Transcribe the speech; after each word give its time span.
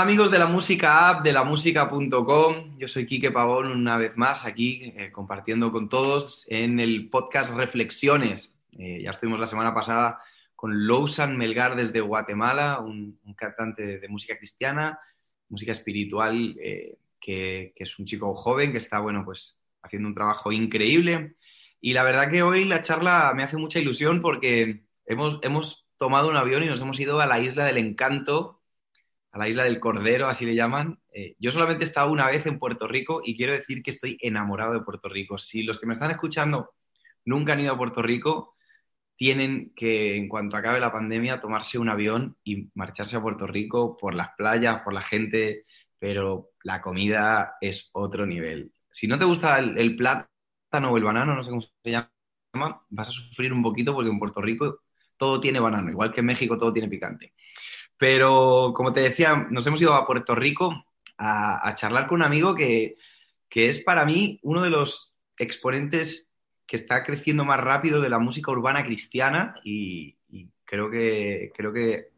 Amigos 0.00 0.30
de 0.30 0.38
la 0.38 0.46
música 0.46 1.10
app, 1.10 1.22
de 1.22 1.30
la 1.30 1.44
música.com. 1.44 2.78
Yo 2.78 2.88
soy 2.88 3.04
Quique 3.04 3.30
Pavón 3.30 3.66
una 3.66 3.98
vez 3.98 4.16
más 4.16 4.46
aquí 4.46 4.94
eh, 4.96 5.12
compartiendo 5.12 5.70
con 5.70 5.90
todos 5.90 6.46
en 6.48 6.80
el 6.80 7.10
podcast 7.10 7.52
Reflexiones. 7.52 8.56
Eh, 8.78 9.02
ya 9.02 9.10
estuvimos 9.10 9.38
la 9.38 9.46
semana 9.46 9.74
pasada 9.74 10.22
con 10.56 10.86
Lousan 10.86 11.36
Melgar 11.36 11.76
desde 11.76 12.00
Guatemala, 12.00 12.80
un, 12.80 13.20
cantante 13.36 13.98
de, 13.98 14.08
música 14.08 14.38
cristiana, 14.38 14.98
música 15.50 15.72
espiritual, 15.72 16.56
eh, 16.58 16.96
que, 17.20 17.74
que, 17.76 17.84
es 17.84 17.98
un 17.98 18.06
chico 18.06 18.34
joven 18.34 18.72
que 18.72 18.78
está, 18.78 19.00
bueno, 19.00 19.22
pues 19.22 19.58
haciendo 19.82 20.08
un 20.08 20.14
trabajo 20.14 20.50
increíble. 20.50 21.36
Y 21.78 21.92
la 21.92 22.04
verdad 22.04 22.30
que 22.30 22.42
hoy 22.42 22.64
la 22.64 22.80
charla 22.80 23.34
me 23.36 23.42
hace 23.42 23.58
mucha 23.58 23.78
ilusión 23.78 24.22
porque 24.22 24.82
hemos, 25.04 25.40
hemos 25.42 25.86
tomado 25.98 26.30
un 26.30 26.36
avión 26.36 26.62
y 26.62 26.68
nos 26.68 26.80
hemos 26.80 26.98
ido 26.98 27.20
a 27.20 27.26
la 27.26 27.38
isla 27.38 27.66
del 27.66 27.76
encanto, 27.76 28.59
a 29.32 29.38
la 29.38 29.48
isla 29.48 29.64
del 29.64 29.80
Cordero, 29.80 30.28
así 30.28 30.44
le 30.44 30.54
llaman. 30.54 31.00
Eh, 31.12 31.36
yo 31.38 31.52
solamente 31.52 31.84
he 31.84 31.86
estado 31.86 32.10
una 32.10 32.26
vez 32.26 32.46
en 32.46 32.58
Puerto 32.58 32.88
Rico 32.88 33.22
y 33.24 33.36
quiero 33.36 33.52
decir 33.52 33.82
que 33.82 33.90
estoy 33.90 34.18
enamorado 34.20 34.72
de 34.72 34.80
Puerto 34.80 35.08
Rico. 35.08 35.38
Si 35.38 35.62
los 35.62 35.78
que 35.78 35.86
me 35.86 35.92
están 35.92 36.10
escuchando 36.10 36.74
nunca 37.24 37.52
han 37.52 37.60
ido 37.60 37.72
a 37.72 37.78
Puerto 37.78 38.02
Rico, 38.02 38.56
tienen 39.16 39.72
que, 39.76 40.16
en 40.16 40.28
cuanto 40.28 40.56
acabe 40.56 40.80
la 40.80 40.92
pandemia, 40.92 41.40
tomarse 41.40 41.78
un 41.78 41.90
avión 41.90 42.36
y 42.42 42.70
marcharse 42.74 43.16
a 43.16 43.22
Puerto 43.22 43.46
Rico 43.46 43.96
por 43.96 44.14
las 44.14 44.30
playas, 44.36 44.82
por 44.82 44.94
la 44.94 45.02
gente, 45.02 45.66
pero 45.98 46.50
la 46.64 46.80
comida 46.80 47.56
es 47.60 47.90
otro 47.92 48.26
nivel. 48.26 48.72
Si 48.90 49.06
no 49.06 49.18
te 49.18 49.26
gusta 49.26 49.58
el, 49.58 49.78
el 49.78 49.94
plátano 49.94 50.90
o 50.90 50.96
el 50.96 51.04
banano, 51.04 51.34
no 51.34 51.44
sé 51.44 51.50
cómo 51.50 51.60
se 51.60 51.70
llama, 51.84 52.10
vas 52.88 53.08
a 53.08 53.12
sufrir 53.12 53.52
un 53.52 53.62
poquito 53.62 53.92
porque 53.92 54.10
en 54.10 54.18
Puerto 54.18 54.40
Rico 54.40 54.80
todo 55.16 55.38
tiene 55.38 55.60
banano, 55.60 55.90
igual 55.90 56.12
que 56.12 56.20
en 56.20 56.26
México 56.26 56.58
todo 56.58 56.72
tiene 56.72 56.88
picante. 56.88 57.34
Pero, 58.00 58.72
como 58.74 58.94
te 58.94 59.02
decía, 59.02 59.46
nos 59.50 59.66
hemos 59.66 59.82
ido 59.82 59.92
a 59.92 60.06
Puerto 60.06 60.34
Rico 60.34 60.86
a, 61.18 61.74
charlar 61.74 62.06
con 62.06 62.20
un 62.20 62.22
amigo 62.22 62.54
que, 62.54 62.96
es 63.50 63.80
para 63.80 64.06
mí 64.06 64.40
uno 64.42 64.62
de 64.62 64.70
los 64.70 65.14
exponentes 65.36 66.32
que 66.66 66.76
está 66.76 67.04
creciendo 67.04 67.44
más 67.44 67.60
rápido 67.60 68.00
de 68.00 68.08
la 68.08 68.18
música 68.18 68.52
urbana 68.52 68.86
cristiana 68.86 69.54
y, 69.64 70.16
creo 70.64 70.90
que, 70.90 71.52
creo 71.54 71.74
que, 71.74 72.08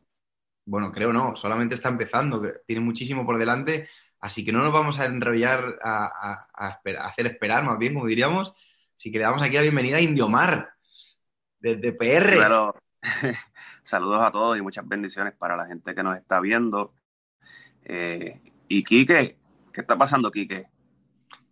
bueno, 0.67 0.93
creo 0.93 1.13
no, 1.13 1.35
solamente 1.35 1.75
está 1.75 1.89
empezando, 1.89 2.41
tiene 2.65 2.81
muchísimo 2.81 3.27
por 3.27 3.37
delante, 3.37 3.89
así 4.21 4.45
que 4.45 4.53
no 4.53 4.63
nos 4.63 4.73
vamos 4.73 5.01
a 5.01 5.07
enrollar 5.07 5.81
a, 5.83 6.45
hacer 7.01 7.27
esperar, 7.27 7.65
más 7.65 7.77
bien, 7.77 7.95
como 7.95 8.07
diríamos, 8.07 8.55
si 8.95 9.11
que 9.11 9.19
le 9.19 9.25
damos 9.25 9.43
aquí 9.43 9.57
la 9.57 9.63
bienvenida 9.63 9.97
a 9.97 10.01
Indiomar, 10.01 10.75
desde 11.59 11.93
PR. 11.93 12.73
Saludos 13.83 14.21
a 14.23 14.31
todos 14.31 14.57
y 14.57 14.63
muchas 14.63 14.87
bendiciones 14.87 15.35
para 15.35 15.57
la 15.57 15.67
gente 15.67 15.95
que 15.95 16.03
nos 16.03 16.17
está 16.17 16.41
viendo. 16.41 16.95
Eh, 17.85 18.41
y 18.69 18.83
Quique, 18.83 19.37
¿qué 19.73 19.81
está 19.81 19.99
pasando, 19.99 20.31
Quique? 20.31 20.69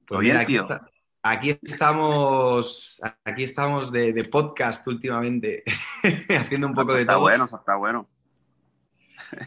¿Todo 0.07 0.19
pues 0.19 0.33
bien, 0.33 0.47
tío? 0.47 0.69
Aquí, 1.23 1.59
estamos, 1.63 3.01
aquí 3.25 3.43
estamos 3.43 3.93
de, 3.93 4.25
podcast 4.25 4.87
últimamente, 4.87 5.65
haciendo 6.39 6.67
un 6.67 6.75
poco 6.75 6.95
de 6.95 7.03
está 7.03 7.17
bueno, 7.17 7.45
está 7.45 7.77
bueno. 7.77 8.09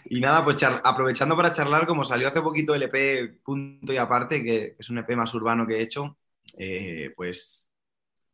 Y 0.06 0.20
nada, 0.20 0.44
pues 0.44 0.62
aprovechando 0.64 1.36
para 1.36 1.52
charlar, 1.52 1.88
como 1.88 2.06
salió 2.06 2.28
hace 2.28 2.42
poquito 2.42 2.76
el 2.76 2.84
EP 2.84 3.42
Punto 3.44 3.92
y 3.92 3.98
Aparte, 3.98 4.44
que 4.44 4.76
es 4.78 4.90
un 4.90 5.00
EP 5.00 5.16
más 5.16 5.34
urbano 5.34 5.66
que 5.66 5.78
he 5.78 5.82
hecho, 5.82 6.16
eh, 6.58 7.12
pues 7.16 7.70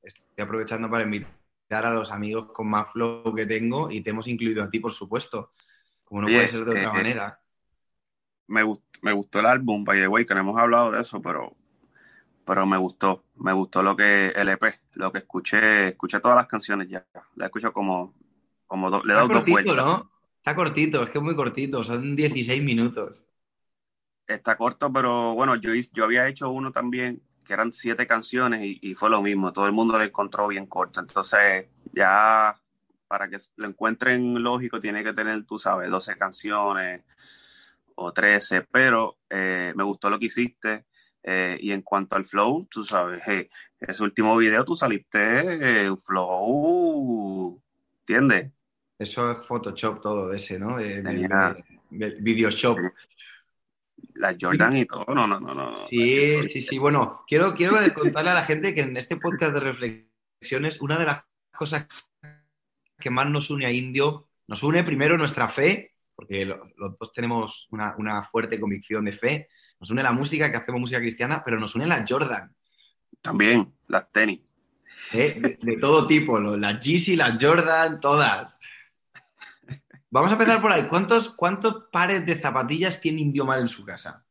estoy 0.04 0.44
aprovechando 0.44 0.90
para 0.90 1.04
invitar 1.04 1.39
a 1.78 1.92
los 1.92 2.12
amigos 2.12 2.52
con 2.52 2.70
más 2.70 2.92
flow 2.92 3.34
que 3.36 3.46
tengo 3.46 3.92
y 3.92 4.02
te 4.02 4.10
hemos 4.10 4.28
incluido 4.28 4.64
a 4.64 4.70
ti, 4.70 4.80
por 4.80 4.94
supuesto, 4.94 5.54
como 6.04 6.22
no 6.22 6.28
puede 6.28 6.48
ser 6.48 6.66
de 6.66 6.72
otra 6.72 6.94
manera. 6.94 7.40
Me, 8.48 8.64
me 9.02 9.14
gustó 9.14 9.40
el 9.40 9.46
álbum, 9.46 9.84
by 9.84 10.00
the 10.00 10.08
way, 10.08 10.26
que 10.26 10.34
no 10.34 10.40
hemos 10.40 10.60
hablado 10.60 10.92
de 10.92 11.02
eso, 11.02 11.22
pero, 11.22 11.56
pero 12.44 12.66
me 12.66 12.78
gustó, 12.78 13.24
me 13.36 13.54
gustó 13.54 13.84
lo 13.84 13.96
que 13.96 14.28
el 14.28 14.50
EP, 14.50 14.64
lo 14.96 15.12
que 15.12 15.20
escuché, 15.20 15.90
escuché 15.90 16.20
todas 16.20 16.38
las 16.38 16.48
canciones 16.48 16.90
ya, 16.90 17.06
la 17.36 17.46
escucho 17.46 17.72
como, 17.72 18.16
como 18.66 18.90
le 19.04 19.14
he 19.14 19.16
dado 19.16 19.28
dos 19.28 19.46
vueltas. 19.46 19.76
¿no? 19.76 20.12
Está 20.38 20.56
cortito, 20.56 21.04
es 21.04 21.12
que 21.12 21.20
es 21.20 21.24
muy 21.24 21.36
cortito, 21.36 21.84
son 21.84 22.16
16 22.16 22.64
minutos. 22.64 23.26
Está 24.26 24.58
corto, 24.58 24.92
pero 24.92 25.34
bueno, 25.36 25.56
yo, 25.56 25.72
yo 25.94 26.04
había 26.04 26.28
hecho 26.28 26.50
uno 26.50 26.72
también 26.72 27.22
que 27.50 27.56
eran 27.56 27.74
siete 27.74 28.06
canciones 28.06 28.62
y, 28.64 28.94
fue 28.94 29.10
lo 29.10 29.24
mismo, 29.24 29.52
todo 29.52 29.66
el 29.66 29.72
mundo 29.72 29.98
lo 29.98 30.04
encontró 30.04 30.48
bien 30.48 30.68
corto. 30.68 31.00
Entonces, 31.00 31.66
ya 31.92 32.56
para 33.08 33.28
que 33.28 33.38
lo 33.56 33.68
encuentren 33.68 34.44
lógico, 34.44 34.80
tiene 34.80 35.04
que 35.04 35.14
tener, 35.14 35.44
tú 35.48 35.58
sabes, 35.58 35.90
12 35.90 36.16
canciones 36.16 37.06
o 37.96 38.14
13, 38.14 38.68
pero 38.72 39.18
eh, 39.28 39.74
me 39.76 39.84
gustó 39.84 40.12
lo 40.12 40.20
que 40.20 40.28
hiciste. 40.28 40.86
Eh, 41.24 41.58
y 41.60 41.72
en 41.72 41.82
cuanto 41.82 42.16
al 42.16 42.24
flow, 42.24 42.68
tú 42.70 42.84
sabes, 42.84 43.24
ese 43.80 44.04
último 44.04 44.38
video 44.38 44.64
tú 44.64 44.76
saliste 44.76 45.88
eh, 45.88 45.96
flow, 45.98 47.60
¿entiendes? 48.02 48.52
Eso 49.00 49.32
es 49.32 49.40
Photoshop 49.40 50.02
todo 50.02 50.32
ese, 50.32 50.60
¿no? 50.60 50.78
Videoshop 51.90 52.78
la 54.20 54.36
Jordan 54.40 54.76
y 54.78 54.86
todo. 54.86 55.06
No, 55.08 55.26
no, 55.26 55.40
no, 55.40 55.56
no. 55.56 55.88
Sí, 55.88 56.44
sí, 56.44 56.62
sí. 56.62 56.78
Bueno, 56.78 57.24
quiero, 57.26 57.56
quiero 57.56 57.78
contarle 57.94 58.32
a 58.32 58.36
la 58.36 58.44
gente 58.44 58.76
que 58.76 58.82
en 58.82 58.98
este 58.98 59.16
podcast 59.16 59.54
de 59.54 59.62
reflexiones, 59.62 60.82
una 60.82 60.98
de 60.98 61.06
las 61.06 61.24
cosas 61.56 61.88
que 63.00 63.10
más 63.10 63.30
nos 63.30 63.50
une 63.50 63.66
a 63.66 63.72
Indio, 63.72 64.28
nos 64.48 64.62
une 64.62 64.84
primero 64.84 65.18
nuestra 65.18 65.48
fe, 65.48 65.96
porque 66.16 66.46
los, 66.46 66.60
dos 67.00 67.14
tenemos 67.14 67.70
una, 67.72 68.22
fuerte 68.24 68.60
convicción 68.60 69.06
de 69.06 69.14
fe, 69.14 69.48
nos 69.80 69.90
une 69.90 70.04
la 70.04 70.12
música, 70.12 70.52
que 70.52 70.58
hacemos 70.58 70.82
música 70.82 71.00
cristiana, 71.00 71.42
pero 71.46 71.58
nos 71.58 71.76
une 71.76 71.88
la 71.88 72.06
Jordan. 72.08 72.54
También, 73.22 73.74
las 73.88 74.12
tenis. 74.12 74.42
¿Eh? 75.14 75.58
De, 75.62 75.78
todo 75.78 76.06
tipo, 76.06 76.40
las 76.40 76.80
Yeezy, 76.82 77.16
las 77.16 77.42
Jordan, 77.42 78.02
todas. 78.02 78.59
Vamos 80.12 80.32
a 80.32 80.34
empezar 80.34 80.62
por 80.62 80.72
ahí. 80.72 80.88
¿Cuántos, 80.88 81.30
cuántos 81.30 81.86
pares 81.92 82.26
de 82.26 82.40
zapatillas 82.40 83.00
tiene 83.00 83.22
Indiomar 83.22 83.60
en 83.60 83.68
su 83.68 83.86
casa? 83.86 84.26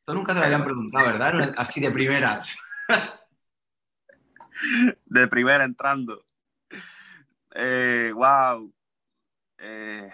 Esto 0.00 0.14
nunca 0.14 0.32
te 0.32 0.40
lo 0.40 0.46
habían 0.46 0.64
preguntado, 0.64 1.06
¿verdad? 1.06 1.52
Así 1.56 1.80
de 1.80 1.90
primeras. 1.90 2.58
de 5.04 5.28
primera 5.28 5.64
entrando. 5.64 6.24
Eh, 7.54 8.12
wow. 8.14 8.72
Eh, 9.58 10.10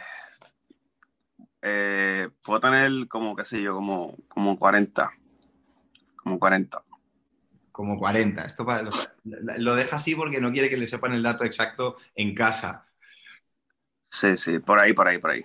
eh, 1.62 2.28
puedo 2.42 2.60
tener 2.60 3.08
como, 3.08 3.34
qué 3.34 3.44
sé 3.44 3.62
yo, 3.62 3.74
como, 3.74 4.16
como 4.28 4.58
40. 4.58 5.10
Como 6.16 6.38
40. 6.38 6.84
Como 7.72 7.98
40. 7.98 8.44
Esto 8.44 8.66
para, 8.66 8.88
lo 9.24 9.74
deja 9.74 9.96
así 9.96 10.14
porque 10.14 10.40
no 10.40 10.52
quiere 10.52 10.68
que 10.68 10.76
le 10.76 10.86
sepan 10.86 11.12
el 11.12 11.22
dato 11.22 11.44
exacto 11.44 11.96
en 12.14 12.34
casa. 12.34 12.85
Sí, 14.18 14.34
sí, 14.38 14.60
por 14.60 14.78
ahí, 14.78 14.94
por 14.94 15.06
ahí, 15.06 15.18
por 15.18 15.30
ahí. 15.30 15.42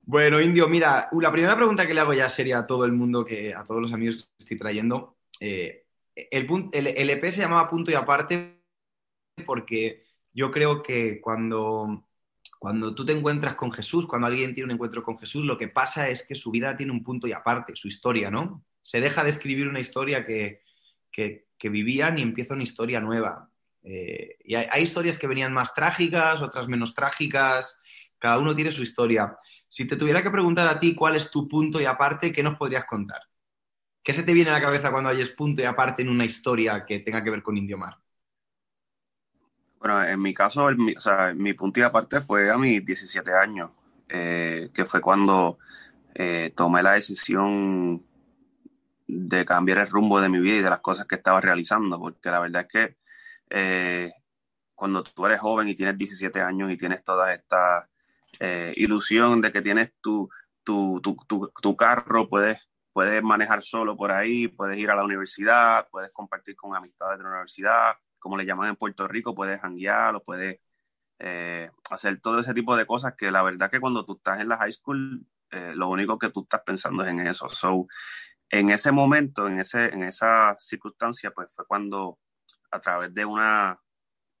Bueno, 0.00 0.40
Indio, 0.40 0.66
mira, 0.68 1.10
la 1.12 1.30
primera 1.30 1.54
pregunta 1.54 1.86
que 1.86 1.92
le 1.92 2.00
hago 2.00 2.14
ya 2.14 2.30
sería 2.30 2.60
a 2.60 2.66
todo 2.66 2.86
el 2.86 2.92
mundo, 2.92 3.26
que 3.26 3.52
a 3.52 3.62
todos 3.62 3.82
los 3.82 3.92
amigos 3.92 4.16
que 4.16 4.44
estoy 4.44 4.56
trayendo. 4.56 5.18
Eh, 5.38 5.84
el, 6.14 7.10
EP 7.10 7.24
se 7.30 7.42
llamaba 7.42 7.68
Punto 7.68 7.90
y 7.90 7.94
Aparte 7.94 8.62
porque 9.44 10.04
yo 10.32 10.50
creo 10.50 10.82
que 10.82 11.20
cuando, 11.20 12.08
cuando 12.58 12.94
tú 12.94 13.04
te 13.04 13.12
encuentras 13.12 13.54
con 13.54 13.70
Jesús, 13.70 14.06
cuando 14.06 14.28
alguien 14.28 14.54
tiene 14.54 14.68
un 14.68 14.76
encuentro 14.76 15.02
con 15.02 15.18
Jesús, 15.18 15.44
lo 15.44 15.58
que 15.58 15.68
pasa 15.68 16.08
es 16.08 16.24
que 16.24 16.34
su 16.34 16.50
vida 16.50 16.74
tiene 16.74 16.92
un 16.92 17.04
punto 17.04 17.26
y 17.26 17.32
aparte, 17.32 17.76
su 17.76 17.86
historia, 17.86 18.30
¿no? 18.30 18.64
Se 18.80 19.02
deja 19.02 19.24
de 19.24 19.30
escribir 19.30 19.68
una 19.68 19.80
historia 19.80 20.24
que, 20.24 20.62
que, 21.12 21.48
que 21.58 21.68
vivían 21.68 22.18
y 22.18 22.22
empieza 22.22 22.54
una 22.54 22.62
historia 22.62 22.98
nueva. 22.98 23.50
Eh, 23.88 24.36
y 24.44 24.56
hay, 24.56 24.82
historias 24.82 25.16
que 25.16 25.28
venían 25.28 25.52
más 25.52 25.72
trágicas, 25.72 26.42
otras 26.42 26.66
menos 26.66 26.92
trágicas, 26.92 27.78
cada 28.18 28.38
uno 28.38 28.54
tiene 28.54 28.72
su 28.72 28.82
historia. 28.82 29.38
Si 29.68 29.86
te 29.86 29.96
tuviera 29.96 30.22
que 30.22 30.30
preguntar 30.30 30.66
a 30.66 30.80
ti 30.80 30.94
cuál 30.94 31.14
es 31.14 31.30
tu 31.30 31.46
punto 31.46 31.80
y 31.80 31.84
aparte, 31.84 32.32
¿qué 32.32 32.42
nos 32.42 32.58
podrías 32.58 32.84
contar? 32.84 33.22
¿Qué 34.02 34.12
se 34.12 34.24
te 34.24 34.34
viene 34.34 34.50
a 34.50 34.54
la 34.54 34.60
cabeza 34.60 34.90
cuando 34.90 35.10
hayes 35.10 35.30
punto 35.30 35.62
y 35.62 35.64
aparte 35.64 36.02
en 36.02 36.08
una 36.08 36.24
historia 36.24 36.84
que 36.84 36.98
tenga 36.98 37.22
que 37.22 37.30
ver 37.30 37.44
con 37.44 37.56
Indiomar? 37.56 37.96
Bueno, 39.78 40.02
en 40.02 40.20
mi 40.20 40.34
caso, 40.34 40.68
mi 41.36 41.54
punto 41.54 41.78
y 41.78 41.82
aparte 41.84 42.20
fue 42.20 42.50
a 42.50 42.58
mis 42.58 42.84
17 42.84 43.32
años, 43.32 43.70
eh, 44.08 44.70
que 44.74 44.84
fue 44.84 45.00
cuando 45.00 45.58
eh, 46.12 46.52
tomé 46.56 46.82
la 46.82 46.92
decisión 46.92 48.04
de 49.06 49.44
cambiar 49.44 49.78
el 49.78 49.88
rumbo 49.88 50.20
de 50.20 50.28
mi 50.28 50.40
vida 50.40 50.56
y 50.56 50.62
de 50.62 50.70
las 50.70 50.80
cosas 50.80 51.06
que 51.06 51.14
estaba 51.14 51.40
realizando, 51.40 52.00
porque 52.00 52.30
la 52.30 52.40
verdad 52.40 52.62
es 52.62 52.72
que 52.72 52.96
eh, 53.50 54.12
cuando 54.74 55.02
tú 55.02 55.26
eres 55.26 55.40
joven 55.40 55.68
y 55.68 55.74
tienes 55.74 55.96
17 55.96 56.40
años 56.40 56.70
y 56.70 56.76
tienes 56.76 57.02
toda 57.02 57.32
esta 57.34 57.88
eh, 58.40 58.72
ilusión 58.76 59.40
de 59.40 59.52
que 59.52 59.62
tienes 59.62 59.94
tu, 60.00 60.28
tu, 60.62 61.00
tu, 61.02 61.16
tu, 61.62 61.76
carro, 61.76 62.28
puedes, 62.28 62.68
puedes 62.92 63.22
manejar 63.22 63.62
solo 63.62 63.96
por 63.96 64.12
ahí, 64.12 64.48
puedes 64.48 64.78
ir 64.78 64.90
a 64.90 64.96
la 64.96 65.04
universidad, 65.04 65.88
puedes 65.90 66.10
compartir 66.10 66.56
con 66.56 66.76
amistades 66.76 67.18
de 67.18 67.24
la 67.24 67.30
universidad, 67.30 67.94
como 68.18 68.36
le 68.36 68.44
llaman 68.44 68.70
en 68.70 68.76
Puerto 68.76 69.08
Rico, 69.08 69.34
puedes 69.34 69.60
hanguear 69.62 70.14
o 70.16 70.22
puedes 70.22 70.60
eh, 71.18 71.70
hacer 71.90 72.20
todo 72.20 72.40
ese 72.40 72.52
tipo 72.52 72.76
de 72.76 72.86
cosas 72.86 73.14
que 73.16 73.30
la 73.30 73.42
verdad 73.42 73.70
que 73.70 73.80
cuando 73.80 74.04
tú 74.04 74.16
estás 74.16 74.40
en 74.40 74.48
la 74.48 74.58
high 74.58 74.72
school 74.72 75.26
eh, 75.50 75.72
lo 75.74 75.88
único 75.88 76.18
que 76.18 76.30
tú 76.30 76.42
estás 76.42 76.62
pensando 76.62 77.02
es 77.04 77.10
en 77.10 77.26
eso. 77.26 77.48
So, 77.48 77.86
en 78.50 78.70
ese 78.70 78.92
momento, 78.92 79.46
en, 79.48 79.60
ese, 79.60 79.86
en 79.86 80.02
esa 80.02 80.56
circunstancia, 80.58 81.30
pues 81.30 81.52
fue 81.54 81.66
cuando 81.66 82.18
a 82.70 82.80
través 82.80 83.14
de 83.14 83.24
una, 83.24 83.80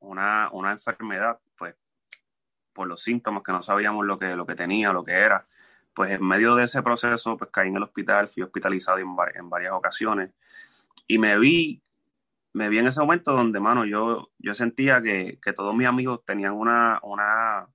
una, 0.00 0.50
una 0.52 0.72
enfermedad, 0.72 1.40
pues 1.56 1.74
por 2.72 2.86
los 2.86 3.02
síntomas 3.02 3.42
que 3.42 3.52
no 3.52 3.62
sabíamos 3.62 4.04
lo 4.04 4.18
que, 4.18 4.36
lo 4.36 4.46
que 4.46 4.54
tenía, 4.54 4.92
lo 4.92 5.04
que 5.04 5.12
era, 5.12 5.46
pues 5.94 6.10
en 6.10 6.26
medio 6.26 6.54
de 6.54 6.64
ese 6.64 6.82
proceso, 6.82 7.36
pues 7.36 7.50
caí 7.50 7.68
en 7.68 7.76
el 7.76 7.82
hospital, 7.82 8.28
fui 8.28 8.42
hospitalizado 8.42 8.98
en, 8.98 9.16
varias 9.16 9.72
ocasiones. 9.72 10.32
Y 11.06 11.18
me 11.18 11.38
vi, 11.38 11.82
me 12.52 12.68
vi 12.68 12.78
en 12.78 12.86
ese 12.88 13.00
momento 13.00 13.32
donde, 13.32 13.60
mano, 13.60 13.86
yo, 13.86 14.30
yo 14.38 14.54
sentía 14.54 15.02
que, 15.02 15.38
que 15.40 15.54
todos 15.54 15.74
mis 15.74 15.86
amigos 15.86 16.22
tenían 16.26 16.52
una, 16.52 17.00
una, 17.02 17.66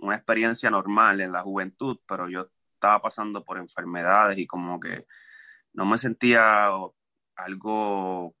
una 0.00 0.16
experiencia 0.16 0.70
normal 0.70 1.20
en 1.20 1.30
la 1.32 1.42
juventud, 1.42 1.98
pero 2.06 2.28
yo 2.28 2.48
estaba 2.74 3.00
pasando 3.02 3.44
por 3.44 3.58
enfermedades 3.58 4.38
y 4.38 4.46
como 4.46 4.80
que 4.80 5.06
no 5.72 5.84
me 5.86 5.98
sentía 5.98 6.70
algo 7.36 8.34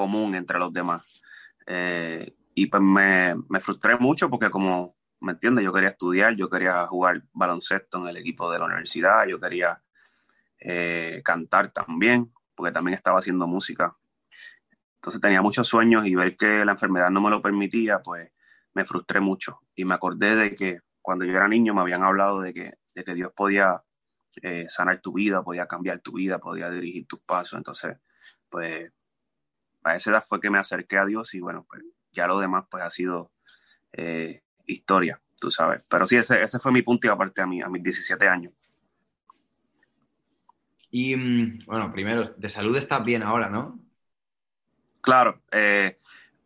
común 0.00 0.34
entre 0.34 0.58
los 0.58 0.72
demás. 0.72 1.22
Eh, 1.66 2.34
y 2.54 2.66
pues 2.66 2.82
me, 2.82 3.34
me, 3.48 3.60
frustré 3.60 3.96
mucho 3.98 4.30
porque 4.30 4.50
como 4.50 4.96
¿me 5.20 5.32
entiendes? 5.32 5.64
Yo 5.64 5.72
quería 5.72 5.90
estudiar, 5.90 6.34
yo 6.34 6.48
quería 6.48 6.86
jugar 6.86 7.22
baloncesto 7.32 7.98
en 7.98 8.08
el 8.08 8.16
equipo 8.16 8.50
de 8.50 8.58
la 8.58 8.64
universidad, 8.64 9.26
yo 9.26 9.38
quería 9.38 9.82
eh, 10.58 11.20
cantar 11.24 11.68
también, 11.68 12.32
porque 12.54 12.72
también 12.72 12.94
estaba 12.94 13.18
haciendo 13.18 13.46
música. 13.46 13.96
Entonces 14.96 15.20
tenía 15.20 15.42
muchos 15.42 15.68
sueños 15.68 16.06
y 16.06 16.14
ver 16.14 16.36
que 16.36 16.64
la 16.64 16.72
enfermedad 16.72 17.10
no 17.10 17.20
me 17.20 17.30
lo 17.30 17.42
permitía, 17.42 18.00
pues 18.00 18.30
me 18.74 18.84
frustré 18.84 19.20
mucho. 19.20 19.60
Y 19.74 19.84
me 19.84 19.94
acordé 19.94 20.36
de 20.36 20.54
que 20.54 20.80
cuando 21.02 21.24
yo 21.24 21.36
era 21.36 21.48
niño 21.48 21.74
me 21.74 21.82
habían 21.82 22.02
hablado 22.02 22.40
de 22.40 22.52
que, 22.52 22.74
de 22.94 23.04
que 23.04 23.14
Dios 23.14 23.32
podía 23.34 23.82
eh, 24.42 24.66
sanar 24.68 25.00
tu 25.00 25.12
vida, 25.12 25.42
podía 25.42 25.66
cambiar 25.66 26.00
tu 26.00 26.12
vida, 26.12 26.38
podía 26.38 26.70
dirigir 26.70 27.06
tus 27.06 27.20
pasos. 27.20 27.58
Entonces, 27.58 27.98
pues 28.48 28.90
a 29.84 29.96
esa 29.96 30.10
edad 30.10 30.24
fue 30.26 30.40
que 30.40 30.50
me 30.50 30.58
acerqué 30.58 30.98
a 30.98 31.06
Dios 31.06 31.34
y 31.34 31.40
bueno, 31.40 31.66
pues 31.68 31.82
ya 32.12 32.26
lo 32.26 32.38
demás 32.38 32.64
pues 32.70 32.82
ha 32.82 32.90
sido 32.90 33.32
eh, 33.92 34.42
historia, 34.66 35.20
tú 35.40 35.50
sabes. 35.50 35.84
Pero 35.88 36.06
sí, 36.06 36.16
ese, 36.16 36.42
ese 36.42 36.58
fue 36.58 36.72
mi 36.72 36.82
punto 36.82 37.06
y 37.06 37.10
aparte 37.10 37.40
a, 37.40 37.46
mí, 37.46 37.62
a 37.62 37.68
mis 37.68 37.82
17 37.82 38.28
años. 38.28 38.52
Y 40.90 41.16
mm, 41.16 41.66
bueno, 41.66 41.92
primero, 41.92 42.24
de 42.24 42.48
salud 42.48 42.76
estás 42.76 43.04
bien 43.04 43.22
ahora, 43.22 43.48
¿no? 43.48 43.80
Claro, 45.00 45.40
eh, 45.50 45.96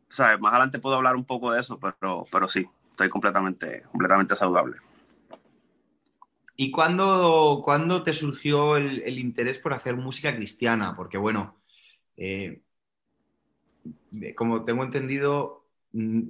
¿sabes? 0.08 0.38
más 0.40 0.52
adelante 0.52 0.78
puedo 0.78 0.96
hablar 0.96 1.16
un 1.16 1.25
poco 1.25 1.50
de 1.52 1.60
eso, 1.60 1.78
pero, 1.81 2.25
pero 2.31 2.46
sí, 2.46 2.66
estoy 2.90 3.08
completamente, 3.08 3.82
completamente 3.90 4.36
saludable. 4.36 4.76
¿Y 6.56 6.70
cuándo, 6.70 7.62
cuándo 7.64 8.04
te 8.04 8.12
surgió 8.12 8.76
el, 8.76 9.02
el, 9.02 9.19
interés 9.19 9.58
por 9.58 9.72
hacer 9.72 9.96
música 9.96 10.36
cristiana? 10.36 10.94
Porque 10.94 11.19
bueno, 11.19 11.60
eh, 12.16 12.62
como 14.34 14.64
tengo 14.64 14.84
entendido, 14.84 15.66
mm, 15.92 16.20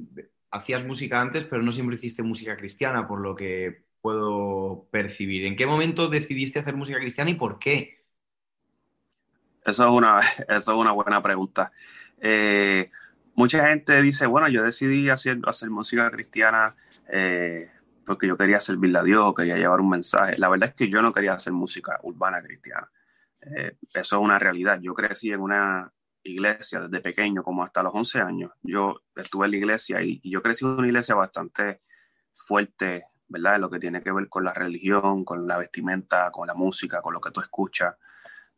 hacías 0.51 0.85
música 0.85 1.21
antes, 1.21 1.45
pero 1.45 1.63
no 1.63 1.73
siempre 1.73 1.97
hiciste 1.97 2.23
música 2.23 2.57
cristiana, 2.57 3.07
por 3.07 3.21
lo 3.21 3.35
que 3.35 3.85
puedo 4.01 4.87
percibir. 4.91 5.47
¿En 5.47 5.57
qué 5.57 5.67
momento 5.67 6.09
decidiste 6.09 6.59
hacer 6.59 6.77
música 6.77 6.99
cristiana 6.99 7.31
y 7.31 7.35
por 7.35 7.59
qué? 7.59 8.05
Eso 9.65 9.85
es 9.85 9.91
una, 9.91 10.21
es 10.49 10.69
una 10.69 10.93
buena 10.93 11.23
pregunta. 11.23 11.73
Eh, 12.21 12.91
mucha 13.35 13.67
gente 13.69 14.01
dice, 14.03 14.27
bueno, 14.27 14.49
yo 14.49 14.63
decidí 14.63 15.09
hacer, 15.09 15.39
hacer 15.47 15.71
música 15.71 16.11
cristiana 16.11 16.77
eh, 17.11 17.71
porque 18.05 18.29
yo 18.29 18.37
quería 18.37 18.61
servirle 18.61 18.99
a 18.99 19.03
Dios, 19.03 19.35
quería 19.35 19.57
llevar 19.57 19.81
un 19.81 19.89
mensaje. 19.89 20.39
La 20.39 20.49
verdad 20.49 20.69
es 20.71 20.75
que 20.75 20.89
yo 20.89 21.03
no 21.03 21.13
quería 21.13 21.35
hacer 21.35 21.53
música 21.53 21.99
urbana 22.03 22.43
cristiana. 22.43 22.91
Eh, 23.57 23.77
eso 23.95 24.17
es 24.17 24.23
una 24.23 24.39
realidad. 24.39 24.79
Yo 24.81 24.95
crecí 24.95 25.33
en 25.33 25.41
una, 25.41 25.91
iglesia 26.25 26.81
desde 26.81 27.01
pequeño, 27.01 27.43
como 27.43 27.63
hasta 27.63 27.83
los 27.83 27.95
11 27.95 28.21
años. 28.21 28.51
Yo 28.63 29.03
estuve 29.15 29.47
en 29.47 29.51
la 29.53 29.57
iglesia 29.59 30.03
y, 30.03 30.21
yo 30.25 30.43
crecí 30.43 30.65
en 30.65 30.73
una 30.73 30.87
iglesia 30.87 31.15
bastante 31.15 31.83
fuerte, 32.33 33.05
¿verdad? 33.29 33.57
En 33.57 33.61
lo 33.61 33.71
que 33.71 33.79
tiene 33.79 34.03
que 34.03 34.11
ver 34.11 34.29
con 34.29 34.45
la 34.45 34.53
religión, 34.53 35.25
con 35.25 35.47
la 35.47 35.59
vestimenta, 35.59 36.31
con 36.31 36.47
la 36.47 36.55
música, 36.55 37.01
con 37.01 37.15
lo 37.15 37.21
que 37.21 37.31
tú 37.31 37.41
escuchas. 37.41 37.95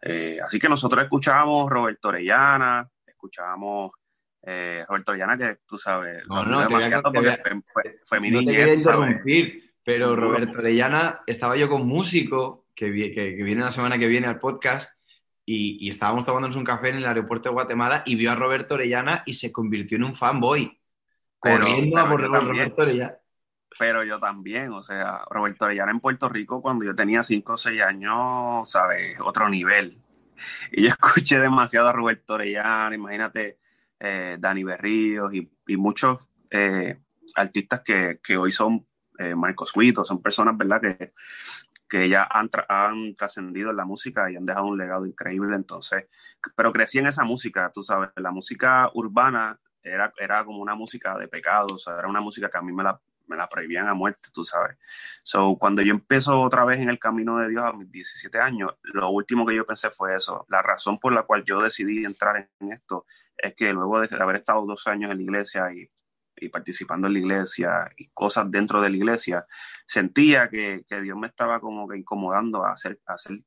Eh, 0.01 0.39
así 0.43 0.59
que 0.59 0.69
nosotros 0.69 1.03
escuchábamos 1.03 1.69
Roberto 1.69 2.09
Orellana, 2.09 2.89
escuchábamos 3.05 3.93
eh, 4.43 4.85
Roberto 4.89 5.13
Orellana, 5.13 5.37
que 5.37 5.59
tú 5.67 5.77
sabes, 5.77 6.27
no, 6.29 6.45
no, 6.45 6.69
fue, 6.69 8.01
fue, 8.05 8.21
mi 8.21 8.31
niñez, 8.31 8.87
pero 9.83 10.15
Roberto 10.15 10.59
Orellana, 10.59 11.23
estaba 11.27 11.57
yo 11.57 11.69
con 11.69 11.87
músico 11.87 12.67
que, 12.75 12.93
que 13.13 13.43
viene 13.43 13.63
la 13.63 13.71
semana 13.71 13.99
que 13.99 14.09
viene 14.09 14.27
al 14.27 14.39
podcast 14.39 14.96
y, 15.49 15.89
estábamos 15.89 16.25
tomándonos 16.25 16.57
un 16.57 16.65
café 16.65 16.89
en 16.89 16.97
el 16.97 17.07
aeropuerto 17.07 17.49
de 17.49 17.53
Guatemala 17.53 18.03
y 18.05 18.17
vio 18.17 18.33
a 18.33 18.35
Roberto 18.35 18.75
Orellana 18.75 19.23
y 19.27 19.35
se 19.35 19.53
convirtió 19.53 19.97
en 19.97 20.05
un 20.05 20.15
fanboy. 20.15 20.79
Corriendo 21.39 21.99
a 21.99 22.09
por 22.09 22.21
Roberto 22.21 22.83
Orellana. 22.83 23.17
Pero 23.79 24.03
yo 24.03 24.19
también, 24.19 24.73
o 24.73 24.83
sea, 24.83 25.23
Roberto 25.31 25.67
Orellana 25.67 25.93
en 25.93 26.01
Puerto 26.01 26.29
Rico 26.29 26.61
cuando 26.61 26.85
yo 26.85 26.97
tenía 26.97 27.23
5 27.23 27.53
o 27.53 27.57
6 27.57 27.83
años, 27.83 28.69
¿sabes? 28.69 29.17
Otro 29.21 29.49
nivel. 29.49 29.97
Y 30.73 30.83
yo 30.83 30.89
escuché 30.99 31.39
demasiado 31.39 31.89
a 31.89 31.93
Roberto 31.93 32.35
Orellana, 32.35 32.97
imagínate, 32.97 33.59
eh, 34.01 34.37
Dani 34.41 34.65
Berríos 34.65 35.33
y, 35.33 35.49
y 35.69 35.77
muchos 35.77 36.27
eh, 36.51 36.99
artistas 37.37 37.83
que, 37.83 38.19
que, 38.23 38.37
hoy 38.37 38.51
son 38.51 38.87
eh, 39.19 39.35
Marcos 39.35 39.75
Huito, 39.77 40.05
son 40.05 40.21
personas, 40.21 40.57
¿verdad? 40.57 40.81
Que, 40.81 41.13
que 41.89 42.09
ya 42.09 42.27
han, 42.31 42.51
han 42.69 43.15
trascendido 43.15 43.71
en 43.71 43.77
la 43.77 43.85
música 43.85 44.31
y 44.31 44.37
han 44.37 44.45
dejado 44.45 44.67
un 44.67 44.79
legado 44.79 45.07
increíble. 45.07 45.55
Entonces, 45.57 46.07
pero 46.57 46.73
crecí 46.73 46.99
en 46.99 47.07
esa 47.07 47.25
música, 47.25 47.71
tú 47.73 47.83
sabes, 47.83 48.11
la 48.17 48.31
música 48.31 48.91
urbana 48.95 49.59
era, 49.83 50.13
era 50.19 50.45
como 50.45 50.61
una 50.61 50.75
música 50.75 51.17
de 51.17 51.29
pecado, 51.29 51.75
o 51.75 51.79
sea, 51.79 51.99
era 51.99 52.09
una 52.09 52.21
música 52.21 52.49
que 52.49 52.59
a 52.59 52.63
mí 52.63 52.73
me 52.73 52.83
la, 52.83 53.01
me 53.27 53.37
la 53.37 53.49
prohibían 53.49 53.89
a 53.89 53.95
muerte, 53.95 54.31
tú 54.33 54.45
sabes. 54.45 54.77
So, 55.23 55.57
cuando 55.59 55.83
yo 55.83 55.93
empiezo 55.93 56.41
otra 56.41 56.65
vez 56.65 56.81
en 56.81 56.89
el 56.89 56.99
camino 56.99 57.39
de 57.39 57.49
Dios 57.49 57.65
a 57.65 57.73
mis 57.73 57.91
17 57.91 58.39
años, 58.39 58.75
lo 58.83 59.11
último 59.11 59.47
que 59.47 59.55
yo 59.55 59.65
pensé 59.65 59.91
fue 59.91 60.17
eso. 60.17 60.45
La 60.49 60.63
razón 60.63 60.99
por 60.99 61.13
la 61.13 61.23
cual 61.23 61.45
yo 61.45 61.61
decidí 61.61 62.05
entrar 62.05 62.49
en 62.61 62.73
esto 62.73 63.07
es 63.37 63.55
que 63.55 63.73
luego 63.73 64.01
de 64.01 64.09
haber 64.17 64.37
estado 64.37 64.65
dos 64.67 64.87
años 64.87 65.11
en 65.11 65.19
la 65.19 65.23
iglesia 65.23 65.73
y 65.73 65.89
y 66.37 66.49
participando 66.49 67.07
en 67.07 67.15
la 67.15 67.19
iglesia 67.19 67.91
y 67.97 68.09
cosas 68.09 68.51
dentro 68.51 68.81
de 68.81 68.91
la 68.91 68.97
iglesia, 68.97 69.47
sentía 69.87 70.49
que, 70.49 70.85
que 70.89 71.01
Dios 71.01 71.17
me 71.17 71.29
estaba 71.29 71.61
como 71.61 71.89
que 71.89 71.99
incomodando 71.99 72.65
a 72.65 72.73
hacer, 72.73 73.01
hacer 73.07 73.41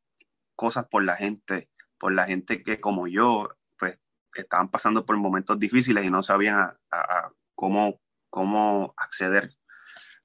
cosas 0.55 0.87
por 0.87 1.03
la 1.03 1.15
gente, 1.15 1.63
por 1.97 2.13
la 2.13 2.25
gente 2.25 2.63
que 2.63 2.79
como 2.79 3.07
yo, 3.07 3.49
pues 3.77 4.01
estaban 4.33 4.69
pasando 4.69 5.05
por 5.05 5.17
momentos 5.17 5.59
difíciles 5.59 6.03
y 6.03 6.09
no 6.09 6.23
sabían 6.23 6.73
a, 6.91 7.31
cómo, 7.55 7.99
cómo 8.29 8.93
acceder 8.97 9.49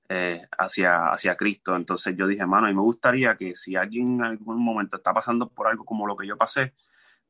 eh, 0.09 0.43
hacia, 0.59 1.11
hacia 1.11 1.37
Cristo. 1.37 1.77
Entonces 1.77 2.17
yo 2.17 2.27
dije, 2.27 2.47
mano, 2.47 2.69
y 2.69 2.75
me 2.75 2.81
gustaría 2.81 3.37
que 3.37 3.55
si 3.55 3.77
alguien 3.77 4.15
en 4.15 4.25
algún 4.25 4.63
momento 4.63 4.97
está 4.97 5.13
pasando 5.13 5.51
por 5.51 5.69
algo 5.69 5.85
como 5.85 6.07
lo 6.07 6.17
que 6.17 6.27
yo 6.27 6.37
pasé, 6.37 6.75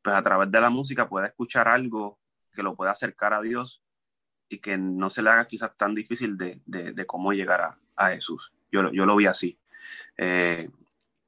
pues 0.03 0.15
a 0.15 0.23
través 0.23 0.51
de 0.51 0.61
la 0.61 0.71
música 0.71 1.09
pueda 1.09 1.27
escuchar 1.27 1.69
algo 1.69 2.19
que 2.53 2.63
lo 2.63 2.77
pueda 2.77 2.93
acercar 2.93 3.35
a 3.35 3.41
Dios 3.41 3.83
y 4.49 4.59
que 4.59 4.77
no 4.77 5.11
se 5.11 5.23
le 5.23 5.31
haga 5.31 5.47
quizás 5.47 5.77
tan 5.77 5.95
difícil 5.95 6.37
de, 6.37 6.61
de, 6.67 7.07
cómo 7.07 7.33
llegar 7.33 7.61
a, 7.61 7.79
a 7.97 8.11
Jesús. 8.11 8.53
Yo, 8.71 8.91
yo, 8.93 9.07
lo 9.07 9.17
vi 9.17 9.27
así. 9.27 9.59
Eh, 10.17 10.69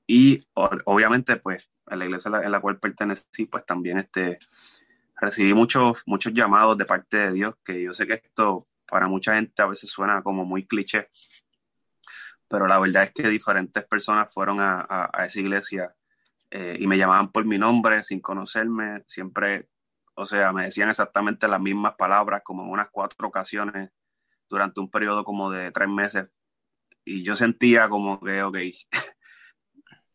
y 0.06 0.40
obviamente, 0.54 1.36
pues, 1.36 1.70
en 1.88 1.98
la 1.98 2.04
iglesia 2.04 2.30
en 2.42 2.50
la, 2.50 2.60
cual 2.60 2.78
pertenecí, 2.78 3.46
pues 3.46 3.64
también 3.64 3.98
este, 3.98 4.38
recibí 5.20 5.54
muchos, 5.54 6.02
muchos 6.06 6.32
llamados 6.32 6.76
de 6.78 6.84
parte 6.84 7.16
de 7.16 7.32
Dios, 7.32 7.54
que 7.64 7.82
yo 7.82 7.92
sé 7.94 8.06
que 8.06 8.14
esto 8.14 8.66
para 8.86 9.08
mucha 9.08 9.34
gente 9.34 9.62
a 9.62 9.66
veces 9.66 9.90
suena 9.90 10.22
como 10.22 10.44
muy 10.44 10.66
cliché, 10.66 11.08
pero 12.48 12.66
la 12.66 12.78
verdad 12.78 13.04
es 13.04 13.10
que 13.10 13.28
diferentes 13.28 13.84
personas 13.84 14.32
fueron 14.32 14.60
a, 14.60 14.86
a, 14.88 15.26
esa 15.26 15.40
iglesia 15.40 15.94
eh, 16.50 16.76
y 16.78 16.86
me 16.86 16.96
llamaban 16.96 17.32
por 17.32 17.44
mi 17.44 17.58
nombre 17.58 18.04
sin 18.04 18.20
conocerme, 18.20 19.02
siempre 19.06 19.68
o 20.16 20.24
sea, 20.24 20.52
me 20.52 20.64
decían 20.64 20.88
exactamente 20.88 21.46
las 21.46 21.60
mismas 21.60 21.94
palabras 21.94 22.40
como 22.42 22.62
en 22.62 22.70
unas 22.70 22.88
cuatro 22.90 23.28
ocasiones 23.28 23.90
durante 24.48 24.80
un 24.80 24.90
periodo 24.90 25.24
como 25.24 25.50
de 25.50 25.70
tres 25.70 25.88
meses. 25.88 26.26
Y 27.04 27.22
yo 27.22 27.36
sentía 27.36 27.88
como 27.88 28.18
que, 28.18 28.42
ok, 28.42 28.56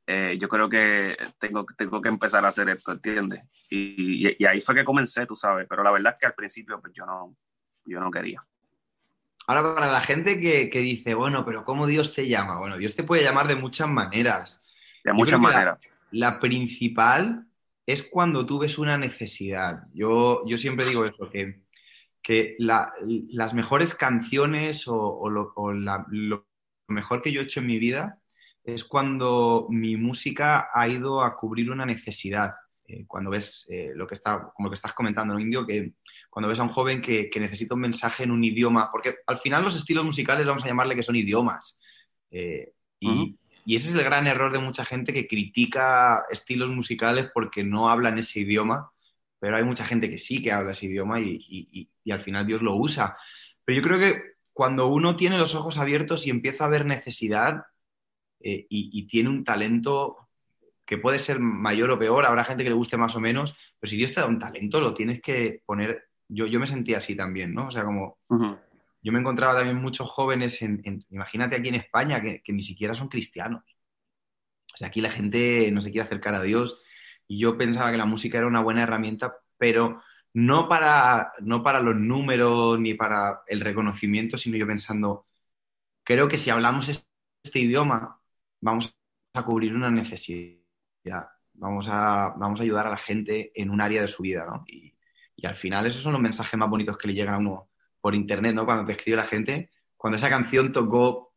eh, 0.07 0.37
yo 0.39 0.49
creo 0.49 0.67
que 0.67 1.15
tengo, 1.37 1.65
tengo 1.77 2.01
que 2.01 2.09
empezar 2.09 2.43
a 2.43 2.47
hacer 2.47 2.69
esto, 2.69 2.93
¿entiendes? 2.93 3.43
Y, 3.69 4.43
ahí 4.43 4.59
fue 4.59 4.73
que 4.73 4.83
comencé, 4.83 5.27
tú 5.27 5.35
sabes, 5.35 5.67
pero 5.69 5.83
la 5.83 5.91
verdad 5.91 6.13
es 6.13 6.19
que 6.19 6.25
al 6.25 6.33
principio 6.33 6.81
pues 6.81 6.93
yo 6.93 7.05
no, 7.05 7.35
yo 7.85 7.99
no 7.99 8.09
quería. 8.09 8.43
Ahora, 9.45 9.75
para 9.75 9.91
la 9.91 10.01
gente 10.01 10.39
que, 10.39 10.79
dice, 10.79 11.13
bueno, 11.13 11.45
pero 11.45 11.63
¿cómo 11.63 11.85
Dios 11.85 12.13
te 12.13 12.27
llama? 12.27 12.57
Bueno, 12.57 12.77
Dios 12.77 12.95
te 12.95 13.03
puede 13.03 13.23
llamar 13.23 13.47
de 13.47 13.55
muchas 13.55 13.87
maneras. 13.87 14.61
De 15.03 15.13
muchas 15.13 15.39
maneras. 15.39 15.79
la, 16.11 16.39
principal 16.39 17.47
es 17.85 18.03
cuando 18.03 18.45
tú 18.45 18.59
ves 18.59 18.77
una 18.77 18.97
necesidad. 18.97 19.83
Yo, 19.93 20.43
yo 20.45 20.57
siempre 20.57 20.85
digo 20.85 21.05
eso, 21.05 21.29
que, 21.29 21.61
que 22.21 22.55
las 22.59 23.53
mejores 23.53 23.95
canciones 23.95 24.87
o, 24.87 25.29
lo, 25.29 25.53
mejor 26.87 27.21
que 27.21 27.31
yo 27.31 27.41
he 27.41 27.43
hecho 27.43 27.59
en 27.59 27.67
mi 27.67 27.79
vida 27.79 28.19
es 28.63 28.83
cuando 28.83 29.67
mi 29.69 29.97
música 29.97 30.69
ha 30.73 30.87
ido 30.87 31.23
a 31.23 31.35
cubrir 31.35 31.71
una 31.71 31.85
necesidad. 31.85 32.53
Eh, 32.85 33.05
cuando 33.07 33.31
ves 33.31 33.65
eh, 33.69 33.91
lo 33.95 34.05
que 34.05 34.15
está, 34.15 34.51
como 34.53 34.67
lo 34.67 34.71
que 34.71 34.75
estás 34.75 34.93
comentando, 34.93 35.33
¿no, 35.33 35.39
Indio? 35.39 35.65
Que 35.65 35.93
cuando 36.29 36.47
ves 36.47 36.59
a 36.59 36.63
un 36.63 36.69
joven 36.69 37.01
que, 37.01 37.29
necesita 37.39 37.73
un 37.73 37.81
mensaje 37.81 38.23
en 38.23 38.31
un 38.31 38.43
idioma, 38.43 38.89
porque 38.91 39.15
al 39.25 39.39
final 39.39 39.63
los 39.63 39.75
estilos 39.75 40.05
musicales 40.05 40.45
vamos 40.45 40.63
a 40.63 40.67
llamarle 40.67 40.95
que 40.95 41.03
son 41.03 41.15
idiomas. 41.15 41.77
Eh, 42.29 42.73
y, 42.99 43.35
ese 43.67 43.89
es 43.89 43.93
el 43.95 44.03
gran 44.03 44.27
error 44.27 44.51
de 44.51 44.59
mucha 44.59 44.85
gente 44.85 45.13
que 45.13 45.27
critica 45.27 46.25
estilos 46.29 46.69
musicales 46.69 47.29
porque 47.33 47.63
no 47.63 47.89
hablan 47.89 48.17
ese 48.17 48.41
idioma, 48.41 48.91
pero 49.39 49.57
hay 49.57 49.63
mucha 49.63 49.85
gente 49.85 50.09
que 50.09 50.17
sí 50.17 50.41
que 50.41 50.51
habla 50.51 50.71
ese 50.71 50.87
idioma 50.87 51.19
y, 51.19 51.89
y 52.03 52.11
al 52.11 52.21
final 52.21 52.45
Dios 52.45 52.61
lo 52.61 52.75
usa. 52.75 53.17
Pero 53.65 53.81
yo 53.81 53.87
creo 53.87 53.99
que 53.99 54.31
cuando 54.53 54.87
uno 54.87 55.15
tiene 55.15 55.37
los 55.37 55.55
ojos 55.55 55.77
abiertos 55.77 56.27
y 56.27 56.29
empieza 56.29 56.65
a 56.65 56.69
ver 56.69 56.85
necesidad 56.85 57.65
y 58.39 59.07
tiene 59.07 59.29
un 59.29 59.43
talento 59.43 60.17
que 60.85 60.97
puede 60.97 61.19
ser 61.19 61.39
mayor 61.39 61.91
o 61.91 61.99
peor, 61.99 62.25
habrá 62.25 62.43
gente 62.43 62.63
que 62.63 62.69
le 62.69 62.75
guste 62.75 62.97
más 62.97 63.15
o 63.15 63.19
menos, 63.19 63.55
pero 63.79 63.89
si 63.89 63.97
Dios 63.97 64.13
te 64.13 64.19
da 64.19 64.25
un 64.25 64.39
talento, 64.39 64.81
lo 64.81 64.93
tienes 64.93 65.21
que 65.21 65.61
poner. 65.65 66.09
Yo, 66.27 66.47
yo 66.47 66.59
me 66.59 66.67
sentía 66.67 66.97
así 66.97 67.15
también, 67.15 67.53
¿no? 67.53 67.67
O 67.67 67.71
sea, 67.71 67.85
como. 67.85 68.17
Yo 69.01 69.11
me 69.11 69.19
encontraba 69.19 69.55
también 69.55 69.77
muchos 69.81 70.09
jóvenes, 70.09 70.61
en, 70.61 71.05
imagínate 71.09 71.55
aquí 71.55 71.69
en 71.69 71.75
España, 71.75 72.21
que, 72.21 72.41
ni 72.47 72.61
siquiera 72.61 72.93
son 72.95 73.09
cristianos. 73.09 73.63
O 74.73 74.77
sea, 74.77 74.87
aquí 74.89 75.01
la 75.01 75.11
gente 75.11 75.71
no 75.71 75.81
se 75.81 75.91
quiere 75.91 76.05
acercar 76.05 76.35
a 76.35 76.41
Dios 76.41 76.79
y 77.27 77.39
yo 77.39 77.57
pensaba 77.57 77.91
que 77.91 77.97
la 77.97 78.05
música 78.05 78.37
era 78.37 78.47
una 78.47 78.61
buena 78.61 78.83
herramienta, 78.83 79.35
pero 79.57 80.01
no 80.33 80.69
para, 80.69 81.33
no 81.41 81.63
para 81.63 81.79
los 81.81 81.95
números 81.95 82.79
ni 82.79 82.93
para 82.93 83.43
el 83.47 83.61
reconocimiento, 83.61 84.37
sino 84.37 84.57
yo 84.57 84.67
pensando, 84.67 85.27
creo 86.03 86.27
que 86.27 86.37
si 86.37 86.49
hablamos 86.49 86.89
este 87.43 87.59
idioma, 87.59 88.21
vamos 88.61 88.95
a 89.33 89.43
cubrir 89.45 89.75
una 89.75 89.91
necesidad 89.91 90.61
vamos 91.53 91.87
a, 91.89 92.33
vamos 92.37 92.59
a 92.59 92.63
ayudar 92.63 92.87
a 92.87 92.91
la 92.91 92.97
gente 92.97 93.51
en 93.55 93.69
un 93.69 93.81
área 93.81 94.01
de 94.01 94.07
su 94.07 94.23
vida, 94.23 94.45
¿no? 94.45 94.63
Y, 94.67 94.93
al 95.43 95.55
final 95.55 95.87
esos 95.87 96.03
son 96.03 96.13
los 96.13 96.21
mensajes 96.21 96.59
más 96.59 96.69
bonitos 96.69 96.97
que 96.99 97.07
le 97.07 97.15
llegan 97.15 97.33
a 97.33 97.39
uno 97.39 97.70
por 98.01 98.15
internet, 98.15 98.55
¿no? 98.55 98.65
Cuando 98.65 98.85
te 98.85 98.93
escribe 98.93 99.17
la 99.17 99.25
gente, 99.25 99.69
cuando 99.95 100.17
esa 100.17 100.29
canción 100.29 100.71
tocó 100.71 101.33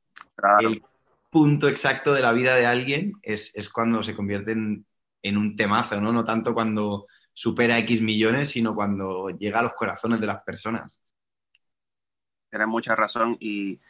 el 0.60 0.82
punto 1.30 1.68
exacto 1.68 2.12
de 2.12 2.22
la 2.22 2.32
vida 2.32 2.56
de 2.56 2.66
alguien, 2.66 3.12
es, 3.22 3.52
cuando 3.72 4.02
se 4.02 4.16
convierte 4.16 4.52
en, 4.52 5.36
un 5.36 5.56
temazo, 5.56 6.00
¿no? 6.00 6.12
No 6.12 6.24
tanto 6.24 6.54
cuando 6.54 7.06
supera 7.32 7.78
X 7.78 8.02
millones, 8.02 8.50
sino 8.50 8.74
cuando 8.74 9.30
llega 9.30 9.60
a 9.60 9.62
los 9.62 9.74
corazones 9.74 10.20
de 10.20 10.26
las 10.26 10.42
personas. 10.42 11.00
Tienes 12.50 12.68
mucha 12.68 12.96
razón 12.96 13.36
y, 13.38 13.80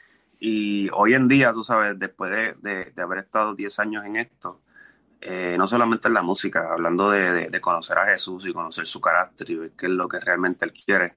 hoy 0.92 1.14
en 1.14 1.28
día, 1.28 1.52
tú 1.52 1.62
sabes, 1.62 1.98
después 1.98 2.30
de, 2.30 2.92
de 2.92 3.02
haber 3.02 3.20
estado 3.20 3.54
10 3.54 3.78
años 3.78 4.04
en 4.04 4.16
esto, 4.16 4.64
eh, 5.26 5.56
no 5.56 5.66
solamente 5.66 6.08
en 6.08 6.14
la 6.14 6.20
música, 6.20 6.70
hablando 6.70 7.10
de, 7.10 7.58
conocer 7.58 7.98
a 7.98 8.04
Jesús 8.04 8.46
y 8.46 8.52
conocer 8.52 8.86
su 8.86 9.00
carácter 9.00 9.50
y 9.50 9.54
ver 9.54 9.70
qué 9.70 9.86
es 9.86 9.92
lo 9.92 10.06
que 10.06 10.20
realmente 10.20 10.66
Él 10.66 10.72
quiere. 10.74 11.16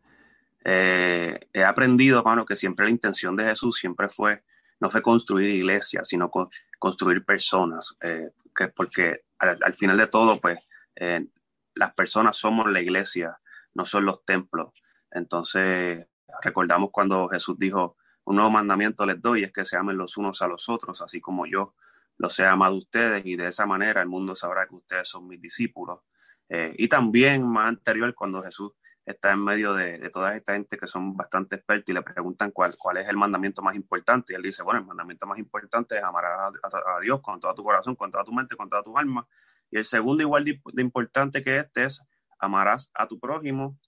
Eh, 0.69 1.39
he 1.53 1.63
aprendido, 1.63 2.19
hermano, 2.19 2.45
que 2.45 2.57
siempre 2.57 2.85
la 2.85 2.91
intención 2.91 3.37
de 3.37 3.45
Jesús 3.45 3.77
siempre 3.77 4.09
fue, 4.09 4.43
no 4.81 4.89
fue 4.89 5.01
construir 5.01 5.49
iglesias, 5.49 6.09
sino 6.09 6.29
construir 6.77 7.23
personas, 7.23 7.95
eh, 8.01 8.31
que, 8.53 8.67
porque 8.67 9.21
al, 9.39 9.73
final 9.73 9.95
de 9.97 10.07
todo, 10.07 10.37
pues, 10.41 10.69
las 11.73 11.93
personas 11.93 12.35
somos 12.35 12.69
la 12.69 12.81
iglesia, 12.81 13.39
no 13.75 13.85
son 13.85 14.03
los 14.03 14.25
templos. 14.25 14.73
Entonces, 15.09 16.05
recordamos 16.43 16.89
cuando 16.91 17.29
Jesús 17.29 17.57
dijo, 17.57 17.95
un 18.25 18.35
nuevo 18.35 18.51
mandamiento 18.51 19.05
les 19.05 19.21
doy, 19.21 19.45
es 19.45 19.53
que 19.53 19.63
se 19.63 19.77
amen 19.77 19.95
los 19.95 20.17
unos 20.17 20.41
a 20.41 20.47
los 20.49 20.67
otros, 20.67 21.01
así 21.01 21.21
como 21.21 21.45
yo 21.45 21.75
los 22.17 22.37
he 22.39 22.45
amado 22.45 22.73
a 22.73 22.77
ustedes 22.77 23.25
y 23.25 23.37
de 23.37 23.47
esa 23.47 23.65
manera 23.65 24.01
el 24.01 24.09
mundo 24.09 24.35
sabrá 24.35 24.67
que 24.67 24.75
ustedes 24.75 25.07
son 25.07 25.27
mis 25.27 25.39
discípulos. 25.39 26.01
Eh, 26.49 26.73
y 26.77 26.89
también 26.89 27.47
más 27.49 27.69
anterior, 27.69 28.13
cuando 28.13 28.43
Jesús 28.43 28.73
está 29.07 29.31
en 29.31 29.41
medio 29.41 29.73
de, 29.73 30.09
toda 30.09 30.35
esta 30.35 30.53
gente 30.53 30.77
que 30.77 30.85
son 30.85 31.15
bastante 31.15 31.55
expertos 31.55 31.89
y 31.89 31.93
le 31.93 32.01
preguntan 32.01 32.51
cuál, 32.51 32.75
cuál 32.77 32.97
es 32.97 33.07
el 33.07 33.15
mandamiento 33.15 33.61
más 33.61 33.73
importante. 33.73 34.33
Y 34.33 34.35
él 34.35 34.41
dice, 34.41 34.63
bueno, 34.63 34.81
el 34.81 34.85
mandamiento 34.85 35.25
más 35.25 35.39
importante 35.39 35.97
es 35.97 36.03
amar 36.03 36.25
a, 36.25 36.99
Dios 37.01 37.21
con 37.21 37.39
todo 37.39 37.55
tu 37.55 37.63
corazón, 37.63 37.95
con 37.95 38.11
toda 38.11 38.25
tu 38.25 38.33
mente, 38.33 38.57
con 38.57 38.67
toda 38.67 38.83
tu 38.83 38.97
alma. 38.97 39.25
Y 39.71 39.77
el 39.77 39.85
segundo, 39.85 40.23
igual 40.23 40.43
de, 40.43 40.61
de 40.73 40.81
importante 40.81 41.41
que 41.41 41.55
este, 41.57 41.85
es 41.85 42.01
amarás 42.37 42.91
a 42.93 43.07
tu 43.07 43.17
prójimo 43.17 43.79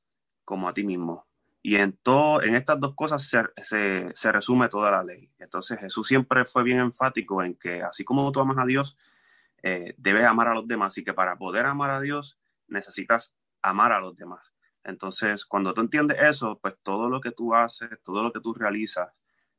como 0.46 0.70
a 0.70 0.74
ti 0.74 0.86
mismo. 0.86 1.28
Y 1.62 1.76
en, 1.76 1.92
todo, 1.98 2.42
en 2.42 2.56
estas 2.56 2.80
dos 2.80 2.96
cosas 2.96 3.22
se, 3.22 4.14
se, 4.16 4.32
resume 4.32 4.70
toda 4.70 4.90
la 4.92 5.04
ley. 5.04 5.30
Entonces 5.38 5.78
Jesús 5.82 6.08
siempre 6.08 6.46
fue 6.46 6.64
bien 6.64 6.80
enfático 6.80 7.44
en 7.44 7.56
que 7.56 7.84
así 7.84 8.06
como 8.06 8.32
tú 8.32 8.40
amas 8.40 8.58
a 8.58 8.66
Dios, 8.66 8.96
eh, 9.64 9.94
debes 9.98 10.24
amar 10.24 10.48
a 10.48 10.54
los 10.54 10.66
demás 10.66 10.98
y 10.98 11.04
que 11.04 11.14
para 11.14 11.38
poder 11.38 11.66
amar 11.66 11.92
a 11.92 12.00
Dios 12.00 12.40
necesitas 12.70 13.36
amar 13.62 13.92
a 13.92 14.00
los 14.00 14.16
demás. 14.16 14.54
Entonces, 14.84 15.46
cuando 15.46 15.74
tú 15.74 15.82
entiendes 15.82 16.18
eso, 16.20 16.60
pues 16.62 16.76
todo 16.84 17.10
lo 17.10 17.20
que 17.22 17.32
tú 17.32 17.54
haces, 17.54 17.90
todo 18.04 18.24
lo 18.24 18.32
que 18.32 18.40
tú 18.40 18.54
realizas, 18.54 19.10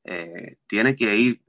eh, 0.05 0.59
tiene 0.67 0.95
que 0.95 1.17
ir 1.17 1.43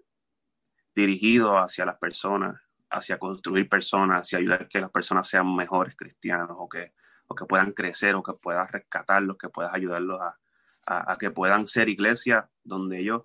dirigido 0.94 1.58
hacia 1.58 1.86
las 1.86 1.98
personas, 1.98 2.62
hacia 2.90 3.18
construir 3.18 3.70
personas, 3.70 4.22
hacia 4.22 4.40
ayudar 4.40 4.63
a 4.63 4.68
que 4.68 4.82
las 4.82 4.92
personas 4.92 5.28
sean 5.28 5.56
mejores 5.56 5.96
cristianos 5.96 6.58
o 6.60 6.68
que, 6.68 6.94
o 7.28 7.36
que 7.36 7.46
puedan 7.46 7.72
crecer 7.72 8.16
o 8.16 8.24
que 8.24 8.34
puedas 8.34 8.70
rescatarlos, 8.70 9.38
que 9.38 9.50
puedas 9.50 9.74
ayudarlos 9.74 10.20
a, 10.22 10.38
a, 10.86 11.18
que 11.18 11.32
puedan 11.32 11.68
ser 11.68 11.90
iglesias 11.90 12.46
donde 12.63 13.00
ellos 13.00 13.24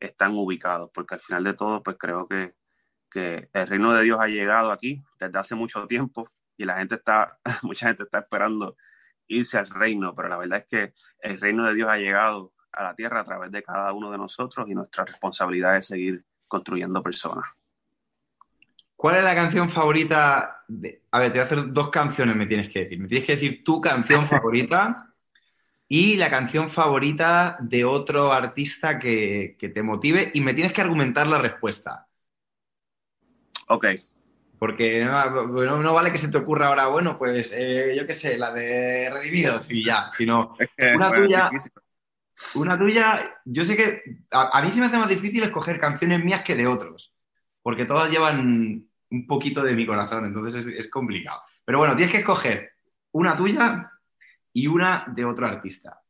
están 0.00 0.32
ubicados, 0.34 0.90
porque 0.92 1.14
al 1.14 1.20
final 1.20 1.44
de 1.44 1.54
todo, 1.54 1.82
pues 1.82 1.96
creo 1.98 2.26
que, 2.26 2.54
que 3.10 3.48
el 3.52 3.66
reino 3.66 3.94
de 3.94 4.02
Dios 4.02 4.18
ha 4.20 4.26
llegado 4.26 4.72
aquí 4.72 5.02
desde 5.18 5.38
hace 5.38 5.54
mucho 5.54 5.86
tiempo 5.86 6.30
y 6.56 6.64
la 6.64 6.78
gente 6.78 6.96
está, 6.96 7.38
mucha 7.62 7.86
gente 7.86 8.02
está 8.02 8.18
esperando 8.18 8.76
irse 9.28 9.58
al 9.58 9.68
reino, 9.68 10.14
pero 10.14 10.28
la 10.28 10.36
verdad 10.36 10.58
es 10.58 10.66
que 10.66 10.92
el 11.20 11.40
reino 11.40 11.64
de 11.64 11.74
Dios 11.74 11.88
ha 11.88 11.96
llegado 11.96 12.52
a 12.72 12.82
la 12.82 12.94
tierra 12.94 13.20
a 13.20 13.24
través 13.24 13.50
de 13.50 13.62
cada 13.62 13.92
uno 13.92 14.10
de 14.10 14.18
nosotros 14.18 14.66
y 14.68 14.74
nuestra 14.74 15.04
responsabilidad 15.04 15.76
es 15.76 15.86
seguir 15.86 16.24
construyendo 16.46 17.02
personas. 17.02 17.44
¿Cuál 18.94 19.16
es 19.16 19.24
la 19.24 19.34
canción 19.34 19.68
favorita? 19.68 20.64
De... 20.68 21.02
A 21.10 21.20
ver, 21.20 21.32
te 21.32 21.38
voy 21.38 21.42
a 21.42 21.44
hacer 21.44 21.72
dos 21.72 21.90
canciones, 21.90 22.34
me 22.34 22.46
tienes 22.46 22.70
que 22.70 22.80
decir. 22.80 22.98
Me 22.98 23.08
tienes 23.08 23.26
que 23.26 23.34
decir 23.34 23.62
tu 23.62 23.80
canción 23.80 24.26
favorita 24.26 25.14
y 25.88 26.16
la 26.16 26.30
canción 26.30 26.70
favorita 26.70 27.56
de 27.60 27.84
otro 27.84 28.32
artista 28.32 28.98
que, 28.98 29.56
te 29.58 29.82
motive 29.82 30.30
y 30.34 30.40
me 30.40 30.54
tienes 30.54 30.72
que 30.72 30.80
argumentar 30.80 31.26
la 31.26 31.38
respuesta. 31.38 32.08
Ok. 33.68 33.86
Porque 34.58 35.04
no, 35.04 35.92
vale 35.92 36.12
que 36.12 36.18
se 36.18 36.28
te 36.28 36.38
ocurra 36.38 36.68
ahora, 36.68 36.86
bueno, 36.86 37.18
pues 37.18 37.52
eh, 37.54 37.94
yo 37.96 38.06
qué 38.06 38.14
sé, 38.14 38.38
la 38.38 38.52
de 38.52 39.10
Redimidos 39.10 39.70
y 39.70 39.84
ya, 39.84 40.10
sino 40.12 40.56
una 40.94 41.12
tuya. 41.12 41.50
Una 42.54 42.78
tuya, 42.78 43.40
yo 43.44 43.64
sé 43.64 43.76
que 43.76 44.02
a, 44.30 44.60
mí 44.62 44.70
se 44.70 44.80
me 44.80 44.86
hace 44.86 44.98
más 44.98 45.08
difícil 45.08 45.42
escoger 45.42 45.80
canciones 45.80 46.22
mías 46.22 46.42
que 46.42 46.54
de 46.54 46.66
otros, 46.66 47.14
porque 47.62 47.86
todas 47.86 48.10
llevan 48.10 48.86
un 49.10 49.26
poquito 49.26 49.62
de 49.62 49.74
mi 49.74 49.86
corazón, 49.86 50.26
entonces 50.26 50.66
es 50.66 50.90
complicado. 50.90 51.42
Pero 51.64 51.78
bueno, 51.78 51.96
tienes 51.96 52.12
que 52.12 52.20
escoger 52.20 52.72
una 53.12 53.34
tuya 53.34 53.90
y 54.52 54.66
una 54.66 55.04
de 55.08 55.24
otro 55.24 55.46
artista. 55.46 56.00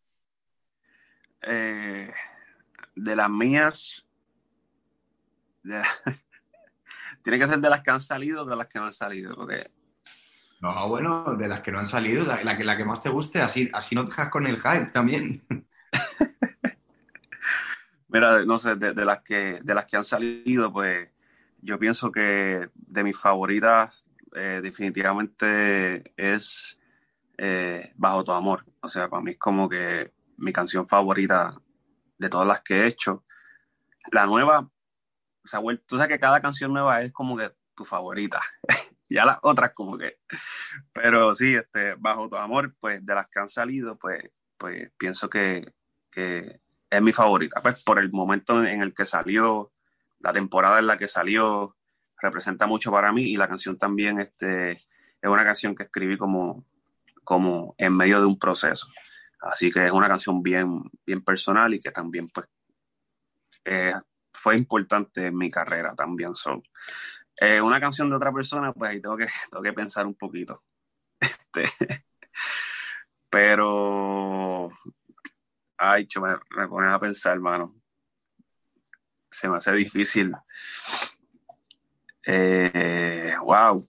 Eh, 1.43 2.13
de 2.97 3.17
las 3.17 3.31
mías, 3.31 4.07
tiene 7.27 7.41
que 7.41 7.47
ser 7.49 7.59
de 7.59 7.69
las 7.69 7.81
que 7.81 7.91
han 7.91 8.01
salido 8.01 8.43
o 8.43 8.45
de 8.45 8.55
las 8.55 8.69
que 8.69 8.79
no 8.79 8.87
han 8.87 8.93
salido, 8.93 9.35
porque... 9.35 9.69
No, 10.61 10.89
bueno, 10.89 11.35
de 11.37 11.49
las 11.49 11.61
que 11.61 11.73
no 11.73 11.81
han 11.81 11.87
salido, 11.89 12.25
la, 12.25 12.57
que, 12.57 12.63
la 12.63 12.77
que 12.77 12.85
más 12.85 13.03
te 13.03 13.09
guste, 13.09 13.43
así, 13.43 13.69
así 13.73 13.97
no 13.97 14.05
te 14.05 14.11
dejas 14.11 14.31
con 14.31 14.47
el 14.47 14.59
hype 14.59 14.93
también. 14.93 15.45
Mira, 18.09 18.45
no 18.45 18.61
sé, 18.61 18.77
de, 18.77 19.05
las 19.05 19.25
que, 19.25 19.59
de 19.61 19.75
las 19.75 19.87
que 19.87 19.97
han 19.97 20.05
salido, 20.05 20.73
pues 20.73 21.09
yo 21.63 21.81
pienso 21.81 22.13
que 22.13 22.69
de 22.73 23.03
mis 23.03 23.19
favoritas 23.19 24.09
eh, 24.37 24.61
definitivamente 24.63 26.13
es 26.17 26.79
eh, 27.39 27.93
Bajo 27.97 28.23
tu 28.23 28.31
amor. 28.31 28.65
O 28.83 28.89
sea, 28.89 29.09
para 29.09 29.21
mí 29.21 29.33
es 29.33 29.39
como 29.39 29.69
que 29.69 30.13
mi 30.37 30.53
canción 30.53 30.87
favorita 30.87 31.61
de 32.19 32.29
todas 32.29 32.47
las 32.47 32.61
que 32.61 32.83
he 32.83 32.87
hecho. 32.87 33.25
La 34.13 34.27
nueva, 34.27 34.71
o 35.47 35.49
sea, 35.49 35.61
tú 35.87 35.97
sabes 35.97 36.09
que 36.09 36.21
cada 36.21 36.41
canción 36.41 36.73
nueva 36.73 37.03
es 37.03 37.13
como 37.13 37.37
que 37.37 37.51
tu 37.75 37.85
favorita. 37.85 38.41
ya 39.09 39.25
las 39.25 39.39
otras 39.43 39.73
como 39.75 39.97
que. 39.97 40.19
Pero 40.93 41.35
sí, 41.35 41.55
este, 41.55 41.95
Bajo 41.95 42.29
tu 42.29 42.37
amor, 42.37 42.75
pues 42.81 43.05
de 43.05 43.15
las 43.15 43.29
que 43.29 43.39
han 43.39 43.49
salido, 43.49 43.97
pues, 43.99 44.23
pues 44.59 44.91
pienso 44.99 45.31
que, 45.31 45.73
que 46.11 46.61
es 46.91 47.03
mi 47.03 47.13
favorita. 47.13 47.63
Pues 47.63 47.83
por 47.83 47.99
el 47.99 48.11
momento 48.13 48.65
en 48.65 48.83
el 48.83 48.95
que 48.95 49.05
salió, 49.05 49.73
la 50.19 50.33
temporada 50.33 50.79
en 50.79 50.87
la 50.87 50.97
que 50.97 51.09
salió, 51.09 51.77
representa 52.19 52.67
mucho 52.67 52.91
para 52.91 53.13
mí 53.13 53.23
y 53.23 53.37
la 53.37 53.49
canción 53.49 53.79
también 53.79 54.21
este, 54.21 54.73
es 54.73 54.85
una 55.23 55.45
canción 55.45 55.75
que 55.75 55.85
escribí 55.85 56.17
como 56.17 56.65
como 57.27 57.75
en 57.77 57.95
medio 57.95 58.21
de 58.21 58.27
un 58.27 58.39
proceso. 58.39 58.87
Así 59.41 59.71
que 59.71 59.85
es 59.85 59.91
una 59.91 60.07
canción 60.09 60.43
bien, 60.43 60.81
bien 61.05 61.23
personal 61.23 61.75
y 61.75 61.81
que 61.81 61.91
también 61.91 62.29
pues 62.29 62.49
eh, 63.65 63.95
fue 64.37 64.57
importante 64.57 65.27
en 65.27 65.37
mi 65.37 65.51
carrera 65.51 65.95
también. 65.95 66.35
So, 66.35 66.63
Eh, 67.39 67.61
una 67.61 67.81
canción 67.81 68.09
de 68.09 68.17
otra 68.17 68.33
persona, 68.33 68.73
pues 68.73 68.91
ahí 68.91 69.01
tengo 69.01 69.17
que, 69.17 69.27
tengo 69.51 69.63
que 69.63 69.73
pensar 69.73 70.07
un 70.07 70.15
poquito. 70.15 70.63
Este, 71.21 71.65
pero, 73.31 74.71
ay, 75.79 76.09
me, 76.21 76.37
me 76.57 76.69
pones 76.69 76.91
a 76.93 77.01
pensar, 77.01 77.35
hermano. 77.35 77.75
Se 79.31 79.49
me 79.49 79.57
hace 79.57 79.73
difícil. 79.73 80.33
Eh, 82.27 83.35
wow. 83.43 83.87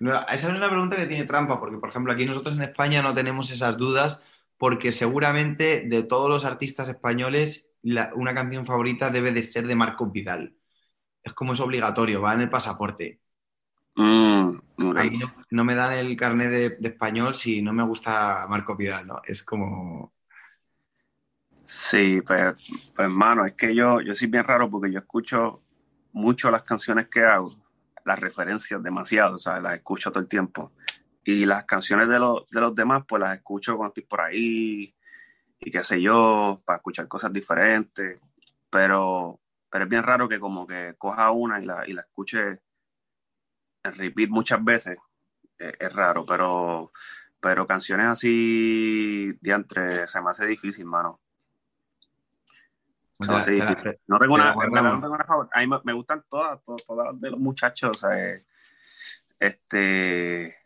esa 0.00 0.34
es 0.34 0.44
una 0.44 0.68
pregunta 0.68 0.96
que 0.96 1.06
tiene 1.06 1.24
trampa, 1.24 1.58
porque 1.58 1.78
por 1.78 1.88
ejemplo 1.88 2.12
aquí 2.12 2.26
nosotros 2.26 2.54
en 2.54 2.62
España 2.62 3.02
no 3.02 3.14
tenemos 3.14 3.50
esas 3.50 3.76
dudas, 3.76 4.22
porque 4.58 4.92
seguramente 4.92 5.84
de 5.86 6.02
todos 6.02 6.28
los 6.28 6.44
artistas 6.44 6.88
españoles 6.88 7.69
una 7.82 8.34
canción 8.34 8.66
favorita 8.66 9.10
debe 9.10 9.32
de 9.32 9.42
ser 9.42 9.66
de 9.66 9.74
Marco 9.74 10.06
Vidal. 10.06 10.54
Es 11.22 11.32
como 11.32 11.52
es 11.52 11.60
obligatorio, 11.60 12.22
va 12.22 12.34
en 12.34 12.42
el 12.42 12.50
pasaporte. 12.50 13.20
Mm, 13.96 14.58
no, 15.50 15.64
me 15.64 15.74
dan 15.74 15.92
el 15.94 16.16
carnet 16.16 16.78
de, 16.78 16.88
español 16.88 17.34
si 17.34 17.60
no 17.60 17.72
me 17.72 17.82
gusta 17.82 18.46
Marco 18.48 18.76
Vidal, 18.76 19.06
¿no? 19.06 19.20
Es 19.24 19.42
como... 19.42 20.12
Sí, 21.64 22.20
pues, 22.26 22.54
pues 22.94 23.04
hermano, 23.04 23.44
es 23.44 23.54
que 23.54 23.74
yo, 23.74 24.00
yo 24.00 24.14
soy 24.14 24.28
bien 24.28 24.44
raro 24.44 24.68
porque 24.68 24.90
yo 24.90 24.98
escucho 24.98 25.62
mucho 26.12 26.50
las 26.50 26.62
canciones 26.62 27.08
que 27.08 27.20
hago, 27.20 27.52
las 28.04 28.18
referencias 28.18 28.82
demasiado, 28.82 29.36
o 29.36 29.38
sea, 29.38 29.60
las 29.60 29.74
escucho 29.74 30.10
todo 30.10 30.22
el 30.22 30.28
tiempo. 30.28 30.72
Y 31.22 31.44
las 31.44 31.64
canciones 31.64 32.08
de, 32.08 32.14
de 32.14 32.60
los 32.60 32.74
demás, 32.74 33.04
pues 33.06 33.20
las 33.20 33.36
escucho 33.36 33.76
cuando 33.76 33.90
estoy 33.90 34.04
por 34.04 34.20
ahí 34.22 34.94
y 35.60 35.70
qué 35.70 35.82
sé 35.84 36.00
yo, 36.00 36.62
para 36.64 36.78
escuchar 36.78 37.08
cosas 37.08 37.32
diferentes. 37.32 38.20
Pero, 38.70 39.40
pero 39.68 39.84
es 39.84 39.90
bien 39.90 40.02
raro 40.02 40.28
que 40.28 40.40
como 40.40 40.66
que 40.66 40.94
coja 40.98 41.30
una 41.30 41.60
y 41.60 41.66
la, 41.66 41.86
y 41.86 41.92
la 41.92 42.02
escuche 42.02 42.60
en 43.82 43.94
repeat 43.94 44.30
muchas 44.30 44.62
veces. 44.64 44.98
Es, 45.58 45.74
es 45.78 45.92
raro, 45.92 46.24
pero, 46.24 46.90
pero 47.40 47.66
canciones 47.66 48.08
así, 48.08 49.32
diantre, 49.40 50.06
se 50.06 50.20
me 50.20 50.30
hace 50.30 50.46
difícil, 50.46 50.86
mano. 50.86 51.20
No 54.06 54.18
tengo 54.18 54.34
una, 54.34 54.50
A 54.52 55.60
mí 55.60 55.70
me, 55.84 55.92
gustan 55.92 56.24
todas, 56.28 56.62
todas, 56.64 57.20
de 57.20 57.30
los 57.30 57.38
muchachos. 57.38 58.04
este. 59.38 60.56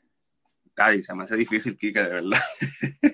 Ay, 0.76 1.02
se 1.02 1.14
me 1.14 1.24
hace 1.24 1.36
difícil, 1.36 1.76
Kike, 1.76 2.02
de 2.02 2.08
verdad. 2.08 2.40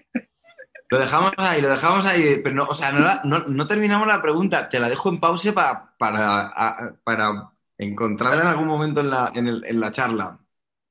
Lo 0.90 0.99
dejamos 0.99 1.32
ahí, 1.37 1.62
lo 1.62 1.68
dejamos 1.68 2.04
ahí. 2.06 2.40
Pero 2.42 2.56
no, 2.56 2.64
o 2.64 2.75
sea, 2.75 2.92
no, 2.92 3.66
terminamos 3.66 4.06
la 4.06 4.20
pregunta. 4.20 4.68
Te 4.68 4.80
la 4.80 4.88
dejo 4.88 5.09
en 5.09 5.20
pausa 5.20 5.52
para, 5.52 5.94
para, 5.97 6.99
para 7.04 7.52
encontrarla 7.78 8.42
en 8.42 8.49
algún 8.49 8.66
momento 8.66 9.00
en 9.00 9.11
la, 9.11 9.30
en, 9.35 9.80
la 9.80 9.92
charla. 9.92 10.38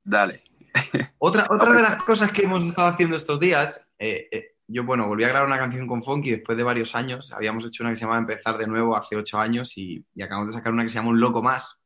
Dale. 0.03 0.43
Otra, 1.17 1.47
otra 1.49 1.73
de 1.73 1.81
las 1.81 2.03
cosas 2.03 2.31
que 2.31 2.43
hemos 2.43 2.65
estado 2.65 2.87
haciendo 2.87 3.17
estos 3.17 3.39
días, 3.39 3.81
eh, 3.97 4.29
eh, 4.31 4.55
yo, 4.67 4.85
bueno, 4.85 5.07
volví 5.07 5.23
a 5.23 5.29
grabar 5.29 5.47
una 5.47 5.57
canción 5.57 5.87
con 5.87 6.03
Funky 6.03 6.31
después 6.31 6.57
de 6.57 6.63
varios 6.63 6.95
años. 6.95 7.31
Habíamos 7.33 7.65
hecho 7.65 7.83
una 7.83 7.91
que 7.91 7.97
se 7.97 8.05
llama 8.05 8.19
Empezar 8.19 8.57
de 8.57 8.67
nuevo 8.67 8.95
hace 8.95 9.15
ocho 9.15 9.39
años 9.39 9.77
y, 9.77 10.05
acabamos 10.21 10.47
de 10.47 10.53
sacar 10.53 10.71
una 10.71 10.83
que 10.83 10.89
se 10.89 10.95
llama 10.95 11.09
Un 11.09 11.19
Loco 11.19 11.41
Más. 11.41 11.81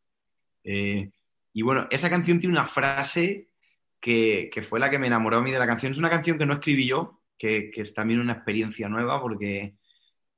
Eh, 0.64 1.10
y 1.54 1.62
bueno, 1.62 1.88
esa 1.90 2.10
canción 2.10 2.40
tiene 2.40 2.54
una 2.54 2.68
frase 2.68 3.48
que, 4.00 4.52
fue 4.68 4.80
la 4.80 4.90
que 4.90 5.00
me 5.00 5.08
enamoró 5.08 5.38
a 5.38 5.42
mí 5.42 5.52
de 5.52 5.60
la 5.60 5.66
canción. 5.66 5.94
Es 5.94 5.98
una 5.98 6.10
canción 6.10 6.38
que 6.38 6.46
no 6.46 6.54
escribí 6.54 6.86
yo, 6.86 7.22
que, 7.44 7.82
es 7.82 7.94
también 7.94 8.22
una 8.22 8.34
experiencia 8.34 8.88
nueva 8.88 9.22
porque 9.22 9.76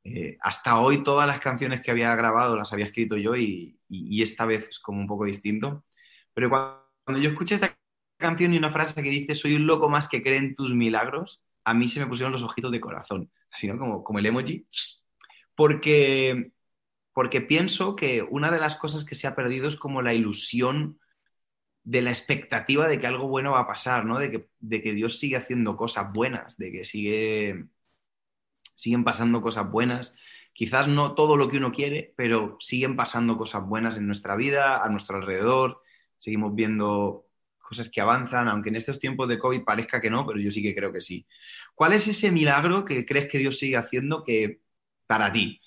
eh, 0.03 0.38
hasta 0.41 0.80
hoy 0.80 1.03
todas 1.03 1.27
las 1.27 1.39
canciones 1.39 1.82
que 1.82 1.91
había 1.91 2.15
grabado 2.15 2.56
las 2.56 2.73
había 2.73 2.86
escrito 2.86 3.15
yo 3.15 3.36
y, 3.36 3.80
y, 3.88 4.23
esta 4.23 4.45
vez 4.45 4.67
es 4.69 4.80
como 4.80 4.99
un 4.99 5.08
poco 5.08 5.25
distinto. 5.25 5.86
Pero 6.34 6.49
cuando 6.49 7.21
yo 7.21 7.30
escuché 7.30 7.56
esta 7.56 7.77
canción 8.17 8.53
y 8.53 8.58
una 8.58 8.71
frase 8.71 9.03
que 9.03 9.10
dice, 9.10 9.36
soy 9.36 9.56
un 9.56 9.67
loco 9.67 9.88
más 9.88 10.08
que 10.08 10.23
cree 10.23 10.38
en 10.38 10.56
tus 10.56 10.73
milagros, 10.73 11.41
a 11.63 11.75
mí 11.75 11.88
se 11.88 11.99
me 11.99 12.08
pusieron 12.08 12.32
los 12.32 12.43
ojitos 12.43 12.71
de 12.71 12.80
corazón, 12.82 13.32
así, 13.51 13.67
¿no? 13.67 13.77
Como, 13.77 14.03
como 14.03 14.19
el 14.19 14.25
emoji. 14.25 14.67
Porque, 15.56 16.51
porque 17.13 17.41
pienso 17.41 17.95
que 17.95 18.23
una 18.23 18.51
de 18.51 18.60
las 18.60 18.75
cosas 18.77 19.06
que 19.06 19.15
se 19.15 19.27
ha 19.27 19.36
perdido 19.36 19.67
es 19.67 19.75
como 19.75 20.01
la 20.01 20.13
ilusión 20.13 20.99
de 21.86 22.02
la 22.02 22.10
expectativa 22.12 22.88
de 22.88 23.00
que 23.00 23.08
algo 23.08 23.28
bueno 23.28 23.54
va 23.54 23.62
a 23.62 23.67
pasar, 23.67 24.06
¿no? 24.06 24.19
De 24.19 24.32
que, 24.32 24.50
de 24.60 24.82
que 24.82 24.93
Dios 24.93 25.19
sigue 25.19 25.38
haciendo 25.38 25.78
cosas 25.78 26.12
buenas, 26.12 26.58
de 26.58 26.71
que 26.71 26.86
sigue, 26.86 27.67
siguen 28.74 29.04
pasando 29.04 29.41
cosas 29.41 29.69
buenas. 29.71 30.13
Quizás 30.54 30.88
no 30.88 31.13
todo 31.15 31.38
lo 31.38 31.48
que 31.48 31.58
uno 31.58 31.71
quiere, 31.71 32.13
pero 32.17 32.58
siguen 32.60 32.95
pasando 32.95 33.38
cosas 33.38 33.65
buenas 33.65 33.98
en 33.98 34.08
nuestra 34.08 34.36
vida, 34.36 34.84
a 34.84 34.89
nuestro 34.89 35.17
alrededor. 35.17 35.82
Seguimos 36.17 36.56
viendo 36.56 37.28
cosas 37.60 37.89
que 37.89 38.02
avanzan, 38.02 38.48
aunque 38.48 38.69
en 38.69 38.78
estos 38.78 39.00
tiempos 39.00 39.28
de 39.28 39.39
COVID 39.39 39.63
parezca 39.63 40.02
que 40.02 40.10
no, 40.10 40.26
pero 40.26 40.39
yo 40.39 40.52
sí 40.52 40.63
que 40.63 40.76
creo 40.76 40.91
que 40.91 41.02
sí. 41.02 41.26
¿Cuál 41.76 41.93
es 41.93 42.08
ese 42.08 42.32
milagro 42.32 42.86
que 42.86 43.06
crees 43.06 43.28
que 43.28 43.39
Dios 43.39 43.60
sigue 43.60 43.78
haciendo 43.78 44.24
que 44.24 44.62
para 45.08 45.32
ti? 45.32 45.62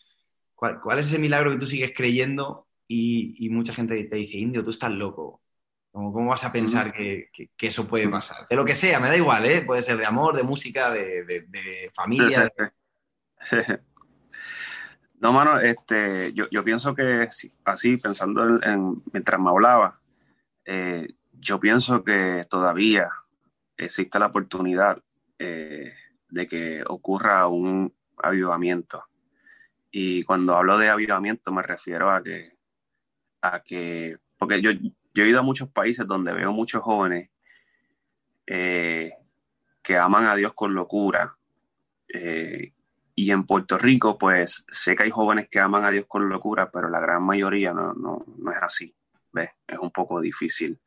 ¿Cuál, 0.55 0.99
es 0.99 1.07
ese 1.07 1.19
milagro 1.19 1.53
que 1.53 1.59
tú 1.59 1.67
sigues 1.67 1.93
creyendo 1.95 2.67
y, 2.89 3.49
mucha 3.51 3.73
gente 3.73 4.03
te 4.05 4.17
dice, 4.17 4.39
Indio, 4.39 4.65
tú 4.65 4.71
estás 4.71 4.91
loco? 4.91 5.41
¿Cómo, 5.91 6.27
vas 6.27 6.45
a 6.45 6.53
pensar 6.53 6.93
que, 6.93 7.31
eso 7.59 7.89
puede 7.89 8.09
pasar? 8.09 8.47
De 8.49 8.57
lo 8.57 8.65
que 8.65 8.75
sea, 8.75 9.01
me 9.01 9.09
da 9.09 9.17
igual, 9.17 9.47
¿eh? 9.47 9.63
Puede 9.63 9.83
ser 9.83 9.97
de 9.97 10.07
amor, 10.07 10.37
de 10.37 10.43
música, 10.43 10.91
de, 10.91 11.91
familia. 11.95 12.51
No, 15.21 15.33
mano, 15.33 15.59
este, 15.59 16.33
yo, 16.33 16.63
pienso 16.63 16.95
que 16.95 17.29
así, 17.65 17.97
pensando 17.97 18.63
en, 18.63 19.03
mientras 19.13 19.41
me 19.41 19.51
hablaba, 19.51 20.01
eh, 20.65 21.09
yo 21.33 21.59
pienso 21.59 22.05
que 22.05 22.47
todavía 22.49 23.11
existe 23.77 24.17
la 24.21 24.27
oportunidad 24.27 25.03
eh, 25.41 25.93
de 26.29 26.47
que 26.47 26.85
ocurra 26.87 27.49
un 27.49 27.93
avivamiento. 28.19 29.07
Y 29.91 30.23
cuando 30.23 30.57
hablo 30.57 30.79
de 30.79 30.89
avivamiento 30.89 31.51
me 31.51 31.63
refiero 31.63 32.13
a 32.13 32.23
que, 32.23 32.57
a 33.43 33.59
que 33.59 34.19
porque 34.39 34.63
yo, 34.63 34.71
yo 35.19 35.25
he 35.25 35.31
ido 35.31 35.41
a 35.41 35.43
muchos 35.43 35.69
países 35.71 36.07
donde 36.07 36.33
veo 36.33 36.53
muchos 36.53 36.81
jóvenes 36.81 37.29
eh, 38.47 39.13
que 39.83 39.97
aman 39.97 40.27
a 40.27 40.37
Dios 40.37 40.55
con 40.55 40.75
locura. 40.75 41.37
Eh, 42.07 42.73
y 43.17 43.33
en 43.33 43.45
Puerto 43.45 43.79
Rico, 43.79 44.17
pues 44.17 44.65
sé 44.71 44.95
que 44.95 45.03
hay 45.03 45.11
jóvenes 45.11 45.49
que 45.51 45.59
aman 45.59 45.85
a 45.85 45.91
Dios 45.91 46.05
con 46.07 46.29
locura, 46.29 46.71
pero 46.71 46.89
la 46.89 47.01
gran 47.01 47.25
mayoría 47.25 47.73
no, 47.73 47.95
no, 47.95 48.25
no 48.37 48.53
es 48.53 48.59
así. 48.63 48.95
¿ves? 49.33 49.51
Es 49.67 49.79
un 49.81 49.91
poco 49.91 50.21
difícil. 50.21 50.79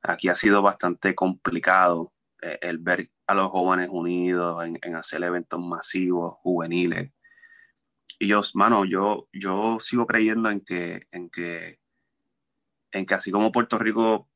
Aquí 0.00 0.30
ha 0.30 0.34
sido 0.34 0.62
bastante 0.62 1.14
complicado 1.14 2.14
eh, 2.40 2.58
el 2.62 2.78
ver 2.78 3.10
a 3.26 3.34
los 3.34 3.50
jóvenes 3.50 3.90
unidos 3.92 4.64
en, 4.64 4.96
hacer 4.96 5.22
eventos 5.22 5.60
masivos, 5.60 6.32
juveniles. 6.38 7.12
Y 8.18 8.28
yo, 8.28 8.40
mano, 8.54 8.86
yo, 8.86 9.28
yo 9.34 9.78
sigo 9.80 10.06
creyendo 10.06 10.48
en 10.48 10.62
que, 10.62 11.08
en 11.10 11.28
que, 11.28 11.79
en 12.92 13.06
que 13.06 13.14
así 13.14 13.30
como 13.30 13.52
Puerto 13.52 13.78
Rico, 13.78 14.28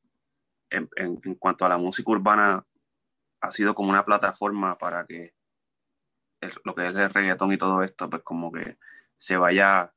en, 0.69 0.87
cuanto 1.37 1.65
a 1.65 1.69
la 1.69 1.77
música 1.77 2.11
urbana, 2.11 2.65
ha 3.41 3.51
sido 3.51 3.75
como 3.75 3.89
una 3.89 4.05
plataforma 4.05 4.77
para 4.77 5.05
que 5.05 5.33
lo 6.63 6.75
que 6.75 6.87
es 6.87 6.95
el 6.95 7.09
reggaetón 7.09 7.53
y 7.53 7.57
todo 7.57 7.81
esto, 7.81 8.09
pues 8.09 8.21
como 8.23 8.51
que 8.51 8.77
se 9.17 9.37
vaya 9.37 9.93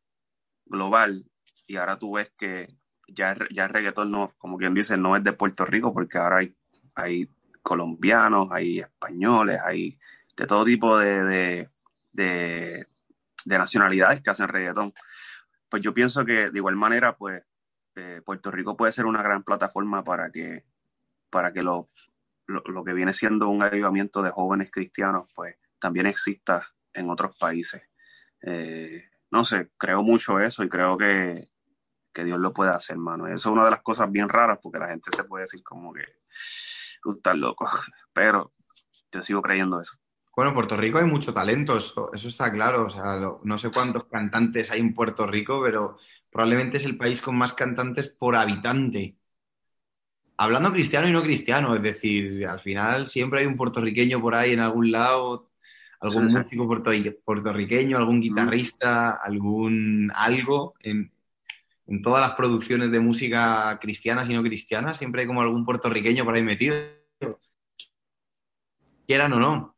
global. 0.67 1.31
Y 1.67 1.77
ahora 1.77 1.99
tú 1.99 2.13
ves 2.13 2.33
que 2.37 2.75
ya, 3.07 3.37
ya 3.51 3.65
el 3.65 3.71
reggaetón 3.71 4.11
no, 4.11 4.35
como 4.39 4.57
quien 4.57 4.75
dice, 4.75 4.97
no 4.97 5.17
es 5.17 5.25
de 5.25 5.33
Puerto 5.33 5.65
Rico, 5.65 5.93
porque 5.93 6.19
ahora 6.19 6.39
hay, 6.39 6.55
hay 6.95 7.31
colombianos, 7.63 8.49
hay 8.51 8.81
españoles, 8.81 9.61
hay 9.63 9.99
de 10.37 10.47
todo 10.47 10.65
tipo 10.65 10.99
de, 10.99 11.69
de, 12.13 12.87
nacionalidades 13.45 14.23
que 14.23 14.31
hacen 14.31 14.49
reggaetón. 14.49 14.95
Pues 15.69 15.83
yo 15.83 15.93
pienso 15.93 16.25
que 16.25 16.51
de 16.51 16.59
igual 16.59 16.77
manera, 16.77 17.17
pues 17.17 17.43
eh, 17.99 18.23
Puerto 18.23 18.51
Rico 18.51 18.77
puede 18.77 18.93
ser 18.93 19.07
una 19.07 19.23
gran 19.23 19.43
plataforma 19.43 20.05
para 20.05 20.31
que, 20.31 20.65
para 21.31 21.53
que 21.53 21.63
lo, 21.63 21.91
lo, 22.47 22.85
que 22.85 22.93
viene 22.93 23.13
siendo 23.13 23.49
un 23.49 23.63
avivamiento 23.63 24.23
de 24.23 24.31
jóvenes 24.31 24.71
cristianos, 24.71 25.27
pues 25.35 25.57
también 25.81 26.07
exista 26.07 26.67
en 26.93 27.11
otros 27.11 27.37
países. 27.37 27.83
Eh, 28.43 29.05
no 29.31 29.45
sé, 29.45 29.71
creo 29.77 30.03
mucho 30.03 30.39
eso 30.39 30.63
y 30.63 30.69
creo 30.69 30.97
que, 30.97 31.43
que 32.13 32.25
Dios 32.25 32.39
lo 32.39 32.53
puede 32.53 32.71
hacer, 32.71 32.95
hermano. 32.95 33.27
Eso 33.27 33.35
es 33.35 33.47
una 33.47 33.65
de 33.65 33.73
las 33.73 33.83
cosas 33.83 34.11
bien 34.11 34.29
raras 34.29 34.61
porque 34.63 34.79
la 34.79 34.89
gente 34.89 35.11
se 35.15 35.25
puede 35.25 35.45
decir 35.45 35.63
como 35.65 35.93
que 35.93 36.05
tú 37.03 37.17
estás 37.17 37.37
loco, 37.37 37.69
pero 38.13 38.53
yo 39.11 39.23
sigo 39.23 39.43
creyendo 39.43 39.81
eso. 39.81 39.99
Bueno, 40.39 40.51
en 40.51 40.55
Puerto 40.55 40.77
Rico 40.77 40.99
hay 40.99 41.05
mucho 41.05 41.35
talento, 41.35 41.77
eso, 41.77 42.13
está 42.15 42.53
claro. 42.53 42.87
O 42.87 42.91
sea, 42.91 43.21
no 43.43 43.59
sé 43.59 43.71
cuántos 43.73 44.05
cantantes 44.05 44.71
hay 44.71 44.79
en 44.79 44.95
Puerto 44.95 45.27
Rico, 45.27 45.61
pero 45.61 45.99
probablemente 46.31 46.77
es 46.77 46.85
el 46.85 46.97
país 46.97 47.21
con 47.21 47.37
más 47.37 47.55
cantantes 47.55 48.07
por 48.07 48.37
habitante. 48.37 49.17
Hablando 50.37 50.71
cristiano 50.71 51.09
y 51.09 51.13
no 51.13 51.25
cristiano, 51.25 51.75
es 51.75 51.83
decir, 51.83 52.47
al 52.47 52.61
final 52.61 53.09
siempre 53.09 53.41
hay 53.41 53.47
un 53.47 53.57
puertorriqueño 53.57 54.21
por 54.21 54.37
ahí 54.37 54.53
en 54.53 54.61
algún 54.61 54.93
lado, 54.93 55.51
algún 55.99 56.27
músico 56.27 56.69
puertorriqueño, 57.25 57.99
algún 57.99 58.21
guitarrista, 58.21 59.17
algún 59.21 60.13
algo 60.15 60.75
en, 60.79 61.11
en 61.89 62.01
todas 62.01 62.21
las 62.21 62.37
producciones 62.37 62.93
de 62.93 63.01
música 63.01 63.77
cristianas 63.81 64.31
y 64.31 64.35
no 64.35 64.45
cristianas, 64.45 64.99
siempre 64.99 65.23
hay 65.23 65.27
como 65.27 65.41
algún 65.43 65.65
puertorriqueño 65.65 66.25
por 66.25 66.37
ahí 66.37 66.45
metido, 66.45 66.77
quieran 69.05 69.33
o 69.33 69.41
no. 69.41 69.78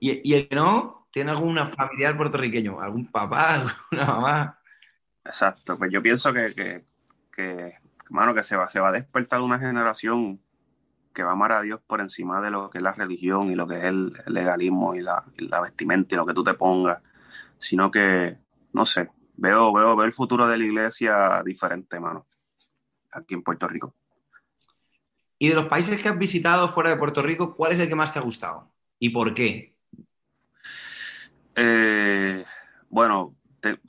Y, 0.00 0.30
y, 0.30 0.34
el 0.34 0.48
que 0.48 0.56
no, 0.56 1.08
tiene 1.10 1.30
algún 1.30 1.56
familiar 1.74 2.16
puertorriqueño, 2.16 2.80
algún 2.80 3.10
papá, 3.10 3.54
alguna 3.90 4.06
mamá. 4.06 4.60
Exacto, 5.24 5.76
pues 5.78 5.90
yo 5.92 6.02
pienso 6.02 6.32
que, 6.32 6.54
que, 6.54 6.84
que, 7.32 7.74
que 8.34 8.42
se 8.42 8.56
va, 8.56 8.68
se 8.68 8.80
va 8.80 8.88
a 8.88 8.92
despertar 8.92 9.40
una 9.40 9.58
generación 9.58 10.40
que 11.12 11.22
va 11.22 11.30
a 11.30 11.32
amar 11.32 11.52
a 11.52 11.62
Dios 11.62 11.80
por 11.86 12.00
encima 12.00 12.42
de 12.42 12.50
lo 12.50 12.68
que 12.68 12.78
es 12.78 12.84
la 12.84 12.92
religión 12.92 13.50
y 13.50 13.54
lo 13.54 13.66
que 13.66 13.78
es 13.78 13.84
el, 13.84 14.12
legalismo 14.26 14.94
y 14.94 15.00
la, 15.00 15.24
vestimenta 15.62 16.14
y 16.14 16.18
lo 16.18 16.26
que 16.26 16.34
tú 16.34 16.44
te 16.44 16.54
pongas, 16.54 17.02
sino 17.58 17.90
que, 17.90 18.36
no 18.74 18.84
sé, 18.84 19.10
veo, 19.36 19.72
veo, 19.72 19.96
veo 19.96 20.06
el 20.06 20.12
futuro 20.12 20.46
de 20.46 20.58
la 20.58 20.64
iglesia 20.64 21.42
diferente, 21.42 21.98
mano, 21.98 22.26
aquí 23.10 23.34
en 23.34 23.42
Puerto 23.42 23.66
Rico. 23.66 23.94
Y 25.38 25.48
de 25.48 25.54
los 25.54 25.66
países 25.66 26.00
que 26.00 26.08
has 26.10 26.18
visitado 26.18 26.68
fuera 26.68 26.90
de 26.90 26.96
Puerto 26.96 27.22
Rico, 27.22 27.54
¿cuál 27.54 27.72
es 27.72 27.80
el 27.80 27.88
que 27.88 27.94
más 27.94 28.12
te 28.12 28.18
ha 28.18 28.22
gustado? 28.22 28.70
¿Y 28.98 29.10
por 29.10 29.34
qué? 29.34 29.74
Eh, 31.54 32.44
bueno, 32.88 33.36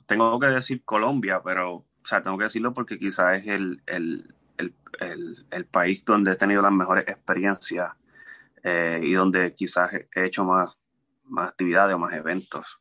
tengo 0.06 0.38
que 0.40 0.46
decir 0.46 0.84
Colombia, 0.84 1.42
pero, 1.42 1.74
o 1.76 1.86
sea, 2.04 2.22
tengo 2.22 2.38
que 2.38 2.44
decirlo 2.44 2.72
porque 2.72 2.98
quizás 2.98 3.38
es 3.42 3.48
el, 3.48 3.82
el, 3.86 5.66
país 5.70 6.04
donde 6.04 6.32
he 6.32 6.36
tenido 6.36 6.62
las 6.62 6.72
mejores 6.72 7.04
experiencias 7.06 7.92
eh, 8.62 9.00
y 9.02 9.12
donde 9.12 9.54
quizás 9.54 9.92
he 9.92 10.24
hecho 10.24 10.44
más, 10.44 10.70
más 11.24 11.50
actividades 11.50 11.94
o 11.94 11.98
más 11.98 12.12
eventos. 12.14 12.80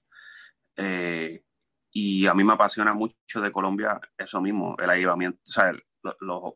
Eh, 0.76 1.44
y 1.92 2.28
a 2.28 2.34
mí 2.34 2.44
me 2.44 2.54
apasiona 2.54 2.94
mucho 2.94 3.42
de 3.42 3.52
Colombia 3.52 4.00
eso 4.18 4.42
mismo, 4.42 4.76
el 4.80 4.90
ayudamiento, 4.90 5.40
o 5.50 5.52
sea, 5.52 5.74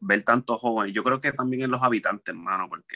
ver 0.02 0.24
tantos 0.24 0.60
jóvenes. 0.60 0.94
Yo 0.94 1.04
creo 1.04 1.20
que 1.20 1.34
también 1.34 1.64
en 1.64 1.72
los 1.72 1.84
habitantes, 1.84 2.34
hermano, 2.34 2.70
porque 2.70 2.96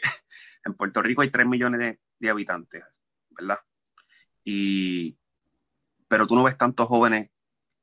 en 0.66 0.74
Puerto 0.74 1.00
Rico 1.00 1.22
hay 1.22 1.30
3 1.30 1.46
millones 1.46 1.98
de, 2.18 2.30
habitantes, 2.30 2.84
¿verdad? 3.30 3.60
Y, 4.44 5.16
pero 6.08 6.26
tú 6.26 6.34
no 6.34 6.42
ves 6.42 6.58
tantos 6.58 6.88
jóvenes 6.88 7.30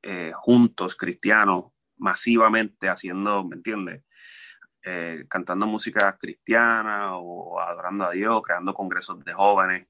eh, 0.02 0.32
juntos, 0.34 0.96
cristianos, 0.96 1.72
masivamente 1.96 2.88
haciendo, 2.88 3.44
¿me 3.44 3.56
entiendes? 3.56 4.04
Eh, 4.82 5.24
cantando 5.28 5.66
música 5.66 6.14
cristiana 6.18 7.16
o 7.16 7.58
adorando 7.58 8.04
a 8.04 8.10
Dios, 8.10 8.42
creando 8.42 8.74
congresos 8.74 9.24
de 9.24 9.32
jóvenes. 9.32 9.88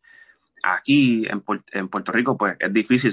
Aquí 0.62 1.26
en, 1.26 1.40
Puerto 1.40 2.12
Rico, 2.12 2.37
pues 2.37 2.57
es 2.61 2.72
difícil. 2.72 3.12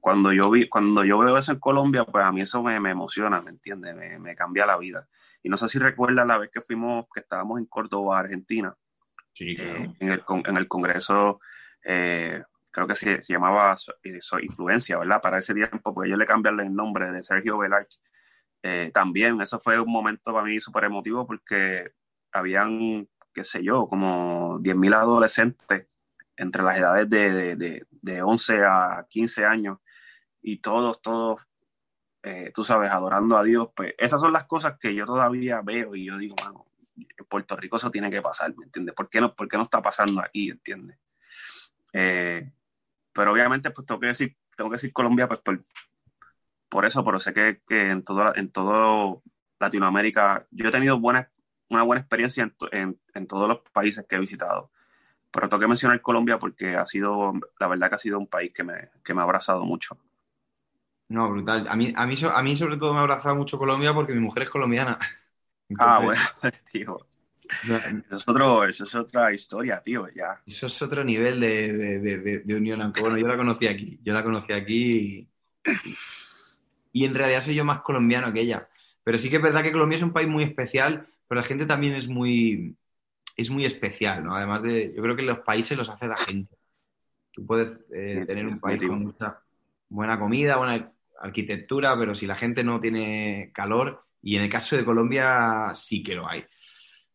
cuando, 0.00 0.32
yo 0.32 0.50
vi, 0.50 0.68
cuando 0.70 1.04
yo 1.04 1.18
veo 1.18 1.36
eso 1.36 1.52
en 1.52 1.60
Colombia, 1.60 2.04
pues 2.04 2.24
a 2.24 2.32
mí 2.32 2.40
eso 2.40 2.62
me, 2.62 2.76
emociona, 2.76 3.42
¿me 3.42 3.50
entiendes? 3.50 3.94
Me, 4.18 4.34
cambia 4.34 4.66
la 4.66 4.78
vida. 4.78 5.06
Y 5.42 5.50
no 5.50 5.58
sé 5.58 5.68
si 5.68 5.78
recuerdas 5.78 6.26
la 6.26 6.38
vez 6.38 6.50
que 6.50 6.62
fuimos, 6.62 7.06
que 7.12 7.20
estábamos 7.20 7.58
en 7.58 7.66
Córdoba, 7.66 8.18
Argentina, 8.18 8.74
eh, 9.40 9.94
en, 10.00 10.08
el, 10.10 10.24
en 10.46 10.56
el 10.56 10.68
congreso, 10.68 11.40
eh, 11.84 12.42
creo 12.70 12.86
que 12.86 12.94
se, 12.94 13.20
llamaba 13.22 13.76
Influencia, 14.42 14.98
¿verdad? 14.98 15.20
Para 15.20 15.38
ese 15.38 15.54
tiempo, 15.54 15.94
porque 15.94 16.08
ellos 16.08 16.18
le 16.18 16.26
cambian 16.26 16.60
el 16.60 16.74
nombre 16.74 17.10
de 17.12 17.22
Sergio 17.22 17.58
Velart 17.58 17.88
eh, 18.62 18.90
también 18.92 19.40
eso 19.40 19.60
fue 19.60 19.78
un 19.80 19.90
momento 19.90 20.32
para 20.32 20.44
mí 20.44 20.60
súper 20.60 20.84
emotivo 20.84 21.26
porque 21.26 21.92
habían, 22.32 23.08
qué 23.32 23.44
sé 23.44 23.62
yo, 23.62 23.86
como 23.86 24.58
10.000 24.60 24.94
adolescentes 24.94 25.86
entre 26.36 26.62
las 26.62 26.78
edades 26.78 27.08
de, 27.08 27.56
de, 27.56 27.86
de, 27.90 28.22
11 28.22 28.64
a 28.64 29.06
15 29.08 29.44
años 29.44 29.78
y 30.42 30.58
todos, 30.60 31.00
todos, 31.02 31.48
eh, 32.22 32.52
tú 32.54 32.64
sabes, 32.64 32.90
adorando 32.90 33.36
a 33.36 33.44
Dios. 33.44 33.68
Pues 33.74 33.94
esas 33.98 34.20
son 34.20 34.32
las 34.32 34.44
cosas 34.44 34.78
que 34.78 34.94
yo 34.94 35.06
todavía 35.06 35.60
veo 35.62 35.94
y 35.94 36.06
yo 36.06 36.16
digo, 36.18 36.36
en 36.40 36.54
Puerto 37.28 37.56
Rico 37.56 37.76
eso 37.76 37.90
tiene 37.90 38.10
que 38.10 38.22
pasar, 38.22 38.56
¿me 38.56 38.64
entiendes? 38.64 38.94
¿Por 38.94 39.08
qué 39.08 39.20
no, 39.20 39.34
por 39.34 39.48
qué 39.48 39.56
no 39.56 39.64
está 39.64 39.82
pasando 39.82 40.20
aquí, 40.20 40.50
¿entiendes? 40.50 40.98
Eh, 41.92 42.50
pero 43.12 43.32
obviamente, 43.32 43.70
pues 43.70 43.86
tengo 43.86 44.00
que 44.00 44.06
decir, 44.08 44.36
tengo 44.56 44.70
que 44.70 44.76
decir 44.76 44.92
Colombia, 44.92 45.26
pues 45.28 45.40
por, 45.40 45.64
por 46.68 46.84
eso, 46.84 47.04
pero 47.04 47.18
sé 47.20 47.32
que, 47.32 47.60
en, 47.68 48.02
todo, 48.04 48.34
en 48.36 48.50
todo 48.50 49.22
Latinoamérica, 49.58 50.46
yo 50.50 50.68
he 50.68 50.70
tenido 50.70 51.00
buena, 51.00 51.30
una 51.68 51.82
buena 51.82 52.00
experiencia 52.00 52.52
en, 52.72 53.00
en, 53.14 53.26
todos 53.26 53.48
los 53.48 53.60
países 53.72 54.06
que 54.08 54.16
he 54.16 54.20
visitado. 54.20 54.70
Pero 55.30 55.48
tengo 55.48 55.60
que 55.60 55.68
mencionar 55.68 56.00
Colombia 56.00 56.38
porque 56.38 56.76
ha 56.76 56.86
sido, 56.86 57.32
la 57.58 57.66
verdad 57.66 57.88
que 57.88 57.94
ha 57.96 57.98
sido 57.98 58.18
un 58.18 58.26
país 58.26 58.52
que 58.52 58.64
me, 58.64 58.90
que 59.04 59.14
me 59.14 59.20
ha 59.20 59.24
abrazado 59.24 59.64
mucho. 59.64 59.98
No, 61.08 61.28
brutal. 61.30 61.66
A 61.68 61.74
mí, 61.74 61.92
a, 61.96 62.06
mí, 62.06 62.14
a 62.32 62.42
mí 62.42 62.56
sobre 62.56 62.76
todo 62.76 62.92
me 62.92 62.98
ha 62.98 63.02
abrazado 63.02 63.34
mucho 63.34 63.58
Colombia 63.58 63.94
porque 63.94 64.12
mi 64.12 64.20
mujer 64.20 64.44
es 64.44 64.50
colombiana. 64.50 64.98
ah, 65.78 66.00
bueno, 66.04 66.20
tío. 66.70 67.06
Eso 67.48 68.16
es, 68.16 68.28
otro, 68.28 68.64
eso 68.64 68.84
es 68.84 68.94
otra 68.94 69.32
historia, 69.32 69.80
tío, 69.80 70.06
ya. 70.14 70.40
Eso 70.46 70.66
es 70.66 70.82
otro 70.82 71.02
nivel 71.02 71.40
de, 71.40 71.72
de, 71.72 72.40
de, 72.40 72.54
unión, 72.54 72.82
aunque 72.82 73.00
bueno, 73.00 73.16
yo 73.16 73.26
la 73.26 73.36
conocí 73.36 73.66
aquí. 73.66 73.98
Yo 74.02 74.12
la 74.12 74.22
conocí 74.22 74.52
aquí 74.52 75.28
y, 75.64 75.92
y 76.92 77.04
en 77.04 77.14
realidad 77.14 77.42
soy 77.42 77.54
yo 77.54 77.64
más 77.64 77.80
colombiano 77.80 78.32
que 78.32 78.40
ella. 78.40 78.68
Pero 79.02 79.18
sí 79.18 79.30
que 79.30 79.36
es 79.36 79.42
verdad 79.42 79.62
que 79.62 79.72
Colombia 79.72 79.96
es 79.96 80.02
un 80.02 80.12
país 80.12 80.28
muy 80.28 80.44
especial, 80.44 81.06
pero 81.26 81.40
la 81.40 81.46
gente 81.46 81.66
también 81.66 81.94
es 81.94 82.08
muy, 82.08 82.76
es 83.36 83.50
muy 83.50 83.64
especial, 83.64 84.24
¿no? 84.24 84.34
Además 84.34 84.62
de, 84.62 84.92
yo 84.94 85.02
creo 85.02 85.16
que 85.16 85.22
los 85.22 85.38
países 85.40 85.78
los 85.78 85.88
hace 85.88 86.06
la 86.08 86.16
gente. 86.16 86.56
Tú 87.32 87.46
puedes 87.46 87.78
eh, 87.92 88.24
tener 88.26 88.46
un 88.46 88.58
país 88.58 88.82
con 88.82 89.00
mucha 89.00 89.40
buena 89.88 90.18
comida, 90.18 90.56
buena 90.56 90.92
arquitectura, 91.20 91.98
pero 91.98 92.14
si 92.14 92.26
la 92.26 92.36
gente 92.36 92.62
no 92.62 92.80
tiene 92.80 93.50
calor, 93.54 94.04
y 94.22 94.36
en 94.36 94.42
el 94.42 94.48
caso 94.48 94.76
de 94.76 94.84
Colombia 94.84 95.72
sí 95.74 96.02
que 96.02 96.14
lo 96.14 96.28
hay. 96.28 96.44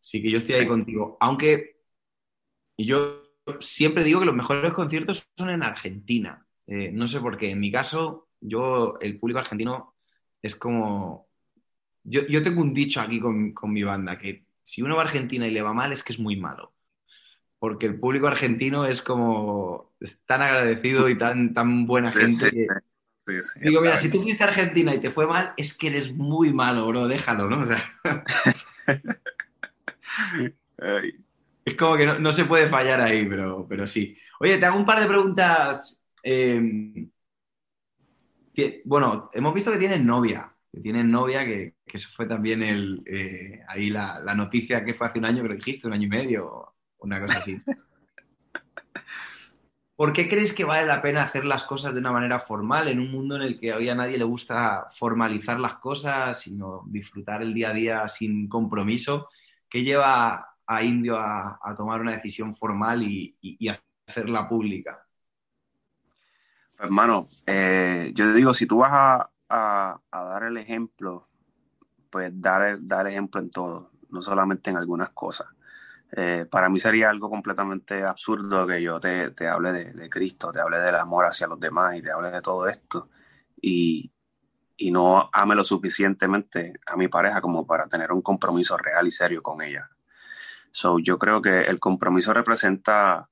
Sí 0.03 0.21
que 0.21 0.29
yo 0.29 0.37
estoy 0.37 0.55
ahí 0.55 0.67
contigo. 0.67 1.15
Aunque 1.21 1.77
yo 2.77 3.23
siempre 3.61 4.03
digo 4.03 4.19
que 4.19 4.25
los 4.25 4.35
mejores 4.35 4.73
conciertos 4.73 5.29
son 5.37 5.49
en 5.49 5.63
Argentina. 5.63 6.45
Eh, 6.67 6.91
no 6.91 7.07
sé 7.07 7.21
por 7.21 7.37
qué. 7.37 7.51
En 7.51 7.61
mi 7.61 7.71
caso, 7.71 8.27
yo, 8.41 8.97
el 8.99 9.17
público 9.17 9.39
argentino 9.39 9.95
es 10.41 10.57
como... 10.57 11.29
Yo, 12.03 12.43
tengo 12.43 12.61
un 12.61 12.73
dicho 12.73 12.99
aquí 12.99 13.21
con, 13.21 13.53
mi 13.71 13.83
banda, 13.83 14.17
que 14.17 14.45
si 14.61 14.81
uno 14.81 14.97
va 14.97 15.03
a 15.03 15.05
Argentina 15.05 15.47
y 15.47 15.51
le 15.51 15.61
va 15.61 15.71
mal 15.71 15.93
es 15.93 16.03
que 16.03 16.11
es 16.11 16.19
muy 16.19 16.35
malo. 16.35 16.73
Porque 17.57 17.85
el 17.85 17.97
público 17.97 18.27
argentino 18.27 18.85
es 18.85 19.01
como... 19.01 19.93
Es 20.01 20.25
tan 20.25 20.41
agradecido 20.41 21.07
y 21.07 21.17
tan, 21.17 21.53
tan 21.53 21.87
buena 21.87 22.11
gente 22.11 22.51
Digo, 23.61 23.79
mira, 23.79 24.01
si 24.01 24.11
tú 24.11 24.21
fuiste 24.21 24.43
a 24.43 24.47
Argentina 24.47 24.93
y 24.93 24.99
te 24.99 25.11
fue 25.11 25.25
mal, 25.25 25.53
es 25.55 25.77
que 25.77 25.87
eres 25.87 26.13
muy 26.13 26.51
malo, 26.51 26.85
bro, 26.87 27.07
déjalo, 27.07 27.49
¿no? 27.49 27.61
O 27.61 27.65
sea... 27.65 27.95
es 31.65 31.75
como 31.75 31.97
que 31.97 32.05
no, 32.05 32.33
se 32.33 32.45
puede 32.45 32.67
fallar 32.69 33.01
ahí, 33.01 33.25
pero, 33.25 33.65
pero 33.67 33.87
sí. 33.87 34.17
Oye, 34.39 34.57
te 34.57 34.65
hago 34.65 34.77
un 34.77 34.85
par 34.85 34.99
de 34.99 35.07
preguntas 35.07 36.03
eh, 36.23 36.61
bueno, 38.85 39.29
hemos 39.33 39.53
visto 39.53 39.71
que 39.71 39.77
tienen 39.77 40.05
novia, 40.05 40.55
que 40.71 40.79
tienen 40.79 41.11
novia, 41.11 41.45
que, 41.45 41.75
eso 41.85 42.09
fue 42.15 42.25
también 42.25 42.63
el, 42.63 43.03
eh, 43.05 43.61
ahí 43.67 43.89
la, 43.89 44.19
noticia 44.35 44.83
que 44.85 44.93
fue 44.93 45.07
hace 45.07 45.19
un 45.19 45.25
año, 45.25 45.41
que 45.43 45.49
lo 45.49 45.55
dijiste, 45.55 45.87
un 45.87 45.93
año 45.93 46.05
y 46.05 46.09
medio, 46.09 46.75
una 46.99 47.21
cosa 47.21 47.39
así. 47.39 47.59
¿Por 49.95 50.11
qué 50.11 50.27
crees 50.27 50.53
que 50.53 50.65
vale 50.65 50.87
la 50.87 51.01
pena 51.03 51.21
hacer 51.21 51.45
las 51.45 51.65
cosas 51.65 51.93
de 51.93 51.99
una 51.99 52.11
manera 52.11 52.39
formal 52.39 52.87
en 52.87 52.99
un 52.99 53.11
mundo 53.11 53.35
en 53.35 53.43
el 53.43 53.59
que 53.59 53.73
hoy 53.73 53.89
a 53.89 53.95
nadie 53.95 54.17
le 54.17 54.23
gusta 54.23 54.87
formalizar 54.89 55.59
las 55.59 55.75
cosas, 55.75 56.41
sino 56.41 56.83
disfrutar 56.87 57.43
el 57.43 57.53
día 57.53 57.69
a 57.69 57.73
día 57.73 58.07
sin 58.07 58.49
compromiso? 58.49 59.29
¿Qué 59.73 59.83
lleva 59.83 60.55
a 60.67 60.83
Indio 60.83 61.17
a, 61.17 61.59
tomar 61.75 61.99
una 61.99 62.11
decisión 62.11 62.55
formal 62.55 63.01
y, 63.01 63.35
y 63.41 63.67
hacerla 64.07 64.47
pública? 64.47 65.03
Hermano, 66.77 67.27
eh, 67.47 68.11
yo 68.13 68.31
digo, 68.33 68.53
si 68.53 68.67
tú 68.67 68.77
vas 68.77 68.91
a, 69.49 69.99
dar 70.11 70.43
el 70.43 70.57
ejemplo, 70.57 71.27
pues 72.11 72.31
dar, 72.39 72.77
dar 72.81 73.07
ejemplo 73.07 73.41
en 73.41 73.49
todo, 73.49 73.89
no 74.09 74.21
solamente 74.21 74.69
en 74.69 74.77
algunas 74.77 75.09
cosas. 75.09 75.47
Eh, 76.11 76.45
para 76.51 76.69
mí 76.69 76.77
sería 76.77 77.09
algo 77.09 77.27
completamente 77.27 78.03
absurdo 78.03 78.67
que 78.67 78.79
yo 78.79 78.99
te, 78.99 79.33
hable 79.47 79.73
de, 79.73 80.07
Cristo, 80.07 80.51
te 80.51 80.59
hable 80.59 80.77
del 80.77 80.97
amor 80.97 81.25
hacia 81.25 81.47
los 81.47 81.59
demás 81.59 81.95
y 81.95 82.03
te 82.03 82.11
hable 82.11 82.29
de 82.29 82.43
todo 82.43 82.67
esto 82.67 83.09
y, 83.59 84.12
no 84.91 85.29
ame 85.31 85.55
lo 85.55 85.63
suficientemente 85.63 86.73
a 86.85 86.95
mi 86.95 87.07
pareja 87.07 87.41
como 87.41 87.65
para 87.65 87.87
tener 87.87 88.11
un 88.11 88.21
compromiso 88.21 88.77
real 88.77 89.07
y 89.07 89.11
serio 89.11 89.41
con 89.41 89.61
ella. 89.61 89.89
So, 90.71 90.99
yo 90.99 91.19
creo 91.19 91.41
que 91.41 91.61
el 91.61 91.79
compromiso 91.79 92.33
representa 92.33 93.29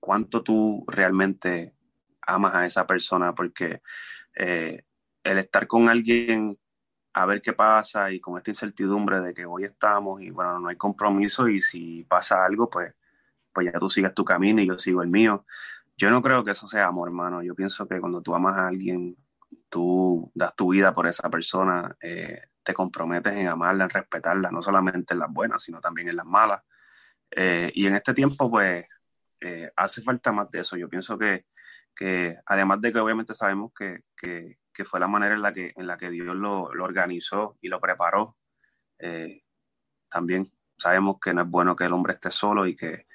cuánto 0.00 0.42
tú 0.42 0.84
realmente 0.86 1.74
amas 2.22 2.54
a 2.54 2.66
esa 2.66 2.86
persona, 2.86 3.34
porque 3.34 3.82
eh, 4.34 4.84
el 5.24 5.38
estar 5.38 5.66
con 5.66 5.88
alguien 5.88 6.58
a 7.14 7.26
ver 7.26 7.40
qué 7.40 7.54
pasa 7.54 8.12
y 8.12 8.20
con 8.20 8.36
esta 8.36 8.50
incertidumbre 8.50 9.20
de 9.20 9.34
que 9.34 9.46
hoy 9.46 9.64
estamos 9.64 10.20
y 10.20 10.30
bueno, 10.30 10.60
no 10.60 10.68
hay 10.68 10.76
compromiso 10.76 11.48
y 11.48 11.60
si 11.60 12.04
pasa 12.04 12.44
algo, 12.44 12.68
pues, 12.68 12.94
pues 13.52 13.72
ya 13.72 13.78
tú 13.78 13.88
sigues 13.88 14.14
tu 14.14 14.24
camino 14.24 14.60
y 14.60 14.68
yo 14.68 14.78
sigo 14.78 15.02
el 15.02 15.08
mío. 15.08 15.44
Yo 15.96 16.10
no 16.10 16.20
creo 16.20 16.44
que 16.44 16.50
eso 16.50 16.68
sea 16.68 16.86
amor, 16.86 17.08
hermano. 17.08 17.42
Yo 17.42 17.54
pienso 17.54 17.88
que 17.88 18.00
cuando 18.00 18.20
tú 18.20 18.34
amas 18.34 18.58
a 18.58 18.68
alguien 18.68 19.16
tú 19.68 20.30
das 20.34 20.54
tu 20.54 20.72
vida 20.72 20.92
por 20.94 21.06
esa 21.06 21.28
persona, 21.30 21.96
eh, 22.00 22.42
te 22.62 22.74
comprometes 22.74 23.32
en 23.34 23.48
amarla, 23.48 23.84
en 23.84 23.90
respetarla, 23.90 24.50
no 24.50 24.62
solamente 24.62 25.14
en 25.14 25.20
las 25.20 25.32
buenas, 25.32 25.62
sino 25.62 25.80
también 25.80 26.08
en 26.08 26.16
las 26.16 26.26
malas. 26.26 26.62
Eh, 27.30 27.70
y 27.74 27.86
en 27.86 27.94
este 27.94 28.14
tiempo, 28.14 28.50
pues, 28.50 28.86
eh, 29.40 29.70
hace 29.76 30.02
falta 30.02 30.32
más 30.32 30.50
de 30.50 30.60
eso. 30.60 30.76
Yo 30.76 30.88
pienso 30.88 31.18
que, 31.18 31.46
que 31.94 32.38
además 32.46 32.80
de 32.80 32.92
que 32.92 32.98
obviamente 32.98 33.34
sabemos 33.34 33.72
que, 33.76 34.02
que, 34.16 34.58
que, 34.72 34.84
fue 34.84 35.00
la 35.00 35.08
manera 35.08 35.34
en 35.34 35.42
la 35.42 35.52
que, 35.52 35.72
en 35.76 35.86
la 35.86 35.96
que 35.96 36.10
Dios 36.10 36.34
lo, 36.34 36.72
lo 36.74 36.84
organizó 36.84 37.56
y 37.60 37.68
lo 37.68 37.80
preparó, 37.80 38.36
también 40.08 40.50
sabemos 40.78 41.18
que 41.20 41.34
no 41.34 41.42
es 41.42 41.48
bueno 41.48 41.76
que 41.76 41.84
el 41.84 41.92
hombre 41.92 42.14
esté 42.14 42.30
solo 42.30 42.66
y 42.66 42.74
que, 42.74 43.06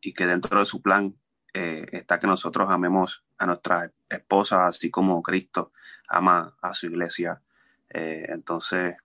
y 0.00 0.12
que 0.12 0.26
dentro 0.26 0.58
de 0.60 0.66
su 0.66 0.82
plan 0.82 1.14
está 1.52 2.18
que 2.18 2.26
nosotros 2.26 2.68
amemos 2.70 3.24
a 3.38 3.46
nuestra 3.46 3.90
esposa, 4.10 4.66
así 4.66 4.90
como 4.90 5.22
Cristo 5.22 5.72
ama 6.08 6.56
a 6.60 6.74
su 6.74 6.86
iglesia. 6.86 7.40
Eh, 7.88 8.26
entonces, 8.28 8.96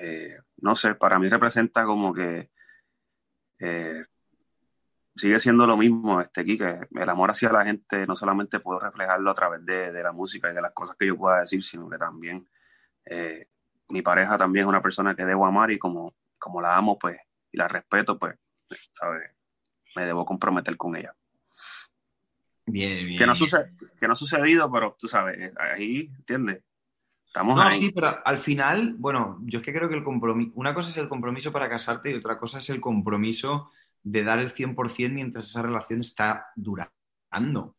eh, 0.00 0.36
no 0.58 0.74
sé, 0.74 0.94
para 0.94 1.18
mí 1.18 1.28
representa 1.28 1.84
como 1.84 2.12
que 2.12 2.50
eh, 3.60 4.04
sigue 5.14 5.38
siendo 5.38 5.66
lo 5.66 5.76
mismo, 5.76 6.20
este 6.20 6.44
que 6.44 6.80
el 6.90 7.08
amor 7.08 7.30
hacia 7.30 7.52
la 7.52 7.64
gente 7.64 8.06
no 8.06 8.16
solamente 8.16 8.60
puedo 8.60 8.80
reflejarlo 8.80 9.30
a 9.30 9.34
través 9.34 9.64
de, 9.64 9.92
de, 9.92 10.02
la 10.02 10.12
música 10.12 10.50
y 10.50 10.54
de 10.54 10.62
las 10.62 10.72
cosas 10.72 10.96
que 10.98 11.06
yo 11.06 11.16
pueda 11.16 11.40
decir, 11.40 11.62
sino 11.62 11.88
que 11.88 11.98
también 11.98 12.48
mi 13.88 14.00
pareja 14.00 14.38
también 14.38 14.64
es 14.64 14.68
una 14.68 14.80
persona 14.80 15.14
que 15.14 15.24
debo 15.24 15.44
amar 15.44 15.70
y 15.70 15.78
como, 15.78 16.14
como 16.38 16.60
la 16.62 16.76
amo, 16.76 16.98
pues, 16.98 17.18
y 17.50 17.58
la 17.58 17.68
respeto, 17.68 18.18
pues, 18.18 18.38
¿sabes? 18.92 19.30
Me 19.94 20.06
debo 20.06 20.24
comprometer 20.24 20.76
con 20.76 20.96
ella. 20.96 21.14
Bien, 22.66 23.06
bien. 23.06 23.18
Que 23.18 23.26
no, 23.26 23.34
sucede, 23.34 23.72
que 23.98 24.06
no 24.06 24.12
ha 24.12 24.16
sucedido, 24.16 24.70
pero 24.70 24.96
tú 24.98 25.08
sabes, 25.08 25.52
ahí, 25.58 26.10
¿entiendes? 26.16 26.62
Estamos 27.26 27.56
no, 27.56 27.70
sí, 27.70 27.90
pero 27.94 28.18
al 28.24 28.38
final, 28.38 28.94
bueno, 28.98 29.38
yo 29.44 29.60
es 29.60 29.64
que 29.64 29.72
creo 29.72 29.88
que 29.88 29.94
el 29.94 30.04
compromiso, 30.04 30.52
una 30.54 30.74
cosa 30.74 30.90
es 30.90 30.98
el 30.98 31.08
compromiso 31.08 31.50
para 31.50 31.68
casarte 31.68 32.10
y 32.10 32.14
otra 32.14 32.38
cosa 32.38 32.58
es 32.58 32.68
el 32.68 32.80
compromiso 32.80 33.70
de 34.02 34.22
dar 34.22 34.38
el 34.38 34.50
100% 34.50 35.12
mientras 35.12 35.48
esa 35.48 35.62
relación 35.62 36.02
está 36.02 36.48
durando. 36.54 37.76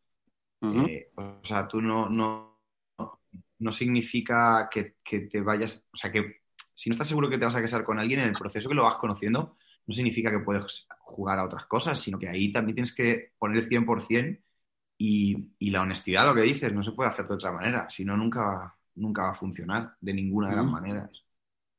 Eh, 0.60 1.10
o 1.14 1.40
sea, 1.44 1.68
tú 1.68 1.80
no, 1.80 2.08
no, 2.08 2.60
no 3.58 3.72
significa 3.72 4.68
que, 4.70 4.96
que, 5.04 5.20
te 5.20 5.40
vayas, 5.40 5.84
o 5.92 5.96
sea, 5.96 6.10
que 6.10 6.40
si 6.74 6.88
no 6.88 6.94
estás 6.94 7.08
seguro 7.08 7.28
que 7.28 7.38
te 7.38 7.44
vas 7.44 7.54
a 7.54 7.62
casar 7.62 7.84
con 7.84 7.98
alguien 7.98 8.20
en 8.20 8.30
el 8.30 8.34
proceso 8.34 8.68
que 8.68 8.74
lo 8.74 8.84
vas 8.84 8.96
conociendo, 8.96 9.56
no 9.86 9.94
significa 9.94 10.30
que 10.30 10.40
puedes 10.40 10.86
jugar 11.00 11.38
a 11.38 11.44
otras 11.44 11.66
cosas, 11.66 12.00
sino 12.00 12.18
que 12.18 12.28
ahí 12.28 12.50
también 12.50 12.74
tienes 12.74 12.94
que 12.94 13.32
poner 13.38 13.58
el 13.58 13.68
100% 13.68 14.40
y, 14.98 15.70
la 15.70 15.82
honestidad, 15.82 16.26
lo 16.26 16.34
que 16.34 16.42
dices, 16.42 16.72
no 16.72 16.82
se 16.82 16.92
puede 16.92 17.10
hacer 17.10 17.26
de 17.26 17.34
otra 17.34 17.52
manera, 17.52 17.88
si 17.90 18.04
no, 18.04 18.16
nunca, 18.16 18.76
nunca 18.94 19.22
va 19.22 19.30
a 19.30 19.34
funcionar 19.34 19.96
de 20.00 20.14
ninguna 20.14 20.50
de 20.50 20.56
las 20.56 20.64
maneras. 20.64 21.10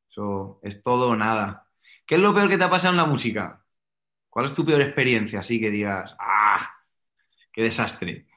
Eso 0.09 0.59
es 0.63 0.81
todo 0.83 1.09
o 1.09 1.15
nada. 1.15 1.67
¿Qué 2.05 2.15
es 2.15 2.21
lo 2.21 2.33
peor 2.33 2.49
que 2.49 2.57
te 2.57 2.63
ha 2.63 2.69
pasado 2.69 2.93
en 2.93 2.97
la 2.97 3.05
música? 3.05 3.65
¿Cuál 4.29 4.45
es 4.45 4.53
tu 4.53 4.65
peor 4.65 4.81
experiencia? 4.81 5.39
Así 5.39 5.59
que 5.59 5.71
digas, 5.71 6.15
¡ah! 6.19 6.69
¡Qué 7.51 7.63
desastre! 7.63 8.27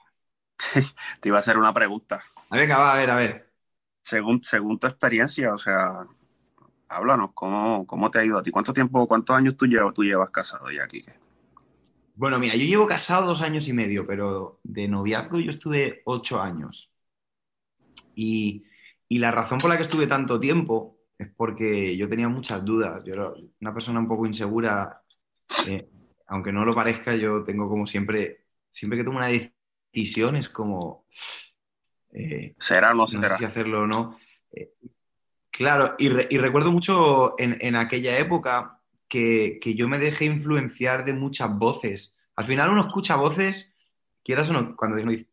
te 1.21 1.29
iba 1.29 1.39
a 1.39 1.41
hacer 1.41 1.59
una 1.59 1.75
pregunta. 1.75 2.23
A 2.51 2.57
ver, 2.57 2.71
va, 2.71 2.95
a 2.95 2.97
ver, 2.97 3.11
a 3.11 3.17
ver. 3.17 3.53
Según, 4.03 4.43
según 4.43 4.79
tu 4.79 4.87
experiencia, 4.87 5.53
o 5.53 5.59
sea, 5.59 6.07
háblanos, 6.89 7.31
¿cómo, 7.35 7.87
¿cómo 7.87 8.11
te 8.11 8.21
ha 8.21 8.25
ido 8.25 8.39
a 8.39 8.43
ti? 8.43 8.51
¿Cuánto 8.51 8.73
tiempo, 8.73 9.07
cuántos 9.07 9.37
años 9.37 9.57
tú 9.57 9.67
llevas, 9.67 9.93
tú 9.93 10.03
llevas 10.03 10.31
casado 10.31 10.71
ya, 10.71 10.87
Kike? 10.87 11.28
Bueno, 12.19 12.41
mira, 12.41 12.57
yo 12.57 12.65
llevo 12.65 12.85
casado 12.85 13.27
dos 13.27 13.43
años 13.43 13.69
y 13.69 13.73
medio, 13.73 14.05
pero 14.05 14.59
de 14.65 14.89
noviazgo 14.89 15.39
yo 15.39 15.51
estuve 15.51 16.03
ocho 16.05 16.43
años. 16.43 16.91
Y, 18.17 18.65
la 19.09 19.31
razón 19.31 19.59
por 19.59 19.71
la 19.71 19.77
que 19.77 19.85
estuve 19.85 20.09
tanto 20.09 20.41
tiempo 20.41 20.99
es 21.17 21.29
porque 21.37 21.97
yo 21.97 22.09
tenía 22.09 22.29
muchas 22.29 22.65
dudas. 22.65 23.05
Yo 23.05 23.15
era 23.15 23.33
una 23.61 23.73
persona 23.73 24.01
un 24.01 24.09
poco 24.09 24.27
insegura. 24.27 25.01
Eh, 25.69 25.89
aunque 26.27 26.51
no 26.51 26.65
lo 26.65 26.75
parezca, 26.75 27.15
yo 27.15 27.45
tengo 27.45 27.69
como 27.69 27.87
siempre, 27.87 28.47
siempre 28.73 28.99
que 28.99 29.05
tomo 29.05 29.19
una 29.19 29.29
decisión 29.29 30.35
es 30.35 30.49
como... 30.49 31.07
Eh, 32.13 32.57
¿Será 32.59 32.91
o 32.91 32.95
no, 32.95 33.07
será? 33.07 33.31
Sé 33.31 33.39
si 33.39 33.45
hacerlo 33.45 33.83
o 33.83 33.87
no. 33.87 34.19
Eh, 34.51 34.73
claro, 35.53 35.95
y, 35.99 36.09
recuerdo 36.09 36.73
mucho 36.73 37.37
en, 37.39 37.59
en 37.61 37.77
aquella 37.77 38.19
época 38.19 38.78
que, 39.09 39.75
yo 39.75 39.89
me 39.89 39.99
dejé 39.99 40.27
influenciar 40.27 41.05
de 41.05 41.15
muchas 41.15 41.57
voces. 41.57 42.17
Al 42.37 42.47
final 42.47 42.71
uno 42.71 42.83
escucha 42.83 43.17
voces, 43.17 43.75
quieras 44.23 44.51
o 44.51 44.53
no, 44.53 44.77
cuando 44.77 44.99
el 44.99 45.27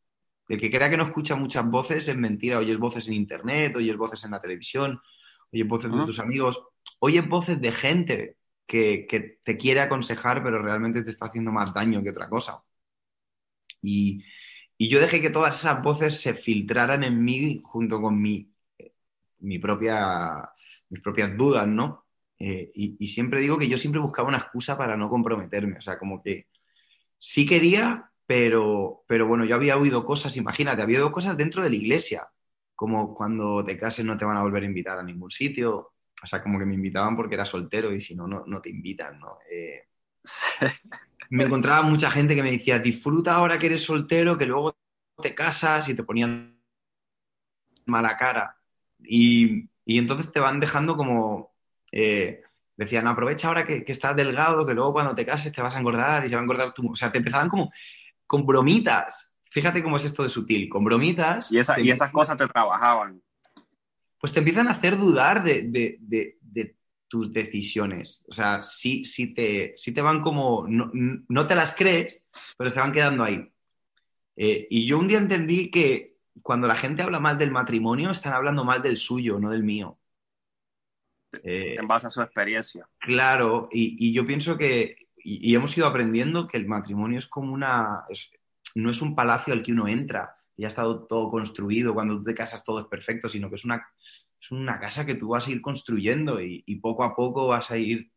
que 0.59 0.71
crea 0.71 0.89
que 0.89 0.97
no 0.97 1.03
escucha 1.03 1.35
muchas 1.35 1.69
voces 1.69 2.07
es 2.07 2.17
mentira. 2.17 2.59
Oyes 2.59 2.77
voces 2.77 3.07
en 3.07 3.15
internet, 3.15 3.75
oyes 3.75 3.97
voces 3.97 4.23
en 4.23 4.31
la 4.31 4.41
televisión, 4.41 5.01
oyes 5.51 5.67
voces 5.67 5.91
de 5.91 6.05
tus 6.05 6.19
amigos, 6.19 6.63
oyes 6.99 7.27
voces 7.27 7.59
de 7.61 7.71
gente 7.71 8.37
que, 8.65 9.37
te 9.43 9.57
quiere 9.57 9.81
aconsejar, 9.81 10.43
pero 10.43 10.61
realmente 10.61 11.03
te 11.03 11.11
está 11.11 11.27
haciendo 11.27 11.51
más 11.51 11.73
daño 11.73 12.01
que 12.03 12.11
otra 12.11 12.29
cosa. 12.29 12.63
Y, 13.81 14.23
yo 14.77 14.99
dejé 14.99 15.21
que 15.21 15.29
todas 15.29 15.57
esas 15.57 15.81
voces 15.81 16.19
se 16.19 16.33
filtraran 16.33 17.03
en 17.03 17.23
mí 17.23 17.61
junto 17.63 18.01
con 18.01 18.21
mi, 18.21 18.51
mi 19.39 19.57
propia, 19.57 20.49
mis 20.89 21.01
propias 21.01 21.37
dudas, 21.37 21.65
¿no? 21.65 22.04
Eh, 22.39 22.71
y, 22.73 23.07
siempre 23.07 23.39
digo 23.41 23.57
que 23.57 23.69
yo 23.69 23.77
siempre 23.77 24.01
buscaba 24.01 24.27
una 24.27 24.37
excusa 24.37 24.77
para 24.77 24.97
no 24.97 25.09
comprometerme. 25.09 25.77
O 25.77 25.81
sea, 25.81 25.97
como 25.97 26.21
que 26.21 26.47
sí 27.17 27.45
quería, 27.45 28.11
pero, 28.25 29.03
pero 29.07 29.27
bueno, 29.27 29.45
yo 29.45 29.55
había 29.55 29.77
oído 29.77 30.05
cosas, 30.05 30.35
imagínate, 30.37 30.81
había 30.81 30.97
oído 30.99 31.11
cosas 31.11 31.37
dentro 31.37 31.63
de 31.63 31.69
la 31.69 31.75
iglesia, 31.75 32.27
como 32.75 33.15
cuando 33.15 33.63
te 33.63 33.77
cases 33.77 34.05
no 34.05 34.17
te 34.17 34.25
van 34.25 34.37
a 34.37 34.41
volver 34.41 34.63
a 34.63 34.67
invitar 34.67 34.97
a 34.99 35.03
ningún 35.03 35.31
sitio. 35.31 35.93
O 36.21 36.27
sea, 36.27 36.41
como 36.41 36.59
que 36.59 36.65
me 36.65 36.75
invitaban 36.75 37.15
porque 37.15 37.35
era 37.35 37.45
soltero 37.45 37.93
y 37.93 38.01
si 38.01 38.15
no, 38.15 38.27
no, 38.27 38.61
te 38.61 38.69
invitan, 38.69 39.19
¿no? 39.19 39.39
Eh, 39.51 39.87
me 41.29 41.43
encontraba 41.45 41.81
mucha 41.83 42.09
gente 42.09 42.35
que 42.35 42.43
me 42.43 42.51
decía, 42.51 42.79
disfruta 42.79 43.35
ahora 43.35 43.59
que 43.59 43.67
eres 43.67 43.83
soltero, 43.83 44.37
que 44.37 44.45
luego 44.45 44.77
te 45.21 45.35
casas 45.35 45.87
y 45.89 45.95
te 45.95 46.03
ponían 46.03 46.59
mala 47.85 48.17
cara. 48.17 48.57
Y, 48.99 49.69
y 49.85 49.97
entonces 49.97 50.31
te 50.31 50.39
van 50.39 50.59
dejando 50.59 50.97
como 50.97 51.54
eh, 51.91 52.41
decían, 52.75 53.07
aprovecha 53.07 53.47
ahora 53.47 53.65
que, 53.65 53.83
estás 53.87 54.15
delgado, 54.15 54.65
que 54.65 54.73
luego 54.73 54.93
cuando 54.93 55.15
te 55.15 55.25
cases 55.25 55.53
te 55.53 55.61
vas 55.61 55.75
a 55.75 55.79
engordar 55.79 56.25
y 56.25 56.29
se 56.29 56.35
va 56.35 56.41
a 56.41 56.43
engordar 56.43 56.73
tu... 56.73 56.91
O 56.91 56.95
sea, 56.95 57.11
te 57.11 57.19
empezaban 57.19 57.49
como 57.49 57.71
con 58.27 58.45
bromitas. 58.45 59.31
Fíjate 59.49 59.81
cómo 59.81 59.97
es 59.97 60.05
esto 60.05 60.23
de 60.23 60.29
sutil, 60.29 60.67
con 60.67 60.83
bromitas. 60.83 61.51
Y, 61.51 61.57
y 61.57 61.91
esas 61.91 62.11
cosas 62.11 62.37
te 62.37 62.47
trabajaban. 62.47 63.21
Pues 64.19 64.33
te 64.33 64.39
empiezan 64.39 64.67
a 64.67 64.71
hacer 64.71 64.97
dudar 64.97 65.43
de, 65.43 66.37
tus 67.07 67.31
decisiones. 67.31 68.25
O 68.27 68.33
sea, 68.33 68.63
sí, 68.63 69.03
te, 69.33 69.75
te 69.75 70.01
van 70.01 70.21
como, 70.21 70.65
no, 70.67 71.47
te 71.47 71.55
las 71.55 71.73
crees, 71.75 72.23
pero 72.57 72.69
se 72.69 72.79
van 72.79 72.91
quedando 72.91 73.23
ahí. 73.23 73.49
Eh, 74.35 74.67
y 74.69 74.85
yo 74.85 74.99
un 74.99 75.07
día 75.07 75.19
entendí 75.19 75.69
que 75.69 76.17
cuando 76.41 76.67
la 76.67 76.75
gente 76.75 77.03
habla 77.03 77.19
mal 77.19 77.37
del 77.37 77.51
matrimonio, 77.51 78.11
están 78.11 78.33
hablando 78.33 78.65
mal 78.65 78.81
del 78.81 78.97
suyo, 78.97 79.39
no 79.39 79.49
del 79.51 79.63
mío. 79.63 79.99
Eh, 81.43 81.75
en 81.79 81.87
base 81.87 82.07
a 82.07 82.11
su 82.11 82.21
experiencia. 82.21 82.87
Claro, 82.99 83.69
y, 83.71 84.13
yo 84.13 84.25
pienso 84.25 84.57
que, 84.57 85.07
y, 85.17 85.53
hemos 85.55 85.77
ido 85.77 85.87
aprendiendo 85.87 86.47
que 86.47 86.57
el 86.57 86.67
matrimonio 86.67 87.19
es 87.19 87.27
como 87.27 87.53
una, 87.53 88.03
no 88.75 88.89
es 88.89 89.01
un 89.01 89.15
palacio 89.15 89.53
al 89.53 89.63
que 89.63 89.71
uno 89.71 89.87
entra, 89.87 90.35
y 90.57 90.63
ha 90.63 90.67
estado 90.67 91.05
todo 91.05 91.29
construido, 91.29 91.93
cuando 91.93 92.17
tú 92.17 92.23
te 92.23 92.35
casas 92.35 92.63
todo 92.63 92.79
es 92.79 92.85
perfecto, 92.87 93.27
sino 93.27 93.49
que 93.49 93.55
es 93.55 93.65
una, 93.65 93.85
es 94.39 94.51
una 94.51 94.79
casa 94.79 95.05
que 95.05 95.15
tú 95.15 95.29
vas 95.29 95.47
a 95.47 95.51
ir 95.51 95.61
construyendo 95.61 96.41
y, 96.41 96.63
poco 96.81 97.03
a 97.03 97.15
poco 97.15 97.47
vas 97.47 97.71
a 97.71 97.77
ir, 97.77 98.11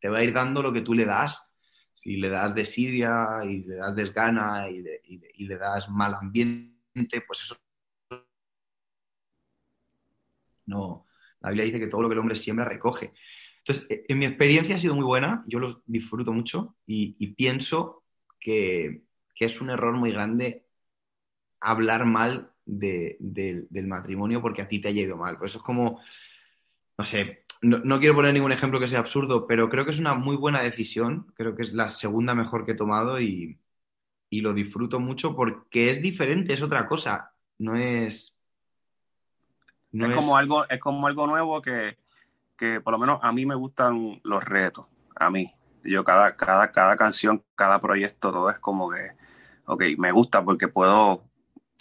te 0.00 0.08
va 0.08 0.18
a 0.18 0.24
ir 0.24 0.32
dando 0.32 0.62
lo 0.62 0.72
que 0.72 0.82
tú 0.82 0.94
le 0.94 1.04
das. 1.04 1.50
Si 1.94 2.16
le 2.16 2.28
das 2.28 2.54
desidia 2.54 3.40
y 3.44 3.62
le 3.64 3.76
das 3.76 3.94
desgana 3.94 4.68
y, 4.68 4.84
y 5.34 5.46
le 5.46 5.56
das 5.56 5.88
mal 5.88 6.14
ambiente, 6.14 7.22
pues 7.26 7.42
eso 7.42 7.56
no, 10.66 11.06
la 11.44 11.50
Biblia 11.50 11.66
dice 11.66 11.80
que 11.80 11.86
todo 11.88 12.02
lo 12.02 12.08
que 12.08 12.14
el 12.14 12.20
hombre 12.20 12.34
siembra 12.34 12.64
recoge. 12.64 13.12
Entonces, 13.58 13.86
e, 13.90 14.04
en 14.08 14.18
mi 14.18 14.26
experiencia 14.26 14.76
ha 14.76 14.78
sido 14.78 14.94
muy 14.94 15.04
buena, 15.04 15.44
yo 15.46 15.58
lo 15.58 15.82
disfruto 15.86 16.32
mucho 16.32 16.76
y, 16.86 17.26
pienso 17.34 18.04
que, 18.40 19.02
es 19.38 19.60
un 19.60 19.68
error 19.70 19.94
muy 19.94 20.10
grande 20.10 20.64
hablar 21.60 22.06
mal 22.06 22.52
del 22.64 23.86
matrimonio 23.86 24.40
porque 24.40 24.62
a 24.62 24.68
ti 24.68 24.80
te 24.80 24.88
ha 24.88 24.90
ido 24.90 25.16
mal. 25.16 25.38
Pues 25.38 25.52
eso 25.52 25.58
es 25.58 25.64
como, 25.64 26.00
no 26.98 27.04
sé, 27.04 27.44
no, 27.62 28.00
quiero 28.00 28.14
poner 28.14 28.32
ningún 28.34 28.52
ejemplo 28.52 28.80
que 28.80 28.88
sea 28.88 29.00
absurdo, 29.00 29.46
pero 29.46 29.68
creo 29.68 29.84
que 29.84 29.90
es 29.90 29.98
una 30.00 30.14
muy 30.14 30.36
buena 30.36 30.62
decisión, 30.62 31.32
creo 31.34 31.54
que 31.56 31.62
es 31.62 31.74
la 31.74 31.90
segunda 31.90 32.34
mejor 32.34 32.64
que 32.64 32.72
he 32.72 32.76
tomado 32.76 33.20
y 33.20 33.58
lo 34.30 34.52
disfruto 34.54 35.00
mucho 35.00 35.36
porque 35.36 35.90
es 35.90 36.02
diferente, 36.02 36.54
es 36.54 36.62
otra 36.62 36.88
cosa, 36.88 37.34
no 37.58 37.76
es 37.76 38.33
es, 39.94 40.14
como 40.14 40.36
algo, 40.36 40.68
es 40.68 40.80
como 40.80 41.06
algo 41.06 41.26
nuevo 41.26 41.62
que, 41.62 41.96
por 42.82 42.92
lo 42.92 42.98
menos 42.98 43.18
a 43.22 43.32
mí 43.32 43.46
me 43.46 43.54
gustan 43.54 44.20
los 44.24 44.44
retos, 44.44 44.86
a 45.16 45.30
mí. 45.30 45.52
Yo 45.82 46.02
cada, 46.02 46.34
cada, 46.36 46.72
cada 46.72 46.96
canción, 46.96 47.44
cada 47.54 47.80
proyecto, 47.80 48.32
todo 48.32 48.48
es 48.50 48.58
como 48.58 48.90
que, 48.90 49.10
ok, 49.66 49.84
me 49.98 50.12
gusta 50.12 50.42
porque 50.42 50.68
puedo, 50.68 51.24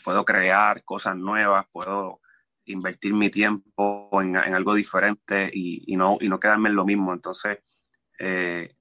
puedo 0.04 0.26
crear 0.26 0.84
cosas 0.84 1.16
nuevas, 1.16 1.66
puedo 1.72 2.20
invertir 2.66 3.14
mi 3.14 3.30
tiempo 3.30 4.10
en, 4.22 4.36
algo 4.36 4.74
diferente 4.74 5.50
y, 5.54 5.96
no, 5.96 6.18
y 6.20 6.30
no 6.30 6.40
quedarme 6.40 6.70
en 6.70 6.76
lo 6.76 6.86
mismo. 6.86 7.14
Entonces, 7.14 7.60
eh, 8.20 8.76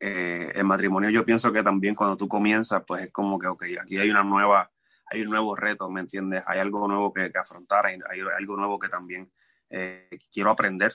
eh, 0.00 0.50
el 0.56 0.64
matrimonio 0.64 1.10
yo 1.10 1.24
pienso 1.24 1.52
que 1.52 1.62
también 1.62 1.94
cuando 1.94 2.16
tú 2.16 2.26
comienzas, 2.26 2.82
pues 2.84 3.04
es 3.04 3.12
como 3.12 3.38
que, 3.38 3.46
ok, 3.46 3.64
aquí 3.80 3.98
hay 3.98 4.10
una 4.10 4.24
nueva, 4.24 4.71
hay 5.12 5.22
un 5.22 5.30
nuevo 5.30 5.54
reto, 5.54 5.90
¿me 5.90 6.00
entiendes? 6.00 6.42
Hay 6.46 6.58
algo 6.58 6.86
nuevo 6.88 7.12
que, 7.12 7.30
afrontar, 7.34 7.86
hay, 7.86 7.98
algo 8.38 8.56
nuevo 8.56 8.78
que 8.78 8.88
también 8.88 9.30
eh, 9.70 10.08
quiero 10.32 10.50
aprender, 10.50 10.92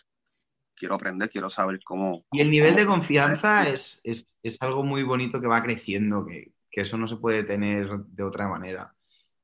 quiero 0.76 0.96
aprender, 0.96 1.30
quiero 1.30 1.50
saber 1.50 1.80
cómo... 1.84 2.26
Y 2.32 2.42
el 2.42 2.50
nivel 2.50 2.76
de 2.76 2.86
confianza 2.86 3.68
es, 3.68 4.02
es, 4.04 4.28
es, 4.42 4.62
algo 4.62 4.84
muy 4.84 5.04
bonito 5.04 5.40
que 5.40 5.48
va 5.48 5.62
creciendo, 5.62 6.26
que, 6.26 6.54
que 6.70 6.82
eso 6.82 6.98
no 6.98 7.08
se 7.08 7.18
puede 7.18 7.44
tener 7.44 7.90
de 7.90 8.24
otra 8.24 8.48
manera. 8.48 8.94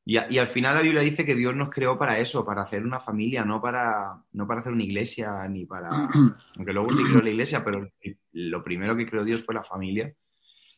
Y, 0.05 0.17
al 0.17 0.47
final 0.47 0.75
la 0.75 0.81
Biblia 0.81 1.01
dice 1.01 1.25
que 1.25 1.35
Dios 1.35 1.55
nos 1.55 1.69
creó 1.69 1.97
para 1.97 2.19
eso, 2.19 2.43
para 2.43 2.63
hacer 2.63 2.83
una 2.83 2.99
familia, 2.99 3.45
no 3.45 3.61
para, 3.61 4.21
no 4.33 4.45
para 4.47 4.59
hacer 4.59 4.73
una 4.73 4.83
iglesia, 4.83 5.47
ni 5.47 5.65
para... 5.65 5.89
Aunque 6.57 6.73
luego 6.73 6.89
sí 6.89 7.03
creó 7.03 7.21
la 7.21 7.29
iglesia, 7.29 7.63
pero 7.63 7.89
lo 8.33 8.63
primero 8.63 8.97
que 8.97 9.07
creó 9.07 9.23
Dios 9.23 9.45
fue 9.45 9.55
la 9.55 9.63
familia. 9.63 10.13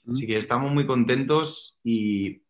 Así 0.08 0.28
que 0.28 0.38
estamos 0.38 0.72
muy 0.72 0.86
contentos 0.86 1.80
y, 1.84 2.44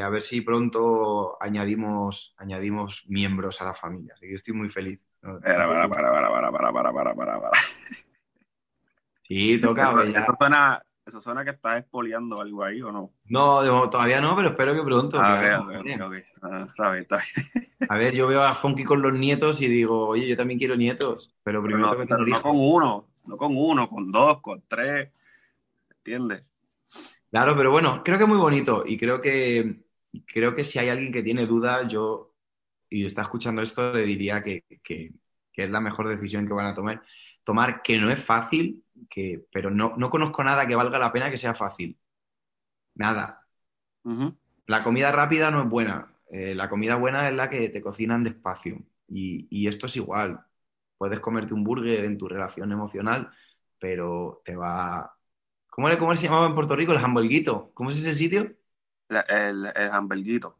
a 0.00 0.08
ver 0.08 0.22
si 0.22 0.40
pronto 0.40 1.40
añadimos, 1.40 2.34
añadimos 2.36 3.04
miembros 3.06 3.60
a 3.60 3.64
la 3.64 3.74
familia. 3.74 4.14
Así 4.14 4.26
que 4.26 4.34
estoy 4.34 4.54
muy 4.54 4.68
feliz. 4.68 5.08
Para, 5.20 5.40
para, 5.40 5.88
para, 5.88 6.10
para, 6.10 6.30
para, 6.30 6.52
para, 6.52 6.72
para, 6.72 7.14
para, 7.14 7.40
para. 7.40 7.60
Sí, 9.22 9.60
toca. 9.60 9.94
Eso 10.04 10.32
suena, 10.38 10.82
¿Eso 11.06 11.20
suena 11.20 11.44
que 11.44 11.50
estás 11.50 11.78
expoliando 11.78 12.40
algo 12.40 12.64
ahí 12.64 12.82
o 12.82 12.90
no? 12.90 13.12
No, 13.26 13.88
todavía 13.88 14.20
no, 14.20 14.34
pero 14.34 14.48
espero 14.48 14.74
que 14.74 14.82
pronto. 14.82 15.20
Ah, 15.20 15.40
ah, 15.40 16.64
está 16.68 16.90
bien, 16.90 17.02
está 17.02 17.18
bien. 17.18 17.70
A 17.88 17.96
ver, 17.96 18.12
yo 18.12 18.26
veo 18.26 18.42
a 18.42 18.56
Funky 18.56 18.82
con 18.82 19.02
los 19.02 19.12
nietos 19.12 19.60
y 19.60 19.68
digo, 19.68 20.08
oye, 20.08 20.26
yo 20.26 20.36
también 20.36 20.58
quiero 20.58 20.74
nietos, 20.74 21.32
pero 21.44 21.62
primero 21.62 21.94
no, 21.94 22.26
no 22.26 22.42
con 22.42 22.56
uno, 22.56 23.06
no 23.24 23.36
con 23.36 23.56
uno, 23.56 23.88
con 23.88 24.10
dos, 24.10 24.40
con 24.40 24.64
tres, 24.66 25.10
¿entiendes? 25.90 26.42
Claro, 27.30 27.56
pero 27.56 27.70
bueno, 27.70 28.02
creo 28.04 28.18
que 28.18 28.24
es 28.24 28.28
muy 28.28 28.38
bonito 28.38 28.84
y 28.86 28.96
creo 28.96 29.20
que, 29.20 29.84
creo 30.26 30.54
que 30.54 30.64
si 30.64 30.78
hay 30.78 30.88
alguien 30.88 31.12
que 31.12 31.22
tiene 31.22 31.46
dudas, 31.46 31.90
yo, 31.90 32.34
y 32.88 33.04
está 33.04 33.22
escuchando 33.22 33.62
esto, 33.62 33.92
le 33.92 34.04
diría 34.04 34.42
que, 34.42 34.64
que 34.82 35.12
es 35.54 35.70
la 35.70 35.80
mejor 35.80 36.08
decisión 36.08 36.46
que 36.46 36.54
van 36.54 36.66
a 36.66 36.74
tomar 36.74 37.02
tomar, 37.46 37.80
que 37.82 37.98
no 37.98 38.10
es 38.10 38.22
fácil, 38.22 38.84
que, 39.08 39.46
pero 39.52 39.70
no, 39.70 39.94
no 39.96 40.10
conozco 40.10 40.42
nada 40.42 40.66
que 40.66 40.74
valga 40.74 40.98
la 40.98 41.12
pena 41.12 41.30
que 41.30 41.36
sea 41.36 41.54
fácil. 41.54 41.96
Nada. 42.94 43.46
La 44.66 44.82
comida 44.82 45.12
rápida 45.12 45.50
no 45.50 45.62
es 45.62 45.68
buena. 45.68 46.12
Eh, 46.30 46.54
la 46.56 46.68
comida 46.68 46.96
buena 46.96 47.28
es 47.28 47.34
la 47.36 47.48
que 47.48 47.68
te 47.68 47.80
cocinan 47.80 48.24
despacio. 48.24 48.82
Y, 49.08 49.68
esto 49.68 49.86
es 49.86 49.96
igual. 49.96 50.44
Puedes 50.98 51.20
comerte 51.20 51.54
un 51.54 51.62
burger 51.62 52.04
en 52.04 52.18
tu 52.18 52.26
relación 52.26 52.72
emocional, 52.72 53.30
pero 53.78 54.42
te 54.44 54.56
va. 54.56 55.15
¿Cómo, 55.76 55.90
le, 55.90 55.98
cómo 55.98 56.16
se 56.16 56.24
llamaba 56.24 56.46
en 56.46 56.54
Puerto 56.54 56.74
Rico? 56.74 56.92
El 56.92 56.98
hamburguito. 56.98 57.70
¿Cómo 57.74 57.90
es 57.90 57.98
ese 57.98 58.14
sitio? 58.14 58.56
el, 59.28 59.66
el 59.66 59.90
hamburguito. 59.90 60.56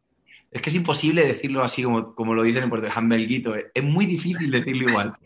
Es 0.51 0.61
que 0.61 0.69
es 0.69 0.75
imposible 0.75 1.25
decirlo 1.25 1.63
así 1.63 1.81
como, 1.81 2.13
como 2.13 2.35
lo 2.35 2.43
dicen 2.43 2.63
en 2.63 2.69
Puerto 2.69 2.85
Rico, 2.85 2.99
hamburguito. 2.99 3.55
Es 3.55 3.83
muy 3.83 4.05
difícil 4.05 4.51
decirlo 4.51 4.87
igual. 4.87 5.17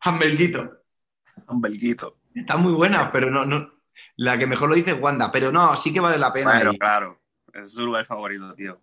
Hambelguito. 0.00 0.82
Hambelguito. 1.46 2.16
Está 2.34 2.56
muy 2.56 2.72
buena, 2.72 3.12
pero 3.12 3.30
no, 3.30 3.46
no. 3.46 3.70
La 4.16 4.36
que 4.36 4.48
mejor 4.48 4.68
lo 4.68 4.74
dice 4.74 4.90
es 4.90 5.00
Wanda, 5.00 5.30
pero 5.30 5.52
no, 5.52 5.76
sí 5.76 5.92
que 5.92 6.00
vale 6.00 6.18
la 6.18 6.32
pena. 6.32 6.50
Claro, 6.50 6.74
claro. 6.74 7.20
es 7.52 7.72
su 7.72 7.84
lugar 7.84 8.04
favorito, 8.04 8.52
tío. 8.54 8.80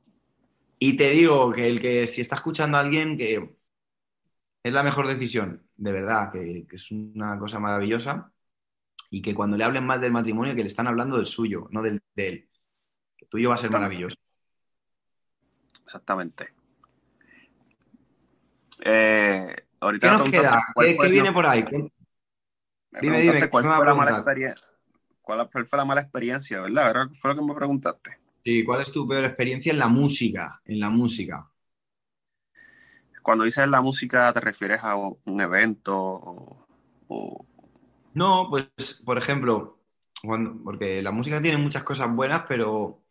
Y 0.80 0.96
te 0.96 1.10
digo 1.10 1.52
que 1.52 1.68
el 1.68 1.82
que 1.82 2.08
si 2.08 2.22
está 2.22 2.36
escuchando 2.36 2.78
a 2.78 2.82
alguien 2.82 3.18
que 3.18 3.58
es 4.63 4.74
la 4.74 4.84
mejor 4.84 5.08
decisión, 5.08 5.68
de 5.76 5.92
verdad, 5.92 6.32
que, 6.32 6.66
es 6.72 6.92
una 6.92 7.38
cosa 7.38 7.60
maravillosa. 7.60 8.32
Y 9.10 9.22
que 9.22 9.34
cuando 9.34 9.58
le 9.58 9.63
hablen 9.63 9.86
mal 9.86 10.02
del 10.02 10.12
matrimonio, 10.12 10.56
que 10.56 10.62
le 10.62 10.67
están 10.67 10.88
hablando 10.88 11.17
del 11.17 11.28
suyo, 11.28 11.67
no 11.72 11.82
del 11.82 12.02
de 12.15 12.28
él. 12.28 12.50
Que 13.15 13.26
tuyo 13.26 13.50
va 13.50 13.56
a 13.56 13.60
ser 13.60 13.72
maravilloso. 13.72 14.17
Exactamente. 15.86 16.54
Eh, 18.84 19.56
¿Qué 20.00 20.12
nos 20.12 20.30
queda? 20.30 20.62
¿Qué, 20.76 21.10
viene 21.10 21.32
por 21.32 21.46
ahí? 21.46 21.63
dime, 23.02 23.22
dime. 23.22 23.50
¿Cuál 23.50 23.63
fue, 23.63 23.86
la 23.86 23.93
mala 23.93 24.12
experiencia? 24.12 24.67
¿Cuál 25.22 25.50
fue 25.50 25.78
la 25.78 25.86
mala 25.86 26.02
experiencia, 26.02 26.62
verdad? 26.62 27.10
Fue 27.13 27.34
lo 27.34 27.39
que 27.39 27.46
me 27.46 27.56
preguntaste. 27.56 28.20
Sí, 28.43 28.63
¿cuál 28.63 28.82
es 28.82 28.91
tu 28.91 29.08
peor 29.08 29.26
experiencia 29.26 29.72
en 29.72 29.80
la 29.80 29.88
música? 29.88 30.48
En 30.65 30.80
la 30.80 30.89
música. 30.89 31.50
Cuando 33.22 33.43
dices 33.43 33.67
la 33.67 33.82
música, 33.82 34.32
¿te 34.32 34.39
refieres 34.39 34.82
a 34.84 34.96
un 34.96 35.41
evento 35.41 35.96
o, 37.10 37.46
No, 38.17 38.47
pues, 38.49 38.99
por 39.06 39.19
ejemplo, 39.19 39.77
porque 40.63 41.03
la 41.03 41.12
música 41.12 41.39
tiene 41.39 41.60
muchas 41.60 41.84
cosas 41.84 42.12
buenas, 42.12 42.45
pero 42.47 43.03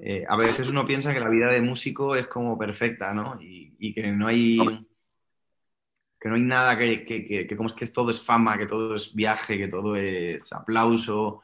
eh, 0.00 0.24
a 0.28 0.36
veces 0.36 0.70
uno 0.70 0.86
piensa 0.86 1.12
que 1.12 1.18
la 1.18 1.28
vida 1.28 1.48
de 1.48 1.60
músico 1.60 2.14
es 2.14 2.28
como 2.28 2.56
perfecta, 2.56 3.12
¿no? 3.12 3.36
Y, 3.40 3.92
que 3.92 4.12
no 4.12 4.28
hay 4.28 4.86
que 6.20 6.28
no 6.28 6.36
hay 6.36 6.42
nada 6.42 6.78
que, 6.78 7.04
que, 7.04 7.56
como 7.56 7.68
es 7.68 7.74
que 7.74 7.86
todo 7.88 8.12
es 8.12 8.22
fama, 8.22 8.56
que 8.56 8.66
todo 8.66 8.94
es 8.94 9.12
viaje, 9.12 9.58
que 9.58 9.66
todo 9.66 9.96
es 9.96 10.52
aplauso. 10.52 11.42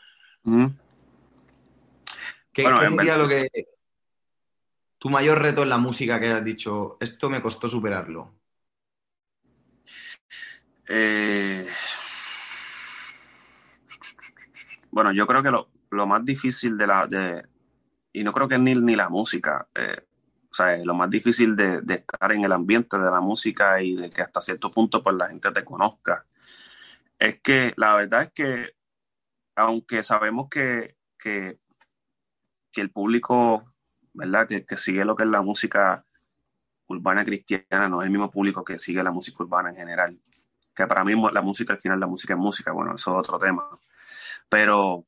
¿Qué, 2.53 2.63
sería 2.63 3.19
lo 3.19 3.27
que 3.27 3.51
tu 4.99 5.11
mayor 5.11 5.43
reto 5.43 5.65
en 5.65 5.69
la 5.69 5.79
música 5.79 6.21
que 6.21 6.29
has 6.29 6.45
dicho, 6.45 6.97
esto 7.01 7.29
me 7.29 7.43
costó 7.43 7.69
superarlo? 7.69 8.37
Eh, 10.89 11.67
bueno, 14.91 15.13
yo 15.13 15.27
creo 15.27 15.43
que 15.43 15.51
lo, 15.51 16.07
más 16.07 16.25
difícil 16.25 16.77
de 16.77 16.87
la, 16.87 17.07
de, 17.07 17.47
y 18.13 18.25
no 18.25 18.33
creo 18.33 18.49
que 18.49 18.59
ni, 18.59 18.75
ni 18.75 18.97
la 18.97 19.09
música, 19.09 19.69
eh, 19.75 20.07
o 20.51 20.55
sea, 20.55 20.77
lo 20.85 20.95
más 20.95 21.11
difícil 21.11 21.55
de, 21.55 21.83
estar 21.89 22.33
en 22.33 22.45
el 22.45 22.53
ambiente 22.53 22.99
de 22.99 23.11
la 23.11 23.21
música 23.21 23.81
y 23.83 23.95
de 23.95 24.11
que 24.11 24.23
hasta 24.23 24.41
cierto 24.41 24.71
punto 24.71 25.03
pues 25.03 25.17
la 25.17 25.29
gente 25.29 25.51
te 25.53 25.65
conozca, 25.65 26.27
es 27.19 27.41
que 27.41 27.73
la 27.77 27.95
verdad 27.95 28.23
es 28.23 28.33
que 28.33 28.75
aunque 29.57 30.03
sabemos 30.03 30.49
que, 30.49 30.97
que, 31.19 31.59
el 32.77 32.91
público, 32.91 33.63
¿verdad? 34.15 34.49
Que, 34.49 34.77
sigue 34.79 35.05
lo 35.05 35.15
que 35.15 35.25
es 35.25 35.29
la 35.29 35.43
música 35.43 36.05
urbana 36.87 37.25
cristiana, 37.25 37.89
no 37.89 38.01
es 38.01 38.07
el 38.07 38.11
mismo 38.11 38.31
público 38.31 38.65
que 38.65 38.79
sigue 38.79 39.03
la 39.03 39.11
música 39.11 39.43
urbana 39.43 39.69
en 39.71 39.77
general. 39.77 40.19
Que 40.75 40.87
para 40.87 41.05
mí 41.05 41.13
la 41.33 41.43
música, 41.43 41.75
al 41.75 41.81
final 41.81 42.01
la 42.01 42.07
música 42.07 42.35
es 42.35 42.41
música, 42.41 42.73
bueno, 42.73 42.95
eso 42.95 43.13
es 43.13 43.29
otro 43.29 43.39
tema. 43.39 43.69
Pero 44.51 45.07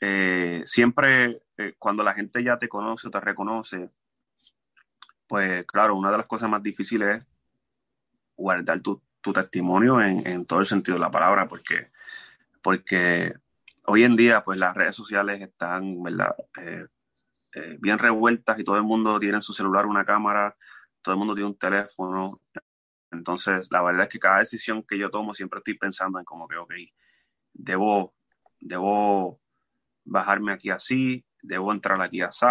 eh, 0.00 0.62
siempre 0.66 1.42
eh, 1.56 1.74
cuando 1.78 2.02
la 2.02 2.14
gente 2.14 2.42
ya 2.42 2.58
te 2.58 2.68
conoce 2.68 3.06
o 3.06 3.10
te 3.10 3.20
reconoce, 3.20 3.90
pues 5.28 5.64
claro, 5.66 5.94
una 5.94 6.10
de 6.10 6.16
las 6.16 6.26
cosas 6.26 6.50
más 6.50 6.62
difíciles 6.62 7.18
es 7.18 7.26
guardar 8.36 8.80
tu, 8.80 9.00
testimonio 9.32 10.02
en, 10.02 10.44
todo 10.44 10.60
el 10.60 10.66
sentido 10.66 10.96
de 10.96 11.00
la 11.00 11.10
palabra, 11.10 11.48
porque, 11.48 11.90
porque 12.60 13.32
hoy 13.86 14.04
en 14.04 14.16
día 14.16 14.44
pues 14.44 14.58
las 14.58 14.74
redes 14.74 14.94
sociales 14.96 15.40
están 15.40 15.96
eh, 16.60 16.86
eh, 17.54 17.76
bien 17.80 17.98
revueltas 17.98 18.58
y 18.58 18.64
todo 18.64 18.76
el 18.76 18.82
mundo 18.82 19.18
tiene 19.20 19.36
en 19.36 19.42
su 19.42 19.52
celular 19.54 19.86
una 19.86 20.04
cámara, 20.04 20.56
todo 21.00 21.14
el 21.14 21.18
mundo 21.18 21.34
tiene 21.34 21.48
un 21.48 21.56
teléfono. 21.56 22.40
Entonces, 23.12 23.68
la 23.70 23.80
verdad 23.80 24.02
es 24.02 24.08
que 24.08 24.18
cada 24.18 24.40
decisión 24.40 24.82
que 24.82 24.98
yo 24.98 25.08
tomo 25.08 25.32
siempre 25.34 25.58
estoy 25.58 25.78
pensando 25.78 26.18
en 26.18 26.24
como 26.24 26.48
que, 26.48 26.56
ok, 26.56 26.74
debo, 27.52 28.14
debo 28.64 29.40
bajarme 30.04 30.52
aquí 30.52 30.70
así, 30.70 31.24
debo 31.42 31.72
entrar 31.72 32.00
aquí 32.00 32.22
así, 32.22 32.46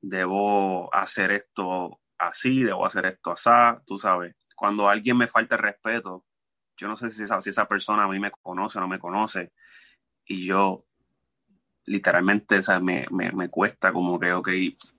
debo 0.00 0.92
hacer 0.94 1.32
esto 1.32 2.00
así, 2.18 2.62
debo 2.62 2.86
hacer 2.86 3.06
esto 3.06 3.32
así, 3.32 3.82
tú 3.86 3.98
sabes. 3.98 4.34
Cuando 4.56 4.88
alguien 4.88 5.18
me 5.18 5.26
falta 5.26 5.56
respeto, 5.56 6.24
yo 6.76 6.88
no 6.88 6.96
sé 6.96 7.10
si 7.10 7.24
esa, 7.24 7.40
si 7.40 7.50
esa 7.50 7.66
persona 7.66 8.04
a 8.04 8.08
mí 8.08 8.18
me 8.18 8.30
conoce 8.30 8.78
o 8.78 8.80
no 8.80 8.88
me 8.88 8.98
conoce, 8.98 9.52
y 10.24 10.46
yo 10.46 10.84
literalmente 11.86 12.60
o 12.60 12.80
me, 12.80 13.06
me, 13.10 13.48
cuesta 13.48 13.92
como 13.92 14.18
que, 14.18 14.32
ok, 14.32 14.48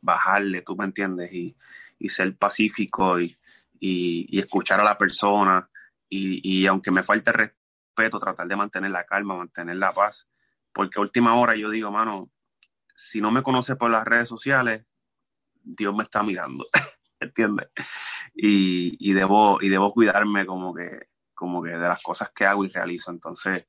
bajarle, 0.01 0.61
tú 0.61 0.75
me 0.75 0.85
entiendes, 0.85 1.31
y, 1.31 1.55
y 1.97 2.09
ser 2.09 2.35
pacífico 2.35 3.19
y, 3.19 3.35
y, 3.79 4.39
escuchar 4.39 4.81
a 4.81 4.83
la 4.83 4.97
persona, 4.97 5.69
y, 6.09 6.65
aunque 6.67 6.91
me 6.91 7.03
falte 7.03 7.31
respeto, 7.31 8.19
tratar 8.19 8.47
de 8.47 8.55
mantener 8.55 8.91
la 8.91 9.05
calma, 9.05 9.35
mantener 9.35 9.77
la 9.77 9.91
paz, 9.91 10.27
porque 10.73 10.99
a 10.99 11.01
última 11.01 11.35
hora 11.35 11.55
yo 11.55 11.69
digo, 11.69 11.91
mano, 11.91 12.29
si 12.95 13.21
no 13.21 13.31
me 13.31 13.43
conoces 13.43 13.75
por 13.75 13.91
las 13.91 14.05
redes 14.05 14.29
sociales, 14.29 14.85
Dios 15.63 15.95
me 15.95 16.03
está 16.03 16.23
mirando, 16.23 16.67
¿entiendes? 17.19 17.69
Y, 18.33 18.97
y, 18.99 19.13
debo, 19.13 19.59
y 19.61 19.69
debo 19.69 19.93
cuidarme 19.93 20.45
como 20.45 20.73
que, 20.73 21.07
como 21.33 21.63
que 21.63 21.71
de 21.71 21.87
las 21.87 22.01
cosas 22.01 22.31
que 22.33 22.45
hago 22.45 22.65
y 22.65 22.69
realizo. 22.69 23.11
Entonces, 23.11 23.67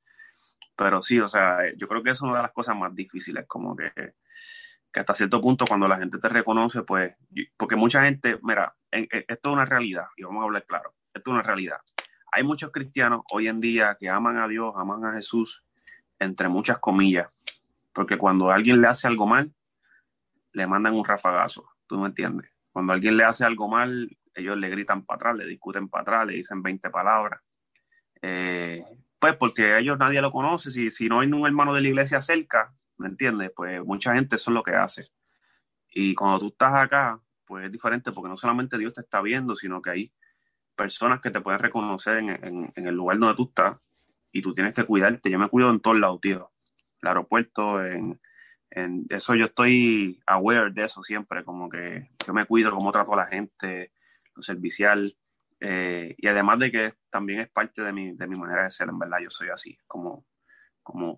pero 0.76 1.02
sí, 1.02 1.20
o 1.20 1.28
sea, 1.28 1.58
yo 1.76 1.86
creo 1.86 2.02
que 2.02 2.10
es 2.10 2.20
una 2.22 2.36
de 2.36 2.42
las 2.42 2.52
cosas 2.52 2.76
más 2.76 2.94
difíciles, 2.94 3.44
como 3.46 3.76
que, 3.76 3.92
que 4.92 5.00
hasta 5.00 5.14
cierto 5.14 5.40
punto 5.40 5.64
cuando 5.66 5.86
la 5.86 5.98
gente 5.98 6.18
te 6.18 6.28
reconoce, 6.28 6.82
pues, 6.82 7.14
porque 7.56 7.76
mucha 7.76 8.04
gente, 8.04 8.38
mira, 8.42 8.76
esto 8.90 9.48
es 9.48 9.52
una 9.52 9.64
realidad, 9.64 10.06
y 10.16 10.24
vamos 10.24 10.42
a 10.42 10.44
hablar 10.44 10.66
claro, 10.66 10.94
esto 11.12 11.30
es 11.30 11.34
una 11.34 11.42
realidad. 11.42 11.78
Hay 12.32 12.42
muchos 12.42 12.72
cristianos 12.72 13.20
hoy 13.32 13.46
en 13.46 13.60
día 13.60 13.96
que 13.98 14.08
aman 14.08 14.38
a 14.38 14.48
Dios, 14.48 14.74
aman 14.76 15.04
a 15.04 15.12
Jesús, 15.12 15.63
entre 16.24 16.48
muchas 16.48 16.78
comillas, 16.78 17.28
porque 17.92 18.18
cuando 18.18 18.50
alguien 18.50 18.80
le 18.80 18.88
hace 18.88 19.06
algo 19.06 19.26
mal, 19.26 19.52
le 20.52 20.66
mandan 20.66 20.94
un 20.94 21.04
rafagazo, 21.04 21.68
¿tú 21.86 21.98
me 21.98 22.08
entiendes? 22.08 22.50
Cuando 22.72 22.92
alguien 22.92 23.16
le 23.16 23.24
hace 23.24 23.44
algo 23.44 23.68
mal, 23.68 24.16
ellos 24.34 24.56
le 24.56 24.68
gritan 24.68 25.04
para 25.04 25.16
atrás, 25.16 25.36
le 25.36 25.46
discuten 25.46 25.88
para 25.88 26.02
atrás, 26.02 26.26
le 26.26 26.34
dicen 26.34 26.62
20 26.62 26.90
palabras. 26.90 27.40
Eh, 28.20 28.84
pues 29.18 29.36
porque 29.36 29.78
ellos 29.78 29.98
nadie 29.98 30.20
lo 30.20 30.32
conoce, 30.32 30.70
si, 30.70 30.90
si 30.90 31.08
no 31.08 31.20
hay 31.20 31.32
un 31.32 31.46
hermano 31.46 31.72
de 31.72 31.80
la 31.82 31.88
iglesia 31.88 32.20
cerca, 32.20 32.74
¿me 32.98 33.08
entiendes? 33.08 33.52
Pues 33.54 33.82
mucha 33.84 34.14
gente 34.14 34.36
eso 34.36 34.50
es 34.50 34.54
lo 34.54 34.62
que 34.62 34.74
hace. 34.74 35.08
Y 35.90 36.14
cuando 36.14 36.40
tú 36.40 36.48
estás 36.48 36.74
acá, 36.74 37.20
pues 37.44 37.66
es 37.66 37.72
diferente 37.72 38.12
porque 38.12 38.28
no 38.28 38.36
solamente 38.36 38.78
Dios 38.78 38.92
te 38.92 39.02
está 39.02 39.20
viendo, 39.20 39.54
sino 39.54 39.80
que 39.80 39.90
hay 39.90 40.12
personas 40.74 41.20
que 41.20 41.30
te 41.30 41.40
pueden 41.40 41.60
reconocer 41.60 42.16
en, 42.18 42.72
el 42.74 42.94
lugar 42.94 43.18
donde 43.18 43.36
tú 43.36 43.44
estás 43.44 43.76
y 44.34 44.42
tú 44.42 44.52
tienes 44.52 44.74
que 44.74 44.84
cuidarte. 44.84 45.30
Yo 45.30 45.38
me 45.38 45.48
cuido 45.48 45.70
en 45.70 45.80
todos 45.80 45.98
lados, 45.98 46.20
tío. 46.20 46.52
El 47.00 47.08
aeropuerto, 47.08 47.82
en, 47.82 48.20
en 48.68 49.06
eso 49.08 49.36
yo 49.36 49.44
estoy 49.44 50.20
aware 50.26 50.72
de 50.72 50.84
eso 50.84 51.04
siempre, 51.04 51.44
como 51.44 51.68
que 51.68 52.10
yo 52.26 52.34
me 52.34 52.44
cuido, 52.44 52.72
cómo 52.72 52.90
trato 52.90 53.14
a 53.14 53.18
la 53.18 53.26
gente, 53.26 53.92
lo 54.34 54.42
servicial. 54.42 55.16
Eh, 55.60 56.16
y 56.18 56.26
además 56.26 56.58
de 56.58 56.72
que 56.72 56.94
también 57.10 57.40
es 57.40 57.48
parte 57.48 57.80
de 57.80 57.92
mi, 57.92 58.16
de 58.16 58.26
mi 58.26 58.36
manera 58.36 58.64
de 58.64 58.72
ser, 58.72 58.88
en 58.88 58.98
verdad, 58.98 59.18
yo 59.22 59.30
soy 59.30 59.50
así, 59.50 59.78
como, 59.86 60.26
como 60.82 61.16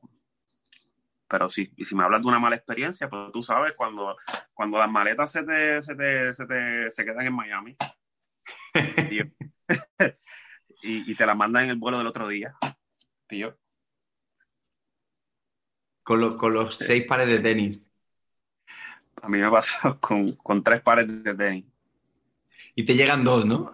pero 1.26 1.48
si, 1.48 1.72
y 1.74 1.86
si 1.86 1.96
me 1.96 2.04
hablas 2.04 2.20
de 2.20 2.28
una 2.28 2.38
mala 2.38 2.56
experiencia, 2.56 3.08
pues 3.08 3.32
tú 3.32 3.42
sabes, 3.42 3.72
cuando, 3.72 4.14
cuando 4.52 4.78
las 4.78 4.90
maletas 4.90 5.32
se 5.32 5.42
te, 5.42 5.80
se 5.80 5.96
te, 5.96 6.34
se 6.34 6.46
te 6.46 6.90
se 6.90 7.04
quedan 7.04 7.26
en 7.26 7.34
Miami 7.34 7.76
y, 10.82 11.10
y, 11.10 11.14
te 11.16 11.26
las 11.26 11.36
mandan 11.36 11.64
en 11.64 11.70
el 11.70 11.76
vuelo 11.76 11.98
del 11.98 12.06
otro 12.06 12.28
día, 12.28 12.54
tío. 13.28 13.56
Con, 16.02 16.20
los, 16.20 16.36
con 16.36 16.54
los 16.54 16.76
seis 16.76 17.04
pares 17.06 17.26
de 17.26 17.40
tenis. 17.40 17.82
A 19.22 19.28
mí 19.28 19.38
me 19.38 19.50
pasó 19.50 19.98
con, 20.00 20.32
con 20.32 20.62
tres 20.62 20.80
pares 20.82 21.06
de 21.22 21.34
tenis. 21.34 21.64
Y 22.74 22.84
te 22.84 22.94
llegan 22.94 23.24
dos, 23.24 23.46
¿no? 23.46 23.72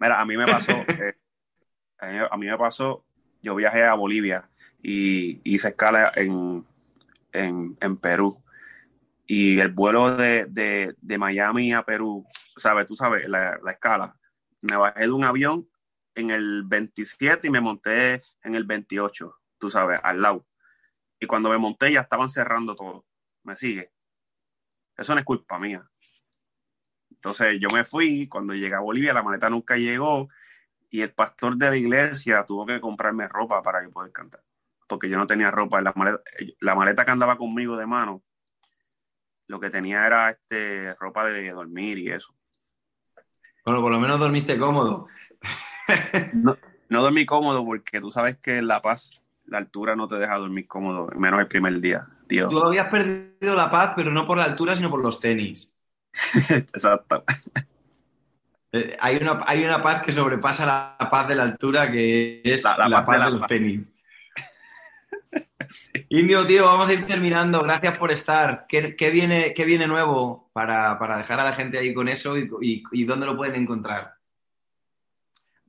Mira, 0.00 0.20
a 0.20 0.24
mí 0.24 0.36
me 0.36 0.44
pasó, 0.44 0.72
eh, 2.02 2.26
a 2.28 2.36
mí 2.36 2.46
me 2.46 2.58
pasó, 2.58 3.04
yo 3.40 3.54
viajé 3.54 3.84
a 3.84 3.94
Bolivia 3.94 4.48
y 4.82 5.40
hice 5.44 5.68
escala 5.68 6.12
en, 6.16 6.66
en, 7.32 7.96
Perú. 7.98 8.42
Y 9.26 9.60
el 9.60 9.70
vuelo 9.70 10.16
de, 10.16 10.46
de, 11.00 11.18
Miami 11.18 11.72
a 11.72 11.84
Perú, 11.84 12.26
¿sabes? 12.56 12.86
Tú 12.88 12.96
sabes, 12.96 13.28
la, 13.28 13.58
la, 13.62 13.70
escala. 13.70 14.16
Me 14.60 14.76
bajé 14.76 15.02
de 15.02 15.12
un 15.12 15.22
avión 15.22 15.68
en 16.14 16.30
el 16.30 16.64
27 16.64 17.46
y 17.46 17.50
me 17.50 17.60
monté 17.60 18.22
en 18.42 18.54
el 18.54 18.64
28, 18.64 19.40
tú 19.58 19.70
sabes, 19.70 20.00
al 20.02 20.22
lado. 20.22 20.46
Y 21.18 21.26
cuando 21.26 21.50
me 21.50 21.58
monté 21.58 21.92
ya 21.92 22.00
estaban 22.00 22.28
cerrando 22.28 22.74
todo. 22.74 23.06
¿Me 23.44 23.56
sigue? 23.56 23.92
Eso 24.96 25.14
no 25.14 25.20
es 25.20 25.24
culpa 25.24 25.58
mía. 25.58 25.88
Entonces 27.10 27.58
yo 27.60 27.68
me 27.72 27.84
fui, 27.84 28.28
cuando 28.28 28.54
llegué 28.54 28.74
a 28.74 28.80
Bolivia 28.80 29.12
la 29.12 29.22
maleta 29.22 29.48
nunca 29.48 29.76
llegó 29.76 30.28
y 30.90 31.02
el 31.02 31.12
pastor 31.12 31.56
de 31.56 31.70
la 31.70 31.76
iglesia 31.76 32.44
tuvo 32.44 32.66
que 32.66 32.80
comprarme 32.80 33.28
ropa 33.28 33.62
para 33.62 33.82
que 33.82 33.88
poder 33.88 34.12
cantar 34.12 34.42
porque 34.92 35.08
yo 35.08 35.16
no 35.16 35.26
tenía 35.26 35.50
ropa. 35.50 35.80
La 35.80 35.94
maleta, 35.96 36.22
la 36.60 36.74
maleta 36.74 37.04
que 37.04 37.10
andaba 37.10 37.38
conmigo 37.38 37.78
de 37.78 37.86
mano, 37.86 38.22
lo 39.46 39.58
que 39.58 39.70
tenía 39.70 40.06
era 40.06 40.30
este, 40.30 40.94
ropa 40.96 41.26
de 41.26 41.50
dormir 41.50 41.96
y 41.96 42.10
eso. 42.10 42.34
Bueno, 43.64 43.80
por 43.80 43.90
lo 43.90 43.98
menos 43.98 44.20
dormiste 44.20 44.58
cómodo. 44.58 45.08
No, 46.32 46.56
no 46.88 47.02
dormí 47.02 47.26
cómodo 47.26 47.64
porque 47.64 48.00
tú 48.00 48.12
sabes 48.12 48.36
que 48.38 48.58
en 48.58 48.68
La 48.68 48.82
Paz 48.82 49.22
la 49.46 49.58
altura 49.58 49.96
no 49.96 50.08
te 50.08 50.16
deja 50.16 50.38
dormir 50.38 50.66
cómodo, 50.66 51.08
menos 51.16 51.40
el 51.40 51.46
primer 51.46 51.80
día, 51.80 52.06
tío. 52.26 52.48
Tú 52.48 52.62
habías 52.62 52.88
perdido 52.88 53.54
la 53.54 53.70
paz, 53.70 53.92
pero 53.94 54.10
no 54.10 54.26
por 54.26 54.38
la 54.38 54.44
altura, 54.44 54.74
sino 54.76 54.90
por 54.90 55.02
los 55.02 55.20
tenis. 55.20 55.74
Exacto. 56.48 57.24
Eh, 58.72 58.96
hay 59.00 59.16
una, 59.16 59.40
hay 59.46 59.64
una 59.64 59.82
paz 59.82 60.02
que 60.02 60.12
sobrepasa 60.12 60.64
la 60.64 61.10
paz 61.10 61.28
de 61.28 61.34
la 61.34 61.42
altura, 61.42 61.90
que 61.90 62.40
es 62.42 62.64
la, 62.64 63.04
paz, 63.04 63.26
de, 63.26 63.30
los 63.30 63.46
tenis. 63.46 63.94
Indio, 66.08 66.46
tío, 66.46 66.64
vamos 66.64 66.88
a 66.88 66.94
ir 66.94 67.06
terminando. 67.06 67.62
Gracias 67.62 67.98
por 67.98 68.10
estar. 68.10 68.66
¿Qué, 68.66 69.10
viene, 69.10 69.52
qué 69.54 69.64
viene 69.64 69.86
nuevo 69.86 70.50
para, 70.54 70.96
dejar 71.18 71.40
a 71.40 71.44
la 71.44 71.52
gente 71.52 71.78
ahí 71.78 71.92
con 71.92 72.08
eso 72.08 72.36
y, 72.38 73.04
dónde 73.04 73.26
lo 73.26 73.36
pueden 73.36 73.56
encontrar? 73.56 74.14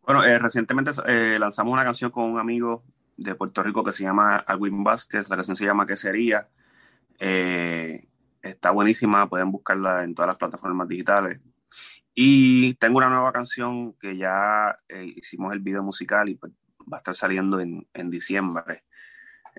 Bueno, 0.06 0.22
eh, 0.26 0.38
recientemente 0.38 0.92
eh, 1.08 1.38
lanzamos 1.40 1.72
una 1.72 1.86
canción 1.86 2.12
con 2.12 2.26
un 2.26 2.38
amigo 2.38 2.84
de 3.16 3.36
Puerto 3.36 3.64
Rico 3.64 3.86
que 3.86 3.94
se 3.94 4.04
llama 4.04 4.36
Alwin 4.36 4.84
Vázquez. 4.84 5.30
La 5.30 5.38
canción 5.38 5.56
se 5.56 5.64
llama 5.64 5.86
¿Qué 5.86 5.96
sería? 5.96 6.50
Eh, 7.20 8.06
está 8.42 8.72
buenísima, 8.72 9.30
pueden 9.30 9.50
buscarla 9.50 10.04
en 10.04 10.14
todas 10.14 10.28
las 10.28 10.36
plataformas 10.36 10.90
digitales. 10.90 11.40
Y 12.14 12.74
tengo 12.76 12.98
una 12.98 13.08
nueva 13.08 13.32
canción 13.32 13.94
que 13.94 14.18
ya 14.18 14.76
hicimos 15.16 15.54
el 15.54 15.62
video 15.62 15.84
musical 15.84 16.28
y 16.28 16.36
pues, 16.36 16.52
va 16.82 16.98
a 16.98 17.00
estar 17.00 17.16
saliendo 17.16 17.62
en, 17.62 17.88
en 17.94 18.10
diciembre. 18.10 18.84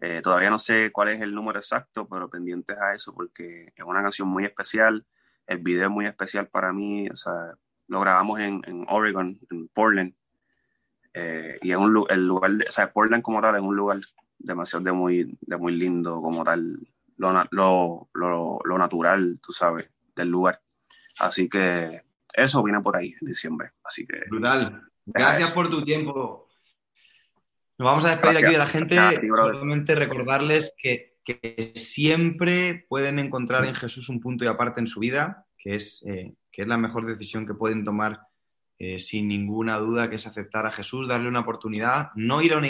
Eh, 0.03 0.20
todavía 0.22 0.51
no 0.51 0.59
sé 0.59 0.92
cuál 0.92 1.09
es 1.09 1.22
el 1.22 1.34
número 1.34 1.59
exacto, 1.59 2.07
pero 2.07 2.28
pendientes 2.28 2.76
a 2.78 2.92
eso 2.95 3.14
porque 3.14 3.72
es 3.74 3.84
una 3.84 4.03
canción 4.03 4.28
muy 4.28 4.45
especial. 4.45 5.07
El 5.47 5.59
video 5.59 5.84
es 5.84 5.90
muy 5.90 6.05
especial 6.05 6.49
para 6.49 6.70
mí. 6.74 7.09
O 7.09 7.16
sea, 7.16 7.55
lo 7.88 8.01
grabamos 8.01 8.40
en, 8.40 8.61
en 8.66 8.84
Oregon, 8.88 9.38
en 9.51 9.68
Portland. 9.68 10.14
Eh, 11.14 11.56
y 11.62 11.70
en 11.70 11.78
un, 11.78 12.06
el 12.10 12.26
lugar, 12.26 12.50
de, 12.52 12.66
o 12.68 12.72
sea, 12.72 12.92
Portland 12.92 13.22
como 13.22 13.40
tal 13.40 13.54
es 13.54 13.62
un 13.62 13.76
lugar 13.76 14.00
demasiado 14.38 14.84
de 14.84 14.92
muy, 14.92 15.38
de 15.40 15.56
muy 15.56 15.72
lindo, 15.72 16.20
como 16.20 16.42
tal, 16.42 16.76
lo, 17.16 17.32
lo, 17.50 18.08
lo, 18.12 18.58
lo 18.64 18.78
natural, 18.78 19.38
tú 19.40 19.52
sabes, 19.52 19.88
del 20.14 20.28
lugar. 20.28 20.60
Así 21.20 21.48
que 21.48 22.02
eso 22.32 22.62
viene 22.62 22.80
por 22.80 22.96
ahí 22.96 23.14
en 23.20 23.26
diciembre. 23.26 23.70
Así 23.84 24.04
que. 24.04 24.22
Brutal. 24.28 24.82
Gracias 25.06 25.52
por 25.52 25.70
tu 25.70 25.84
tiempo. 25.84 26.48
Nos 27.78 27.86
vamos 27.86 28.04
a 28.04 28.10
despedir 28.10 28.38
aquí 28.38 28.52
de 28.52 28.58
la 28.58 28.66
gente. 28.66 28.96
Solamente 28.96 29.94
recordarles 29.94 30.72
que, 30.76 31.14
siempre 31.74 32.84
pueden 32.86 33.18
encontrar 33.18 33.64
en 33.64 33.74
Jesús 33.74 34.10
un 34.10 34.20
punto 34.20 34.44
y 34.44 34.46
aparte 34.46 34.80
en 34.80 34.86
su 34.86 35.00
vida, 35.00 35.46
que 35.56 35.76
es, 35.76 36.04
eh, 36.06 36.34
que 36.52 36.62
es 36.62 36.68
la 36.68 36.76
mejor 36.76 37.06
decisión 37.06 37.46
que 37.46 37.54
pueden 37.54 37.82
tomar 37.82 38.20
eh, 38.78 38.98
sin 38.98 39.28
ninguna 39.28 39.78
duda, 39.78 40.10
que 40.10 40.16
es 40.16 40.26
aceptar 40.26 40.66
a 40.66 40.70
Jesús, 40.70 41.08
darle 41.08 41.28
una 41.28 41.40
oportunidad, 41.40 42.10
no 42.14 42.42
ir 42.42 42.54
a 42.54 42.62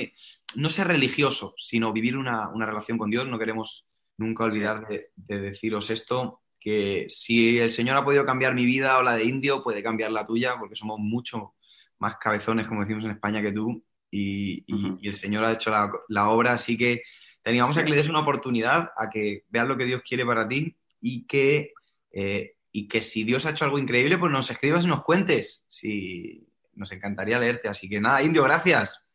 no 0.57 0.68
ser 0.68 0.88
religioso, 0.88 1.55
sino 1.57 1.92
vivir 1.92 2.16
una, 2.16 2.50
relación 2.55 2.98
con 2.98 3.11
Dios. 3.11 3.26
No 3.26 3.38
queremos 3.38 3.86
nunca 4.16 4.44
olvidar 4.44 4.86
de, 4.86 5.11
de 5.16 5.40
deciros 5.40 5.90
esto, 5.90 6.42
que 6.61 7.07
si 7.11 7.59
el 7.59 7.70
Señor 7.70 7.96
ha 7.96 8.05
podido 8.05 8.24
cambiar 8.24 8.55
mi 8.55 8.64
vida 8.64 8.98
o 8.98 9.02
la 9.02 9.16
de 9.16 9.24
Indio, 9.24 9.62
puede 9.62 9.82
cambiar 9.82 10.12
la 10.12 10.26
tuya, 10.26 10.57
porque 10.59 10.76
somos 10.76 10.98
mucho 10.98 11.55
más 11.98 12.16
cabezones, 12.16 12.66
como 12.66 12.80
decimos 12.80 13.05
en 13.05 13.12
España, 13.12 13.42
que 13.42 13.52
tú, 13.52 13.84
y, 14.11 14.64
el 15.07 15.14
Señor 15.14 15.44
ha 15.44 15.52
hecho 15.52 15.70
la, 16.09 16.28
obra, 16.28 16.52
así 16.52 16.76
que 16.78 17.02
teníamos 17.42 17.76
a 17.76 17.84
que 17.84 17.90
le 17.90 17.96
des 17.96 18.09
una 18.09 18.20
oportunidad 18.20 18.90
a 18.96 19.11
que 19.11 19.44
veas 19.48 19.66
lo 19.66 19.76
que 19.76 19.84
Dios 19.84 20.02
quiere 20.02 20.24
para 20.24 20.48
ti 20.48 20.76
y 21.00 21.26
que, 21.26 21.72
eh, 22.12 22.55
y 22.77 22.89
que 22.89 23.03
si 23.03 23.22
Dios 23.22 23.47
ha 23.47 23.51
hecho 23.51 23.64
algo 23.64 23.79
increíble, 23.79 24.18
pues 24.18 24.33
nos 24.33 24.51
escribas 24.51 24.85
y 24.85 24.89
nos 24.89 25.05
cuentes. 25.05 25.64
Si, 25.68 26.45
nos 26.75 26.91
encantaría 26.91 27.39
leerte. 27.39 27.68
Así 27.68 27.89
que 27.89 28.01
nada, 28.01 28.20
Indio, 28.20 28.43
gracias. 28.43 29.07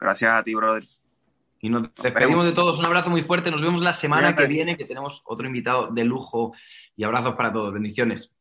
Gracias 0.00 0.32
a 0.32 0.42
ti, 0.42 0.54
brother. 0.54 0.84
Y 1.60 1.68
nos 1.68 1.94
despedimos 1.94 2.46
de 2.46 2.52
todos. 2.52 2.78
Un 2.78 2.86
abrazo 2.86 3.10
muy 3.10 3.22
fuerte. 3.22 3.50
Nos 3.50 3.60
vemos 3.60 3.82
la 3.82 3.92
semana 3.92 4.34
que 4.34 4.46
viene, 4.46 4.78
que 4.78 4.86
tenemos 4.86 5.20
otro 5.26 5.46
invitado 5.46 5.88
de 5.88 6.04
lujo. 6.04 6.54
Y 6.96 7.04
abrazos 7.04 7.34
para 7.34 7.52
todos. 7.52 7.74
Bendiciones. 7.74 8.34